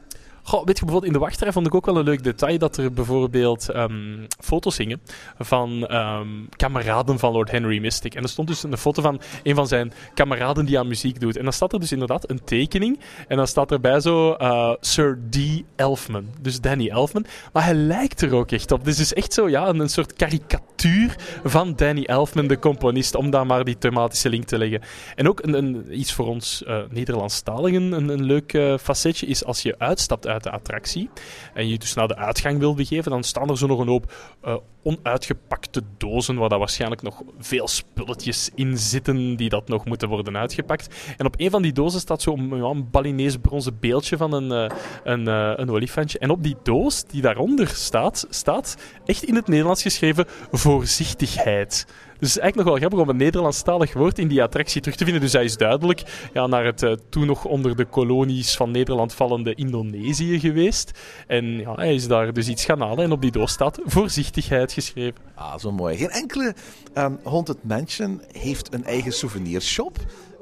Goh, 0.45 0.65
weet 0.65 0.77
je, 0.77 0.85
bijvoorbeeld 0.85 1.13
in 1.13 1.19
de 1.19 1.25
wachtrij 1.25 1.51
vond 1.51 1.67
ik 1.67 1.75
ook 1.75 1.85
wel 1.85 1.97
een 1.97 2.03
leuk 2.03 2.23
detail 2.23 2.57
dat 2.57 2.77
er 2.77 2.93
bijvoorbeeld 2.93 3.75
um, 3.75 4.27
foto's 4.39 4.77
hingen 4.77 5.01
van 5.39 5.95
um, 5.95 6.49
kameraden 6.55 7.19
van 7.19 7.31
Lord 7.31 7.51
Henry 7.51 7.79
Mystic. 7.79 8.15
En 8.15 8.23
er 8.23 8.29
stond 8.29 8.47
dus 8.47 8.63
een 8.63 8.77
foto 8.77 9.01
van 9.01 9.21
een 9.43 9.55
van 9.55 9.67
zijn 9.67 9.93
kameraden 10.13 10.65
die 10.65 10.79
aan 10.79 10.87
muziek 10.87 11.19
doet. 11.19 11.37
En 11.37 11.43
dan 11.43 11.53
staat 11.53 11.73
er 11.73 11.79
dus 11.79 11.91
inderdaad 11.91 12.29
een 12.29 12.43
tekening. 12.43 12.99
En 13.27 13.37
dan 13.37 13.47
staat 13.47 13.71
erbij 13.71 13.99
zo 13.99 14.35
uh, 14.41 14.73
Sir 14.79 15.19
D. 15.29 15.37
Elfman. 15.75 16.25
Dus 16.41 16.61
Danny 16.61 16.89
Elfman. 16.89 17.25
Maar 17.53 17.63
hij 17.63 17.73
lijkt 17.73 18.21
er 18.21 18.35
ook 18.35 18.51
echt 18.51 18.71
op. 18.71 18.83
Dus 18.83 18.97
het 18.97 19.05
is 19.05 19.13
echt 19.13 19.33
zo, 19.33 19.49
ja, 19.49 19.67
een, 19.67 19.89
soort 19.89 20.13
karikatuur 20.13 21.15
van 21.43 21.75
Danny 21.75 22.03
Elfman, 22.03 22.47
de 22.47 22.59
componist, 22.59 23.15
om 23.15 23.29
daar 23.29 23.45
maar 23.45 23.63
die 23.63 23.77
thematische 23.77 24.29
link 24.29 24.43
te 24.43 24.57
leggen. 24.57 24.81
En 25.15 25.29
ook 25.29 25.43
een, 25.43 25.53
een 25.53 25.99
iets 25.99 26.13
voor 26.13 26.27
ons 26.27 26.63
uh, 26.67 26.77
Nederlandstaligen, 26.89 27.91
een, 27.91 28.09
een 28.09 28.23
leuk 28.23 28.53
uh, 28.53 28.77
facetje, 28.77 29.25
is 29.25 29.45
als 29.45 29.61
je 29.61 29.75
uitstapt 29.77 30.27
uit 30.27 30.32
de 30.41 30.51
attractie 30.51 31.09
en 31.53 31.67
je 31.67 31.77
dus 31.77 31.93
naar 31.93 32.07
de 32.07 32.15
uitgang 32.15 32.59
wil 32.59 32.73
begeven, 32.73 33.11
dan 33.11 33.23
staan 33.23 33.49
er 33.49 33.57
zo 33.57 33.67
nog 33.67 33.79
een 33.79 33.87
hoop 33.87 34.13
uh, 34.45 34.55
onuitgepakte 34.83 35.81
dozen 35.97 36.35
waar 36.35 36.49
daar 36.49 36.59
waarschijnlijk 36.59 37.01
nog 37.01 37.21
veel 37.39 37.67
spulletjes 37.67 38.49
in 38.55 38.77
zitten 38.77 39.35
die 39.35 39.49
dat 39.49 39.67
nog 39.67 39.85
moeten 39.85 40.09
worden 40.09 40.37
uitgepakt. 40.37 41.13
En 41.17 41.25
op 41.25 41.35
een 41.37 41.49
van 41.49 41.61
die 41.61 41.73
dozen 41.73 41.99
staat 41.99 42.21
zo'n 42.21 42.51
een 42.51 42.89
Balinees 42.89 43.37
bronzen 43.37 43.77
beeldje 43.79 44.17
van 44.17 44.33
een, 44.33 44.71
uh, 44.71 44.77
een, 45.03 45.27
uh, 45.27 45.53
een 45.55 45.69
olifantje. 45.69 46.19
En 46.19 46.29
op 46.29 46.43
die 46.43 46.55
doos 46.63 47.03
die 47.03 47.21
daaronder 47.21 47.67
staat, 47.67 48.27
staat 48.29 48.77
echt 49.05 49.23
in 49.23 49.35
het 49.35 49.47
Nederlands 49.47 49.81
geschreven 49.81 50.25
voorzichtigheid. 50.51 51.85
Dus 52.23 52.33
het 52.33 52.41
is 52.41 52.47
eigenlijk 52.47 52.55
nog 52.55 52.79
wel 52.79 52.89
grappig 52.89 53.09
om 53.09 53.09
een 53.09 53.25
Nederlandstalig 53.25 53.93
woord 53.93 54.19
in 54.19 54.27
die 54.27 54.43
attractie 54.43 54.81
terug 54.81 54.97
te 54.97 55.03
vinden. 55.03 55.21
Dus 55.21 55.33
hij 55.33 55.43
is 55.43 55.57
duidelijk 55.57 56.29
ja, 56.33 56.47
naar 56.47 56.65
het 56.65 56.81
uh, 56.81 56.91
toen 57.09 57.25
nog 57.25 57.45
onder 57.45 57.75
de 57.75 57.85
kolonies 57.85 58.55
van 58.55 58.71
Nederland 58.71 59.13
vallende 59.13 59.55
Indonesië 59.55 60.39
geweest. 60.39 60.91
En 61.27 61.45
ja, 61.45 61.73
hij 61.75 61.93
is 61.95 62.07
daar 62.07 62.33
dus 62.33 62.47
iets 62.47 62.65
gaan 62.65 62.81
halen. 62.81 63.03
En 63.03 63.11
op 63.11 63.21
die 63.21 63.31
doos 63.31 63.51
staat 63.51 63.79
voorzichtigheid 63.85 64.71
geschreven. 64.71 65.21
Ah, 65.35 65.57
zo 65.57 65.71
mooi. 65.71 65.97
Geen 65.97 66.09
enkele 66.09 66.55
um, 66.95 67.19
Haunted 67.23 67.63
Mansion 67.63 68.21
heeft 68.31 68.73
een 68.73 68.85
eigen 68.85 69.11
souvenirshop. 69.11 69.97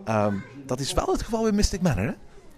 Um, 0.10 0.44
dat 0.66 0.80
is 0.80 0.94
wel 0.94 1.08
het 1.12 1.22
geval 1.22 1.42
bij 1.42 1.52
Mystic 1.52 1.82
Manor, 1.82 2.06
hè? 2.06 2.14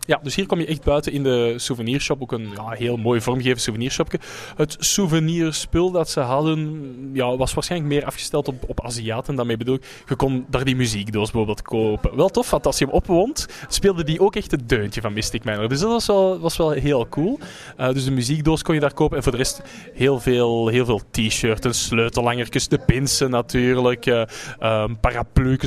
Ja, 0.05 0.19
dus 0.23 0.35
hier 0.35 0.45
kom 0.45 0.59
je 0.59 0.65
echt 0.65 0.83
buiten 0.83 1.11
in 1.11 1.23
de 1.23 1.53
souvenirshop. 1.57 2.21
Ook 2.21 2.31
een 2.31 2.49
ja, 2.55 2.69
heel 2.69 2.97
mooi 2.97 3.21
vormgegeven 3.21 3.61
souvenirshopje. 3.61 4.19
Het 4.55 4.75
souvenirspul 4.79 5.91
dat 5.91 6.09
ze 6.09 6.19
hadden 6.19 7.09
ja, 7.13 7.37
was 7.37 7.53
waarschijnlijk 7.53 7.93
meer 7.93 8.05
afgesteld 8.05 8.47
op, 8.47 8.63
op 8.67 8.85
Aziaten. 8.85 9.35
Daarmee 9.35 9.57
bedoel 9.57 9.75
ik, 9.75 10.03
je 10.07 10.15
kon 10.15 10.45
daar 10.49 10.63
die 10.63 10.75
muziekdoos 10.75 11.31
bijvoorbeeld 11.31 11.61
kopen. 11.61 12.15
Wel 12.15 12.29
tof, 12.29 12.49
want 12.49 12.65
als 12.65 12.77
je 12.77 12.85
hem 12.85 12.93
opwond, 12.93 13.47
speelde 13.67 14.03
die 14.03 14.19
ook 14.19 14.35
echt 14.35 14.51
het 14.51 14.69
deuntje 14.69 15.01
van 15.01 15.13
Mystic 15.13 15.43
Manor. 15.43 15.69
Dus 15.69 15.79
dat 15.79 15.89
was 15.89 16.05
wel, 16.05 16.39
was 16.39 16.57
wel 16.57 16.71
heel 16.71 17.07
cool. 17.09 17.39
Uh, 17.79 17.91
dus 17.93 18.05
de 18.05 18.11
muziekdoos 18.11 18.61
kon 18.61 18.73
je 18.73 18.79
daar 18.81 18.93
kopen. 18.93 19.17
En 19.17 19.23
voor 19.23 19.31
de 19.31 19.37
rest 19.37 19.61
heel 19.93 20.19
veel, 20.19 20.67
heel 20.67 20.85
veel 20.85 21.01
t-shirts, 21.11 21.85
sleutellangertjes, 21.85 22.67
de 22.67 22.79
pinsen 22.85 23.29
natuurlijk, 23.29 24.05
uh, 24.05 24.21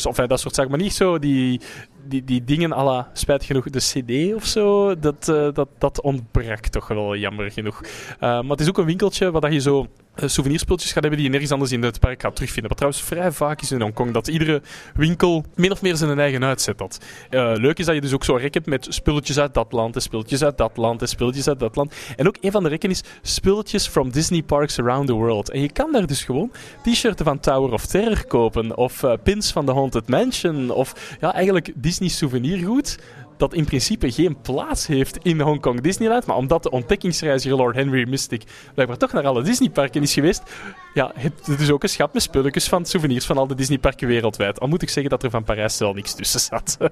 of 0.05 0.19
uh, 0.19 0.27
dat 0.27 0.41
soort 0.41 0.55
zaken. 0.55 0.71
Maar 0.71 0.81
niet 0.81 0.95
zo 0.95 1.19
die 1.19 1.61
die, 2.09 2.25
die 2.25 2.45
dingen 2.45 2.73
à 2.73 2.85
la, 2.85 3.11
spijt 3.13 3.45
genoeg, 3.45 3.71
de 3.71 3.79
CD 3.79 4.35
of 4.35 4.45
zo, 4.45 4.99
dat, 4.99 5.29
uh, 5.29 5.49
dat, 5.53 5.69
dat 5.79 6.01
ontbrak 6.01 6.67
toch 6.67 6.89
wel 6.89 7.17
jammer 7.17 7.51
genoeg. 7.51 7.81
Uh, 7.83 8.21
maar 8.21 8.51
het 8.51 8.61
is 8.61 8.69
ook 8.69 8.79
een 8.79 8.85
winkeltje 8.85 9.31
waar 9.31 9.53
je 9.53 9.61
zo 9.61 9.87
uh, 10.17 10.29
souvenirspultjes 10.29 10.93
gaat 10.93 11.03
hebben 11.03 11.17
die 11.21 11.23
je 11.23 11.33
nergens 11.33 11.53
anders 11.53 11.73
in 11.73 11.83
het 11.83 12.01
park 12.01 12.23
gaat 12.23 12.35
terugvinden. 12.35 12.69
Wat 12.69 12.77
trouwens 12.79 13.05
vrij 13.05 13.33
vaak 13.33 13.63
is 13.63 13.71
in 13.71 13.81
Hongkong, 13.81 14.13
dat 14.13 14.29
iedere 14.29 14.63
winkel 14.95 15.45
min 15.55 15.73
of 15.73 15.83
meer 15.83 15.97
zijn 15.97 16.19
eigen 16.19 16.45
uitzet 16.45 16.81
had. 16.81 17.01
Leuk 17.31 17.79
is 17.79 17.87
dat 17.87 17.95
je 17.95 18.01
dus 18.01 18.15
ook 18.15 18.25
zo 18.25 18.35
rek 18.35 18.55
hebt 18.55 18.67
met 18.67 18.87
spulletjes 18.91 19.39
uit 19.39 19.55
dat 19.55 19.73
land, 19.73 19.95
en 19.95 20.03
spulletjes 20.03 20.45
uit 20.45 20.59
dat 20.59 20.77
land, 20.77 21.01
en 21.01 21.09
spulletjes 21.09 21.49
uit 21.49 21.59
dat 21.59 21.77
land. 21.77 21.95
En 22.17 22.27
ook 22.27 22.37
een 22.41 22.51
van 22.51 22.63
de 22.63 22.69
rekken 22.69 22.91
is 22.91 23.03
spulletjes 23.23 23.87
from 23.87 24.11
Disney 24.11 24.43
parks 24.43 24.79
around 24.79 25.07
the 25.07 25.13
world. 25.13 25.51
En 25.51 25.61
je 25.61 25.73
kan 25.73 25.93
daar 25.93 26.07
dus 26.07 26.25
gewoon 26.25 26.51
t-shirten 26.83 27.25
van 27.25 27.41
Tower 27.41 27.73
of 27.73 27.87
Terror 27.87 28.27
kopen, 28.27 28.77
of 28.77 29.05
pins 29.23 29.53
van 29.53 29.67
The 29.67 29.73
Haunted 29.73 30.09
Mansion, 30.09 30.71
of 30.71 31.17
ja, 31.21 31.35
eigenlijk 31.35 31.73
Disney 31.75 31.96
souvenirgoed 32.01 32.99
dat 33.37 33.55
in 33.55 33.65
principe 33.65 34.13
geen 34.13 34.41
plaats 34.41 34.87
heeft 34.87 35.17
in 35.23 35.41
Hongkong 35.41 35.81
Disneyland. 35.81 36.27
Maar 36.27 36.37
omdat 36.37 36.63
de 36.63 36.71
ontdekkingsreiziger 36.71 37.57
Lord 37.57 37.75
Henry 37.75 38.09
Mystic 38.09 38.43
blijkbaar 38.75 38.99
toch 38.99 39.13
naar 39.13 39.27
alle 39.27 39.43
Disneyparken 39.43 40.03
is 40.03 40.13
geweest, 40.13 40.43
ja, 40.95 41.13
heeft 41.15 41.47
er 41.47 41.57
dus 41.57 41.71
ook 41.71 41.83
een 41.83 41.89
schat 41.89 42.13
met 42.13 42.23
spulletjes 42.23 42.69
van 42.69 42.85
souvenirs 42.85 43.27
van 43.27 43.39
al 43.39 43.47
de 43.47 43.55
Disneyparken 43.55 44.09
wereldwijd. 44.09 44.61
Al 44.61 44.69
moet 44.69 44.83
ik 44.83 44.89
zeggen 44.89 45.11
dat 45.11 45.23
er 45.23 45.31
van 45.31 45.45
Parijs 45.45 45.79
wel 45.79 45.93
niks 45.93 46.15
tussen 46.15 46.41
zat. 46.41 46.77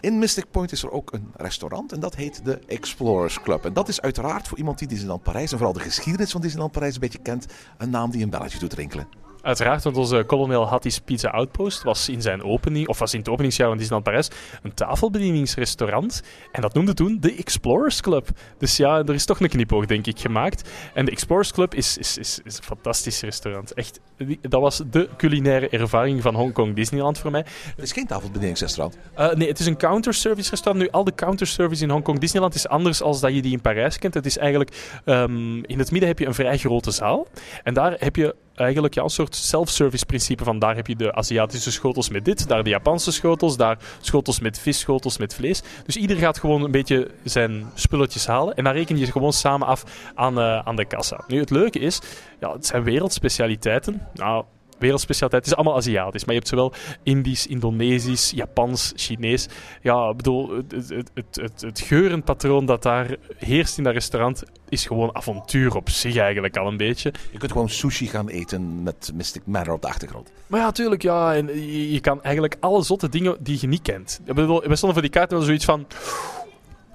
In 0.00 0.18
Mystic 0.18 0.50
Point 0.50 0.72
is 0.72 0.82
er 0.82 0.90
ook 0.90 1.12
een 1.12 1.32
restaurant 1.36 1.92
en 1.92 2.00
dat 2.00 2.16
heet 2.16 2.44
de 2.44 2.58
Explorers 2.66 3.40
Club. 3.40 3.64
En 3.64 3.72
dat 3.72 3.88
is 3.88 4.00
uiteraard 4.00 4.48
voor 4.48 4.58
iemand 4.58 4.78
die 4.78 4.88
Disneyland 4.88 5.22
Parijs 5.22 5.50
en 5.52 5.56
vooral 5.56 5.74
de 5.74 5.80
geschiedenis 5.80 6.30
van 6.30 6.40
Disneyland 6.40 6.72
Parijs 6.72 6.94
een 6.94 7.00
beetje 7.00 7.18
kent, 7.18 7.46
een 7.78 7.90
naam 7.90 8.10
die 8.10 8.22
een 8.22 8.30
belletje 8.30 8.58
doet 8.58 8.72
rinkelen. 8.72 9.06
Uiteraard, 9.42 9.84
want 9.84 9.96
onze 9.96 10.22
kolonel 10.26 10.68
Hatties 10.68 10.98
Pizza 10.98 11.28
Outpost 11.28 11.82
was 11.82 12.08
in 12.08 12.22
zijn 12.22 12.42
opening, 12.42 12.88
of 12.88 12.98
was 12.98 13.12
in 13.12 13.18
het 13.18 13.28
openingsjaar 13.28 13.68
van 13.68 13.76
Disneyland 13.76 14.04
Parijs, 14.04 14.28
een 14.62 14.74
tafelbedieningsrestaurant. 14.74 16.22
En 16.52 16.62
dat 16.62 16.74
noemde 16.74 16.94
toen 16.94 17.16
de 17.20 17.34
Explorers 17.34 18.00
Club. 18.00 18.28
Dus 18.58 18.76
ja, 18.76 18.98
er 18.98 19.14
is 19.14 19.24
toch 19.24 19.40
een 19.40 19.48
knipoog, 19.48 19.86
denk 19.86 20.06
ik, 20.06 20.18
gemaakt. 20.18 20.70
En 20.94 21.04
de 21.04 21.10
Explorers 21.10 21.52
Club 21.52 21.74
is, 21.74 21.98
is, 21.98 22.18
is, 22.18 22.40
is 22.44 22.56
een 22.56 22.62
fantastisch 22.62 23.20
restaurant. 23.20 23.74
Echt, 23.74 24.00
dat 24.40 24.60
was 24.60 24.82
de 24.90 25.08
culinaire 25.16 25.68
ervaring 25.68 26.22
van 26.22 26.34
Hongkong 26.34 26.74
Disneyland 26.74 27.18
voor 27.18 27.30
mij. 27.30 27.44
Het 27.76 27.84
is 27.84 27.92
geen 27.92 28.06
tafelbedieningsrestaurant? 28.06 28.98
Uh, 29.18 29.32
nee, 29.32 29.48
het 29.48 29.58
is 29.58 29.66
een 29.66 29.76
counterservice 29.76 30.50
restaurant. 30.50 30.84
Nu, 30.84 30.90
al 30.90 31.04
de 31.04 31.14
counterservice 31.14 31.82
in 31.82 31.90
Hongkong 31.90 32.18
Disneyland 32.18 32.54
is 32.54 32.68
anders 32.68 32.98
dan 32.98 33.20
dat 33.20 33.34
je 33.34 33.42
die 33.42 33.52
in 33.52 33.60
Parijs 33.60 33.98
kent. 33.98 34.14
Het 34.14 34.26
is 34.26 34.38
eigenlijk, 34.38 35.00
um, 35.04 35.64
in 35.64 35.78
het 35.78 35.90
midden 35.90 36.08
heb 36.08 36.18
je 36.18 36.26
een 36.26 36.34
vrij 36.34 36.58
grote 36.58 36.90
zaal. 36.90 37.26
En 37.62 37.74
daar 37.74 37.94
heb 37.98 38.16
je 38.16 38.34
eigenlijk 38.62 38.94
ja, 38.94 39.02
een 39.02 39.10
soort 39.10 39.34
self-service 39.34 40.06
principe 40.06 40.44
van 40.44 40.58
daar 40.58 40.76
heb 40.76 40.86
je 40.86 40.96
de 40.96 41.14
Aziatische 41.14 41.72
schotels 41.72 42.08
met 42.08 42.24
dit, 42.24 42.48
daar 42.48 42.64
de 42.64 42.70
Japanse 42.70 43.12
schotels, 43.12 43.56
daar 43.56 43.78
schotels 44.00 44.40
met 44.40 44.58
vis, 44.58 44.78
schotels 44.78 45.18
met 45.18 45.34
vlees. 45.34 45.62
Dus 45.84 45.96
ieder 45.96 46.16
gaat 46.16 46.38
gewoon 46.38 46.62
een 46.62 46.70
beetje 46.70 47.10
zijn 47.24 47.70
spulletjes 47.74 48.26
halen 48.26 48.54
en 48.54 48.64
dan 48.64 48.72
reken 48.72 48.98
je 48.98 49.12
gewoon 49.12 49.32
samen 49.32 49.66
af 49.66 49.84
aan, 50.14 50.38
uh, 50.38 50.58
aan 50.58 50.76
de 50.76 50.84
kassa. 50.84 51.24
Nu, 51.26 51.40
het 51.40 51.50
leuke 51.50 51.78
is, 51.78 52.00
ja, 52.40 52.52
het 52.52 52.66
zijn 52.66 52.82
wereldspecialiteiten. 52.82 54.06
Nou, 54.14 54.44
wereldspecialiteit. 54.82 55.44
Het 55.44 55.52
is 55.52 55.58
allemaal 55.58 55.76
Aziatisch, 55.76 56.24
maar 56.24 56.34
je 56.34 56.40
hebt 56.40 56.48
zowel 56.48 56.72
Indisch, 57.02 57.46
Indonesisch, 57.46 58.30
Japans, 58.30 58.92
Chinees. 58.96 59.48
Ja, 59.82 60.08
ik 60.08 60.16
bedoel, 60.16 60.56
het, 60.56 60.88
het, 60.88 61.10
het, 61.14 61.60
het, 61.60 61.80
geurenpatroon 61.80 62.66
dat 62.66 62.82
daar 62.82 63.16
heerst 63.36 63.78
in 63.78 63.84
dat 63.84 63.92
restaurant 63.92 64.42
is 64.68 64.86
gewoon 64.86 65.16
avontuur 65.16 65.76
op 65.76 65.90
zich 65.90 66.16
eigenlijk 66.16 66.56
al 66.56 66.66
een 66.66 66.76
beetje. 66.76 67.12
Je 67.30 67.38
kunt 67.38 67.52
gewoon 67.52 67.68
sushi 67.68 68.06
gaan 68.06 68.28
eten 68.28 68.82
met 68.82 69.10
Mystic 69.14 69.42
Manor 69.46 69.74
op 69.74 69.82
de 69.82 69.88
achtergrond. 69.88 70.32
Maar 70.46 70.60
ja, 70.60 70.72
tuurlijk, 70.72 71.02
ja. 71.02 71.34
En 71.34 71.46
je, 71.46 71.92
je 71.92 72.00
kan 72.00 72.22
eigenlijk 72.22 72.56
alle 72.60 72.82
zotte 72.82 73.08
dingen 73.08 73.36
die 73.40 73.58
je 73.60 73.66
niet 73.66 73.82
kent. 73.82 74.20
Ik 74.24 74.34
bedoel, 74.34 74.60
we 74.60 74.76
stonden 74.76 74.92
voor 74.92 75.02
die 75.02 75.10
kaart 75.10 75.30
en 75.30 75.36
wel 75.36 75.46
zoiets 75.46 75.64
van... 75.64 75.86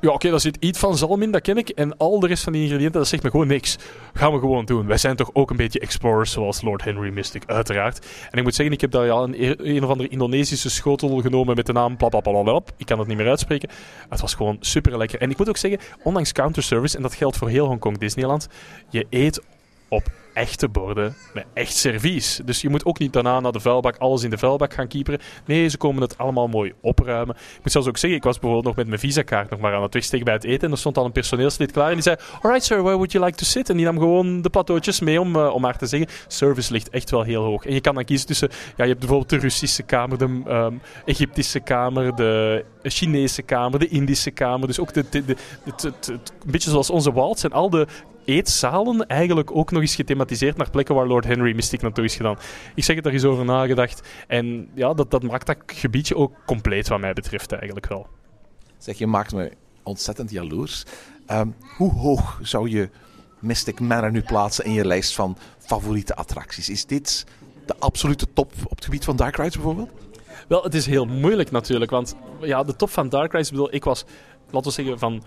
Ja, 0.01 0.09
oké, 0.09 0.29
daar 0.29 0.39
zit 0.39 0.57
iets 0.59 0.79
van 0.79 0.97
zalm 0.97 1.21
in, 1.21 1.31
dat 1.31 1.41
ken 1.41 1.57
ik. 1.57 1.69
En 1.69 1.97
al 1.97 2.19
de 2.19 2.27
rest 2.27 2.43
van 2.43 2.53
die 2.53 2.61
ingrediënten, 2.61 2.99
dat 2.99 3.07
zegt 3.07 3.23
me 3.23 3.29
gewoon 3.29 3.47
niks. 3.47 3.77
Gaan 4.13 4.33
we 4.33 4.39
gewoon 4.39 4.65
doen. 4.65 4.87
Wij 4.87 4.97
zijn 4.97 5.15
toch 5.15 5.29
ook 5.33 5.49
een 5.49 5.57
beetje 5.57 5.79
explorers, 5.79 6.31
zoals 6.31 6.61
Lord 6.61 6.83
Henry 6.83 7.09
Mystic, 7.09 7.43
uiteraard. 7.45 8.05
En 8.29 8.37
ik 8.37 8.43
moet 8.43 8.55
zeggen, 8.55 8.75
ik 8.75 8.81
heb 8.81 8.91
daar 8.91 9.05
ja, 9.05 9.15
een, 9.15 9.67
een 9.69 9.83
of 9.83 9.89
andere 9.89 10.09
Indonesische 10.09 10.69
schotel 10.69 11.21
genomen 11.21 11.55
met 11.55 11.65
de 11.65 11.73
naam 11.73 11.97
blablabla. 11.97 12.61
Ik 12.77 12.85
kan 12.85 12.99
het 12.99 13.07
niet 13.07 13.17
meer 13.17 13.29
uitspreken. 13.29 13.69
Het 14.09 14.21
was 14.21 14.33
gewoon 14.33 14.57
super 14.59 14.97
lekker. 14.97 15.21
En 15.21 15.29
ik 15.29 15.37
moet 15.37 15.49
ook 15.49 15.57
zeggen, 15.57 15.79
ondanks 16.03 16.31
counterservice, 16.31 16.95
en 16.95 17.01
dat 17.01 17.13
geldt 17.13 17.37
voor 17.37 17.49
heel 17.49 17.67
Hongkong 17.67 17.97
Disneyland, 17.97 18.47
je 18.89 19.05
eet 19.09 19.41
op 19.89 20.11
echte 20.37 20.67
borden 20.67 21.15
met 21.33 21.45
echt 21.53 21.75
servies. 21.75 22.39
Dus 22.45 22.61
je 22.61 22.69
moet 22.69 22.85
ook 22.85 22.99
niet 22.99 23.13
daarna 23.13 23.39
naar 23.39 23.51
de 23.51 23.59
vuilbak 23.59 23.97
alles 23.97 24.23
in 24.23 24.29
de 24.29 24.37
vuilbak 24.37 24.73
gaan 24.73 24.87
kieperen. 24.87 25.19
Nee, 25.45 25.67
ze 25.67 25.77
komen 25.77 26.01
het 26.01 26.17
allemaal 26.17 26.47
mooi 26.47 26.73
opruimen. 26.81 27.35
Ik 27.35 27.63
moet 27.63 27.71
zelfs 27.71 27.87
ook 27.87 27.97
zeggen, 27.97 28.19
ik 28.19 28.25
was 28.25 28.39
bijvoorbeeld 28.39 28.65
nog 28.65 28.75
met 28.75 28.87
mijn 28.87 28.99
visakaart 28.99 29.49
nog 29.49 29.59
maar 29.59 29.73
aan 29.73 29.81
het 29.81 29.93
wegsteken 29.93 30.25
bij 30.25 30.33
het 30.33 30.43
eten. 30.43 30.67
En 30.67 30.71
er 30.71 30.77
stond 30.77 30.97
al 30.97 31.05
een 31.05 31.11
personeelslid 31.11 31.71
klaar 31.71 31.87
en 31.87 31.93
die 31.93 32.03
zei, 32.03 32.15
alright 32.41 32.63
sir, 32.65 32.81
where 32.81 32.95
would 32.95 33.11
you 33.11 33.25
like 33.25 33.37
to 33.37 33.45
sit? 33.45 33.69
En 33.69 33.75
die 33.75 33.85
nam 33.85 33.97
gewoon 33.97 34.41
de 34.41 34.49
plateautjes 34.49 34.99
mee 34.99 35.21
om, 35.21 35.35
uh, 35.35 35.53
om 35.53 35.61
maar 35.61 35.77
te 35.77 35.85
zeggen, 35.85 36.09
service 36.27 36.71
ligt 36.71 36.89
echt 36.89 37.09
wel 37.09 37.23
heel 37.23 37.43
hoog. 37.43 37.65
En 37.65 37.73
je 37.73 37.81
kan 37.81 37.95
dan 37.95 38.05
kiezen 38.05 38.27
tussen, 38.27 38.49
ja, 38.49 38.83
je 38.83 38.89
hebt 38.89 38.99
bijvoorbeeld 38.99 39.29
de 39.29 39.37
Russische 39.37 39.83
kamer, 39.83 40.17
de 40.17 40.41
um, 40.47 40.81
Egyptische 41.05 41.59
kamer, 41.59 42.15
de 42.15 42.65
Chinese 42.83 43.41
kamer, 43.41 43.79
de 43.79 43.87
Indische 43.87 44.31
kamer. 44.31 44.67
Dus 44.67 44.79
ook 44.79 44.93
de, 44.93 45.05
de, 45.09 45.35
het, 45.63 45.81
het, 45.81 46.07
een 46.07 46.51
beetje 46.51 46.69
zoals 46.69 46.89
onze 46.89 47.11
waltz 47.11 47.43
en 47.43 47.51
al 47.51 47.69
de 47.69 47.87
eetzalen 48.27 49.07
eigenlijk 49.07 49.55
ook 49.55 49.71
nog 49.71 49.81
eens 49.81 49.95
gethematiseerd 49.95 50.57
naar 50.57 50.69
plekken 50.69 50.95
waar 50.95 51.07
Lord 51.07 51.25
Henry 51.25 51.55
Mystic 51.55 51.81
naartoe 51.81 52.03
is 52.03 52.15
gedaan. 52.15 52.37
Ik 52.75 52.83
zeg 52.83 52.95
het, 52.95 53.03
daar 53.03 53.13
is 53.13 53.23
over 53.23 53.45
nagedacht. 53.45 54.07
En 54.27 54.69
ja, 54.73 54.93
dat, 54.93 55.11
dat 55.11 55.23
maakt 55.23 55.45
dat 55.45 55.57
gebiedje 55.65 56.15
ook 56.15 56.33
compleet 56.45 56.87
wat 56.87 56.99
mij 56.99 57.13
betreft 57.13 57.51
eigenlijk 57.51 57.87
wel. 57.87 58.07
Zeg, 58.77 58.97
je 58.97 59.07
maakt 59.07 59.33
me 59.33 59.51
ontzettend 59.83 60.31
jaloers. 60.31 60.83
Um, 61.31 61.55
hoe 61.77 61.91
hoog 61.91 62.39
zou 62.41 62.69
je 62.69 62.89
Mystic 63.39 63.79
Manor 63.79 64.11
nu 64.11 64.21
plaatsen 64.21 64.65
in 64.65 64.73
je 64.73 64.85
lijst 64.85 65.15
van 65.15 65.37
favoriete 65.57 66.15
attracties? 66.15 66.69
Is 66.69 66.85
dit 66.85 67.25
de 67.65 67.75
absolute 67.79 68.33
top 68.33 68.53
op 68.63 68.75
het 68.75 68.85
gebied 68.85 69.05
van 69.05 69.15
Dark 69.15 69.35
Rides 69.35 69.55
bijvoorbeeld? 69.55 69.89
Wel, 70.47 70.63
het 70.63 70.73
is 70.73 70.85
heel 70.85 71.05
moeilijk 71.05 71.51
natuurlijk, 71.51 71.91
want 71.91 72.15
ja, 72.41 72.63
de 72.63 72.75
top 72.75 72.89
van 72.89 73.09
Dark 73.09 73.31
Rides, 73.31 73.49
bedoel, 73.49 73.73
ik 73.73 73.83
was, 73.83 74.05
laten 74.49 74.67
we 74.69 74.75
zeggen, 74.75 74.99
van 74.99 75.23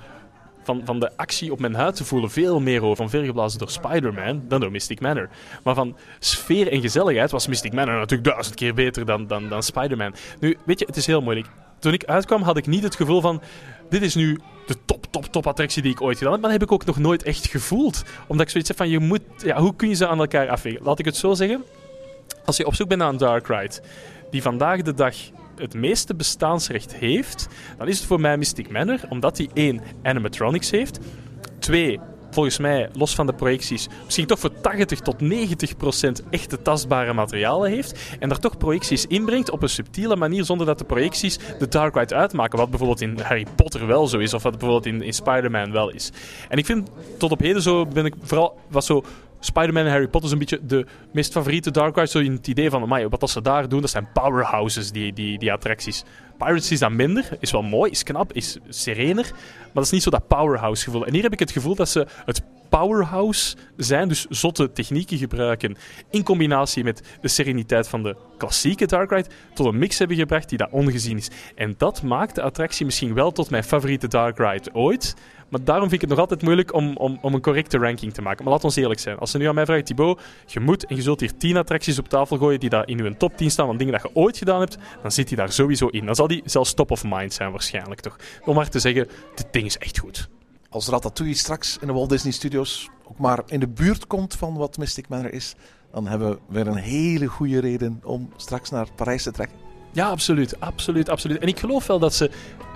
van, 0.70 0.82
van 0.84 1.00
de 1.00 1.10
actie 1.16 1.52
op 1.52 1.60
mijn 1.60 1.74
huid 1.74 1.96
te 1.96 2.04
voelen 2.04 2.30
veel 2.30 2.60
meer 2.60 2.82
over 2.82 2.96
van 2.96 3.10
vergeblazen 3.10 3.58
door 3.58 3.70
Spider-Man 3.70 4.42
dan 4.48 4.60
door 4.60 4.70
Mystic 4.70 5.00
Manor. 5.00 5.28
Maar 5.64 5.74
van 5.74 5.96
sfeer 6.18 6.72
en 6.72 6.80
gezelligheid 6.80 7.30
was 7.30 7.46
Mystic 7.46 7.72
Manor 7.72 7.94
natuurlijk 7.94 8.30
duizend 8.30 8.54
keer 8.54 8.74
beter 8.74 9.06
dan, 9.06 9.26
dan, 9.26 9.48
dan 9.48 9.62
Spider-Man. 9.62 10.14
Nu, 10.40 10.56
weet 10.64 10.78
je, 10.78 10.84
het 10.86 10.96
is 10.96 11.06
heel 11.06 11.22
moeilijk. 11.22 11.46
Toen 11.78 11.92
ik 11.92 12.04
uitkwam 12.04 12.42
had 12.42 12.56
ik 12.56 12.66
niet 12.66 12.82
het 12.82 12.96
gevoel 12.96 13.20
van, 13.20 13.42
dit 13.88 14.02
is 14.02 14.14
nu 14.14 14.38
de 14.66 14.76
top, 14.84 15.06
top, 15.10 15.24
top 15.24 15.46
attractie 15.46 15.82
die 15.82 15.92
ik 15.92 16.00
ooit 16.00 16.18
gedaan 16.18 16.32
heb. 16.32 16.40
Maar 16.40 16.50
dat 16.50 16.60
heb 16.60 16.68
ik 16.68 16.74
ook 16.74 16.84
nog 16.84 16.98
nooit 16.98 17.22
echt 17.22 17.46
gevoeld. 17.46 18.02
Omdat 18.26 18.46
ik 18.46 18.50
zoiets 18.50 18.68
heb 18.68 18.78
van, 18.78 18.88
je 18.88 18.98
moet, 18.98 19.22
ja, 19.36 19.60
hoe 19.60 19.76
kun 19.76 19.88
je 19.88 19.94
ze 19.94 20.06
aan 20.06 20.18
elkaar 20.18 20.48
afwegen? 20.48 20.82
Laat 20.82 20.98
ik 20.98 21.04
het 21.04 21.16
zo 21.16 21.34
zeggen. 21.34 21.64
Als 22.44 22.56
je 22.56 22.66
op 22.66 22.74
zoek 22.74 22.88
bent 22.88 23.00
naar 23.00 23.08
een 23.08 23.16
dark 23.16 23.46
ride, 23.46 23.80
die 24.30 24.42
vandaag 24.42 24.82
de 24.82 24.94
dag 24.94 25.14
het 25.60 25.74
meeste 25.74 26.14
bestaansrecht 26.14 26.94
heeft, 26.94 27.48
dan 27.78 27.88
is 27.88 27.98
het 27.98 28.06
voor 28.06 28.20
mij 28.20 28.36
Mystic 28.36 28.70
Manor, 28.70 29.00
omdat 29.08 29.38
hij 29.38 29.48
één 29.54 29.80
animatronics 30.02 30.70
heeft, 30.70 30.98
twee 31.58 32.00
volgens 32.30 32.58
mij, 32.58 32.88
los 32.92 33.14
van 33.14 33.26
de 33.26 33.32
projecties, 33.32 33.88
misschien 34.04 34.26
toch 34.26 34.38
voor 34.38 34.60
80 34.60 35.00
tot 35.00 35.20
90 35.20 35.76
procent 35.76 36.22
echte 36.30 36.62
tastbare 36.62 37.12
materialen 37.12 37.70
heeft. 37.70 38.16
En 38.18 38.28
daar 38.28 38.38
toch 38.38 38.56
projecties 38.56 39.06
inbrengt 39.06 39.50
op 39.50 39.62
een 39.62 39.68
subtiele 39.68 40.16
manier, 40.16 40.44
zonder 40.44 40.66
dat 40.66 40.78
de 40.78 40.84
projecties 40.84 41.38
de 41.58 41.68
Dark 41.68 41.94
Ride 41.94 42.14
uitmaken. 42.14 42.58
Wat 42.58 42.70
bijvoorbeeld 42.70 43.00
in 43.00 43.18
Harry 43.18 43.46
Potter 43.56 43.86
wel 43.86 44.06
zo 44.06 44.18
is, 44.18 44.34
of 44.34 44.42
wat 44.42 44.52
bijvoorbeeld 44.52 44.86
in, 44.86 45.02
in 45.02 45.12
Spider-Man 45.12 45.72
wel 45.72 45.90
is. 45.90 46.12
En 46.48 46.58
ik 46.58 46.66
vind 46.66 46.90
tot 47.18 47.30
op 47.30 47.40
heden 47.40 47.62
zo, 47.62 47.86
ben 47.86 48.04
ik 48.04 48.14
vooral 48.22 48.58
wat 48.68 48.84
zo 48.84 49.04
Spider-Man 49.40 49.84
en 49.84 49.90
Harry 49.90 50.08
Potter 50.08 50.24
is 50.24 50.32
een 50.32 50.38
beetje 50.38 50.60
de 50.66 50.86
meest 51.12 51.32
favoriete 51.32 51.70
Dark 51.70 51.96
Ride. 51.96 52.08
Zo 52.08 52.18
in 52.18 52.32
het 52.32 52.46
idee 52.46 52.70
van, 52.70 52.82
amai, 52.82 53.08
wat 53.08 53.22
als 53.22 53.32
ze 53.32 53.42
daar 53.42 53.68
doen, 53.68 53.80
dat 53.80 53.90
zijn 53.90 54.08
powerhouses, 54.12 54.90
die, 54.90 55.12
die, 55.12 55.38
die 55.38 55.52
attracties. 55.52 56.04
Pirates 56.38 56.70
is 56.70 56.78
dan 56.78 56.96
minder, 56.96 57.28
is 57.40 57.50
wel 57.50 57.62
mooi, 57.62 57.90
is 57.90 58.02
knap, 58.02 58.32
is 58.32 58.58
serener. 58.68 59.30
Maar 59.34 59.70
dat 59.72 59.84
is 59.84 59.90
niet 59.90 60.02
zo 60.02 60.10
dat 60.10 60.26
powerhouse 60.26 60.84
gevoel. 60.84 61.06
En 61.06 61.12
hier 61.12 61.22
heb 61.22 61.32
ik 61.32 61.38
het 61.38 61.50
gevoel 61.50 61.74
dat 61.74 61.88
ze 61.88 62.06
het 62.24 62.42
powerhouse 62.70 63.56
zijn, 63.76 64.08
dus 64.08 64.26
zotte 64.28 64.72
technieken 64.72 65.18
gebruiken, 65.18 65.76
in 66.10 66.22
combinatie 66.22 66.84
met 66.84 67.02
de 67.20 67.28
sereniteit 67.28 67.88
van 67.88 68.02
de 68.02 68.16
klassieke 68.38 68.86
Dark 68.86 69.10
Ride, 69.10 69.28
tot 69.54 69.66
een 69.66 69.78
mix 69.78 69.98
hebben 69.98 70.16
gebracht 70.16 70.48
die 70.48 70.58
dat 70.58 70.70
ongezien 70.70 71.16
is. 71.16 71.30
En 71.54 71.74
dat 71.78 72.02
maakt 72.02 72.34
de 72.34 72.42
attractie 72.42 72.84
misschien 72.84 73.14
wel 73.14 73.32
tot 73.32 73.50
mijn 73.50 73.64
favoriete 73.64 74.08
Dark 74.08 74.38
Ride 74.38 74.70
ooit. 74.72 75.14
Maar 75.50 75.64
daarom 75.64 75.88
vind 75.88 76.02
ik 76.02 76.08
het 76.08 76.10
nog 76.10 76.18
altijd 76.18 76.42
moeilijk 76.42 76.74
om, 76.74 76.96
om, 76.96 77.18
om 77.20 77.34
een 77.34 77.40
correcte 77.40 77.78
ranking 77.78 78.12
te 78.12 78.22
maken. 78.22 78.44
Maar 78.44 78.52
laat 78.52 78.64
ons 78.64 78.76
eerlijk 78.76 79.00
zijn. 79.00 79.18
Als 79.18 79.30
ze 79.30 79.38
nu 79.38 79.48
aan 79.48 79.54
mij 79.54 79.64
vraagt, 79.64 79.86
Thibaut, 79.86 80.20
je 80.46 80.60
moet 80.60 80.86
en 80.86 80.96
je 80.96 81.02
zult 81.02 81.20
hier 81.20 81.36
10 81.36 81.56
attracties 81.56 81.98
op 81.98 82.08
tafel 82.08 82.36
gooien 82.36 82.60
die 82.60 82.68
daar 82.68 82.88
in 82.88 83.00
uw 83.00 83.12
top 83.16 83.36
10 83.36 83.50
staan 83.50 83.66
van 83.66 83.76
dingen 83.76 83.92
dat 83.92 84.02
je 84.02 84.10
ooit 84.14 84.38
gedaan 84.38 84.60
hebt, 84.60 84.78
dan 85.02 85.10
zit 85.10 85.28
hij 85.28 85.36
daar 85.36 85.52
sowieso 85.52 85.86
in. 85.86 86.06
Dan 86.06 86.14
zal 86.14 86.26
die 86.26 86.42
zelfs 86.44 86.74
top 86.74 86.90
of 86.90 87.04
mind 87.04 87.32
zijn 87.32 87.50
waarschijnlijk 87.50 88.00
toch. 88.00 88.16
Om 88.44 88.54
maar 88.54 88.68
te 88.68 88.78
zeggen, 88.78 89.08
dit 89.34 89.46
ding 89.50 89.66
is 89.66 89.78
echt 89.78 89.98
goed. 89.98 90.28
Als 90.72 90.88
Ratatouille 90.88 91.34
straks 91.34 91.78
in 91.80 91.86
de 91.86 91.92
Walt 91.92 92.08
Disney 92.08 92.32
Studios 92.32 92.88
ook 93.04 93.18
maar 93.18 93.42
in 93.46 93.60
de 93.60 93.68
buurt 93.68 94.06
komt 94.06 94.34
van 94.34 94.54
wat 94.54 94.78
Mystic 94.78 95.08
Manor 95.08 95.32
is, 95.32 95.54
dan 95.92 96.06
hebben 96.06 96.30
we 96.30 96.38
weer 96.48 96.66
een 96.66 96.76
hele 96.76 97.26
goede 97.26 97.60
reden 97.60 98.00
om 98.04 98.32
straks 98.36 98.70
naar 98.70 98.86
Parijs 98.94 99.22
te 99.22 99.30
trekken. 99.30 99.56
Ja, 99.92 100.08
absoluut, 100.08 100.60
absoluut, 100.60 101.08
absoluut. 101.08 101.38
En 101.38 101.48
ik 101.48 101.58
geloof 101.58 101.86
wel 101.86 101.98
dat 101.98 102.14
ze 102.14 102.30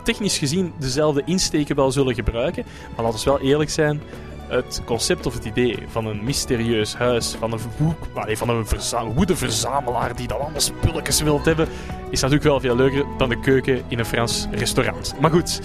technisch 0.04 0.38
gezien 0.38 0.72
dezelfde 0.78 1.22
insteken 1.24 1.76
wel 1.76 1.92
zullen 1.92 2.14
gebruiken. 2.14 2.64
Maar 2.96 3.04
laten 3.04 3.24
we 3.24 3.30
wel 3.30 3.40
eerlijk 3.40 3.70
zijn. 3.70 4.00
Het 4.48 4.82
concept 4.84 5.26
of 5.26 5.34
het 5.34 5.44
idee 5.44 5.78
van 5.88 6.06
een 6.06 6.24
mysterieus 6.24 6.94
huis, 6.94 7.34
van 7.38 7.52
een, 7.52 7.60
boek, 7.78 7.98
van 8.36 8.48
een 8.48 8.66
verza 8.66 9.06
woedeverzamelaar 9.06 10.16
die 10.16 10.28
dan 10.28 10.40
allemaal 10.40 10.60
spulletjes 10.60 11.20
wilt 11.20 11.44
hebben, 11.44 11.68
is 12.10 12.20
natuurlijk 12.20 12.48
wel 12.48 12.60
veel 12.60 12.76
leuker 12.76 13.04
dan 13.18 13.28
de 13.28 13.40
keuken 13.40 13.82
in 13.88 13.98
een 13.98 14.06
Frans 14.06 14.46
restaurant. 14.50 15.14
Maar 15.20 15.30
goed, 15.30 15.60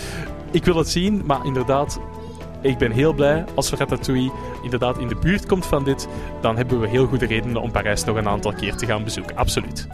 ik 0.51 0.65
wil 0.65 0.75
het 0.75 0.89
zien, 0.89 1.21
maar 1.25 1.45
inderdaad, 1.45 1.99
ik 2.61 2.77
ben 2.77 2.91
heel 2.91 3.13
blij 3.13 3.45
als 3.55 3.71
Ratatouille 3.71 4.31
inderdaad 4.63 4.97
in 4.97 5.07
de 5.07 5.15
buurt 5.15 5.45
komt 5.45 5.65
van 5.65 5.83
dit. 5.83 6.07
Dan 6.41 6.57
hebben 6.57 6.79
we 6.79 6.87
heel 6.87 7.07
goede 7.07 7.25
redenen 7.25 7.61
om 7.61 7.71
Parijs 7.71 8.03
nog 8.03 8.15
een 8.15 8.27
aantal 8.27 8.53
keer 8.53 8.75
te 8.75 8.85
gaan 8.85 9.03
bezoeken. 9.03 9.35
Absoluut. 9.35 9.87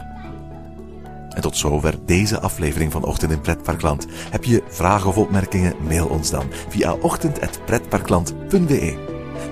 En 1.36 1.42
tot 1.42 1.56
zover 1.56 1.94
deze 2.04 2.40
aflevering 2.40 2.92
van 2.92 3.04
Ochtend 3.04 3.32
in 3.32 3.40
Pretparkland. 3.40 4.06
Heb 4.30 4.44
je 4.44 4.62
vragen 4.68 5.08
of 5.08 5.18
opmerkingen? 5.18 5.74
Mail 5.88 6.06
ons 6.06 6.30
dan 6.30 6.46
via 6.68 6.92
ochtend.pretparkland.be. 6.92 8.96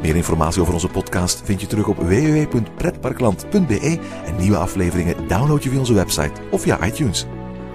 Meer 0.03 0.17
informatie 0.17 0.61
over 0.61 0.75
onze 0.75 0.89
podcast 0.89 1.43
vind 1.45 1.61
je 1.61 1.67
terug 1.67 1.87
op 1.87 1.97
www.pretparkland.be 1.97 3.99
en 4.25 4.37
nieuwe 4.37 4.57
afleveringen 4.57 5.29
download 5.29 5.63
je 5.63 5.71
via 5.71 5.79
onze 5.79 5.95
website 5.95 6.41
of 6.51 6.63
via 6.63 6.87
iTunes. 6.87 7.27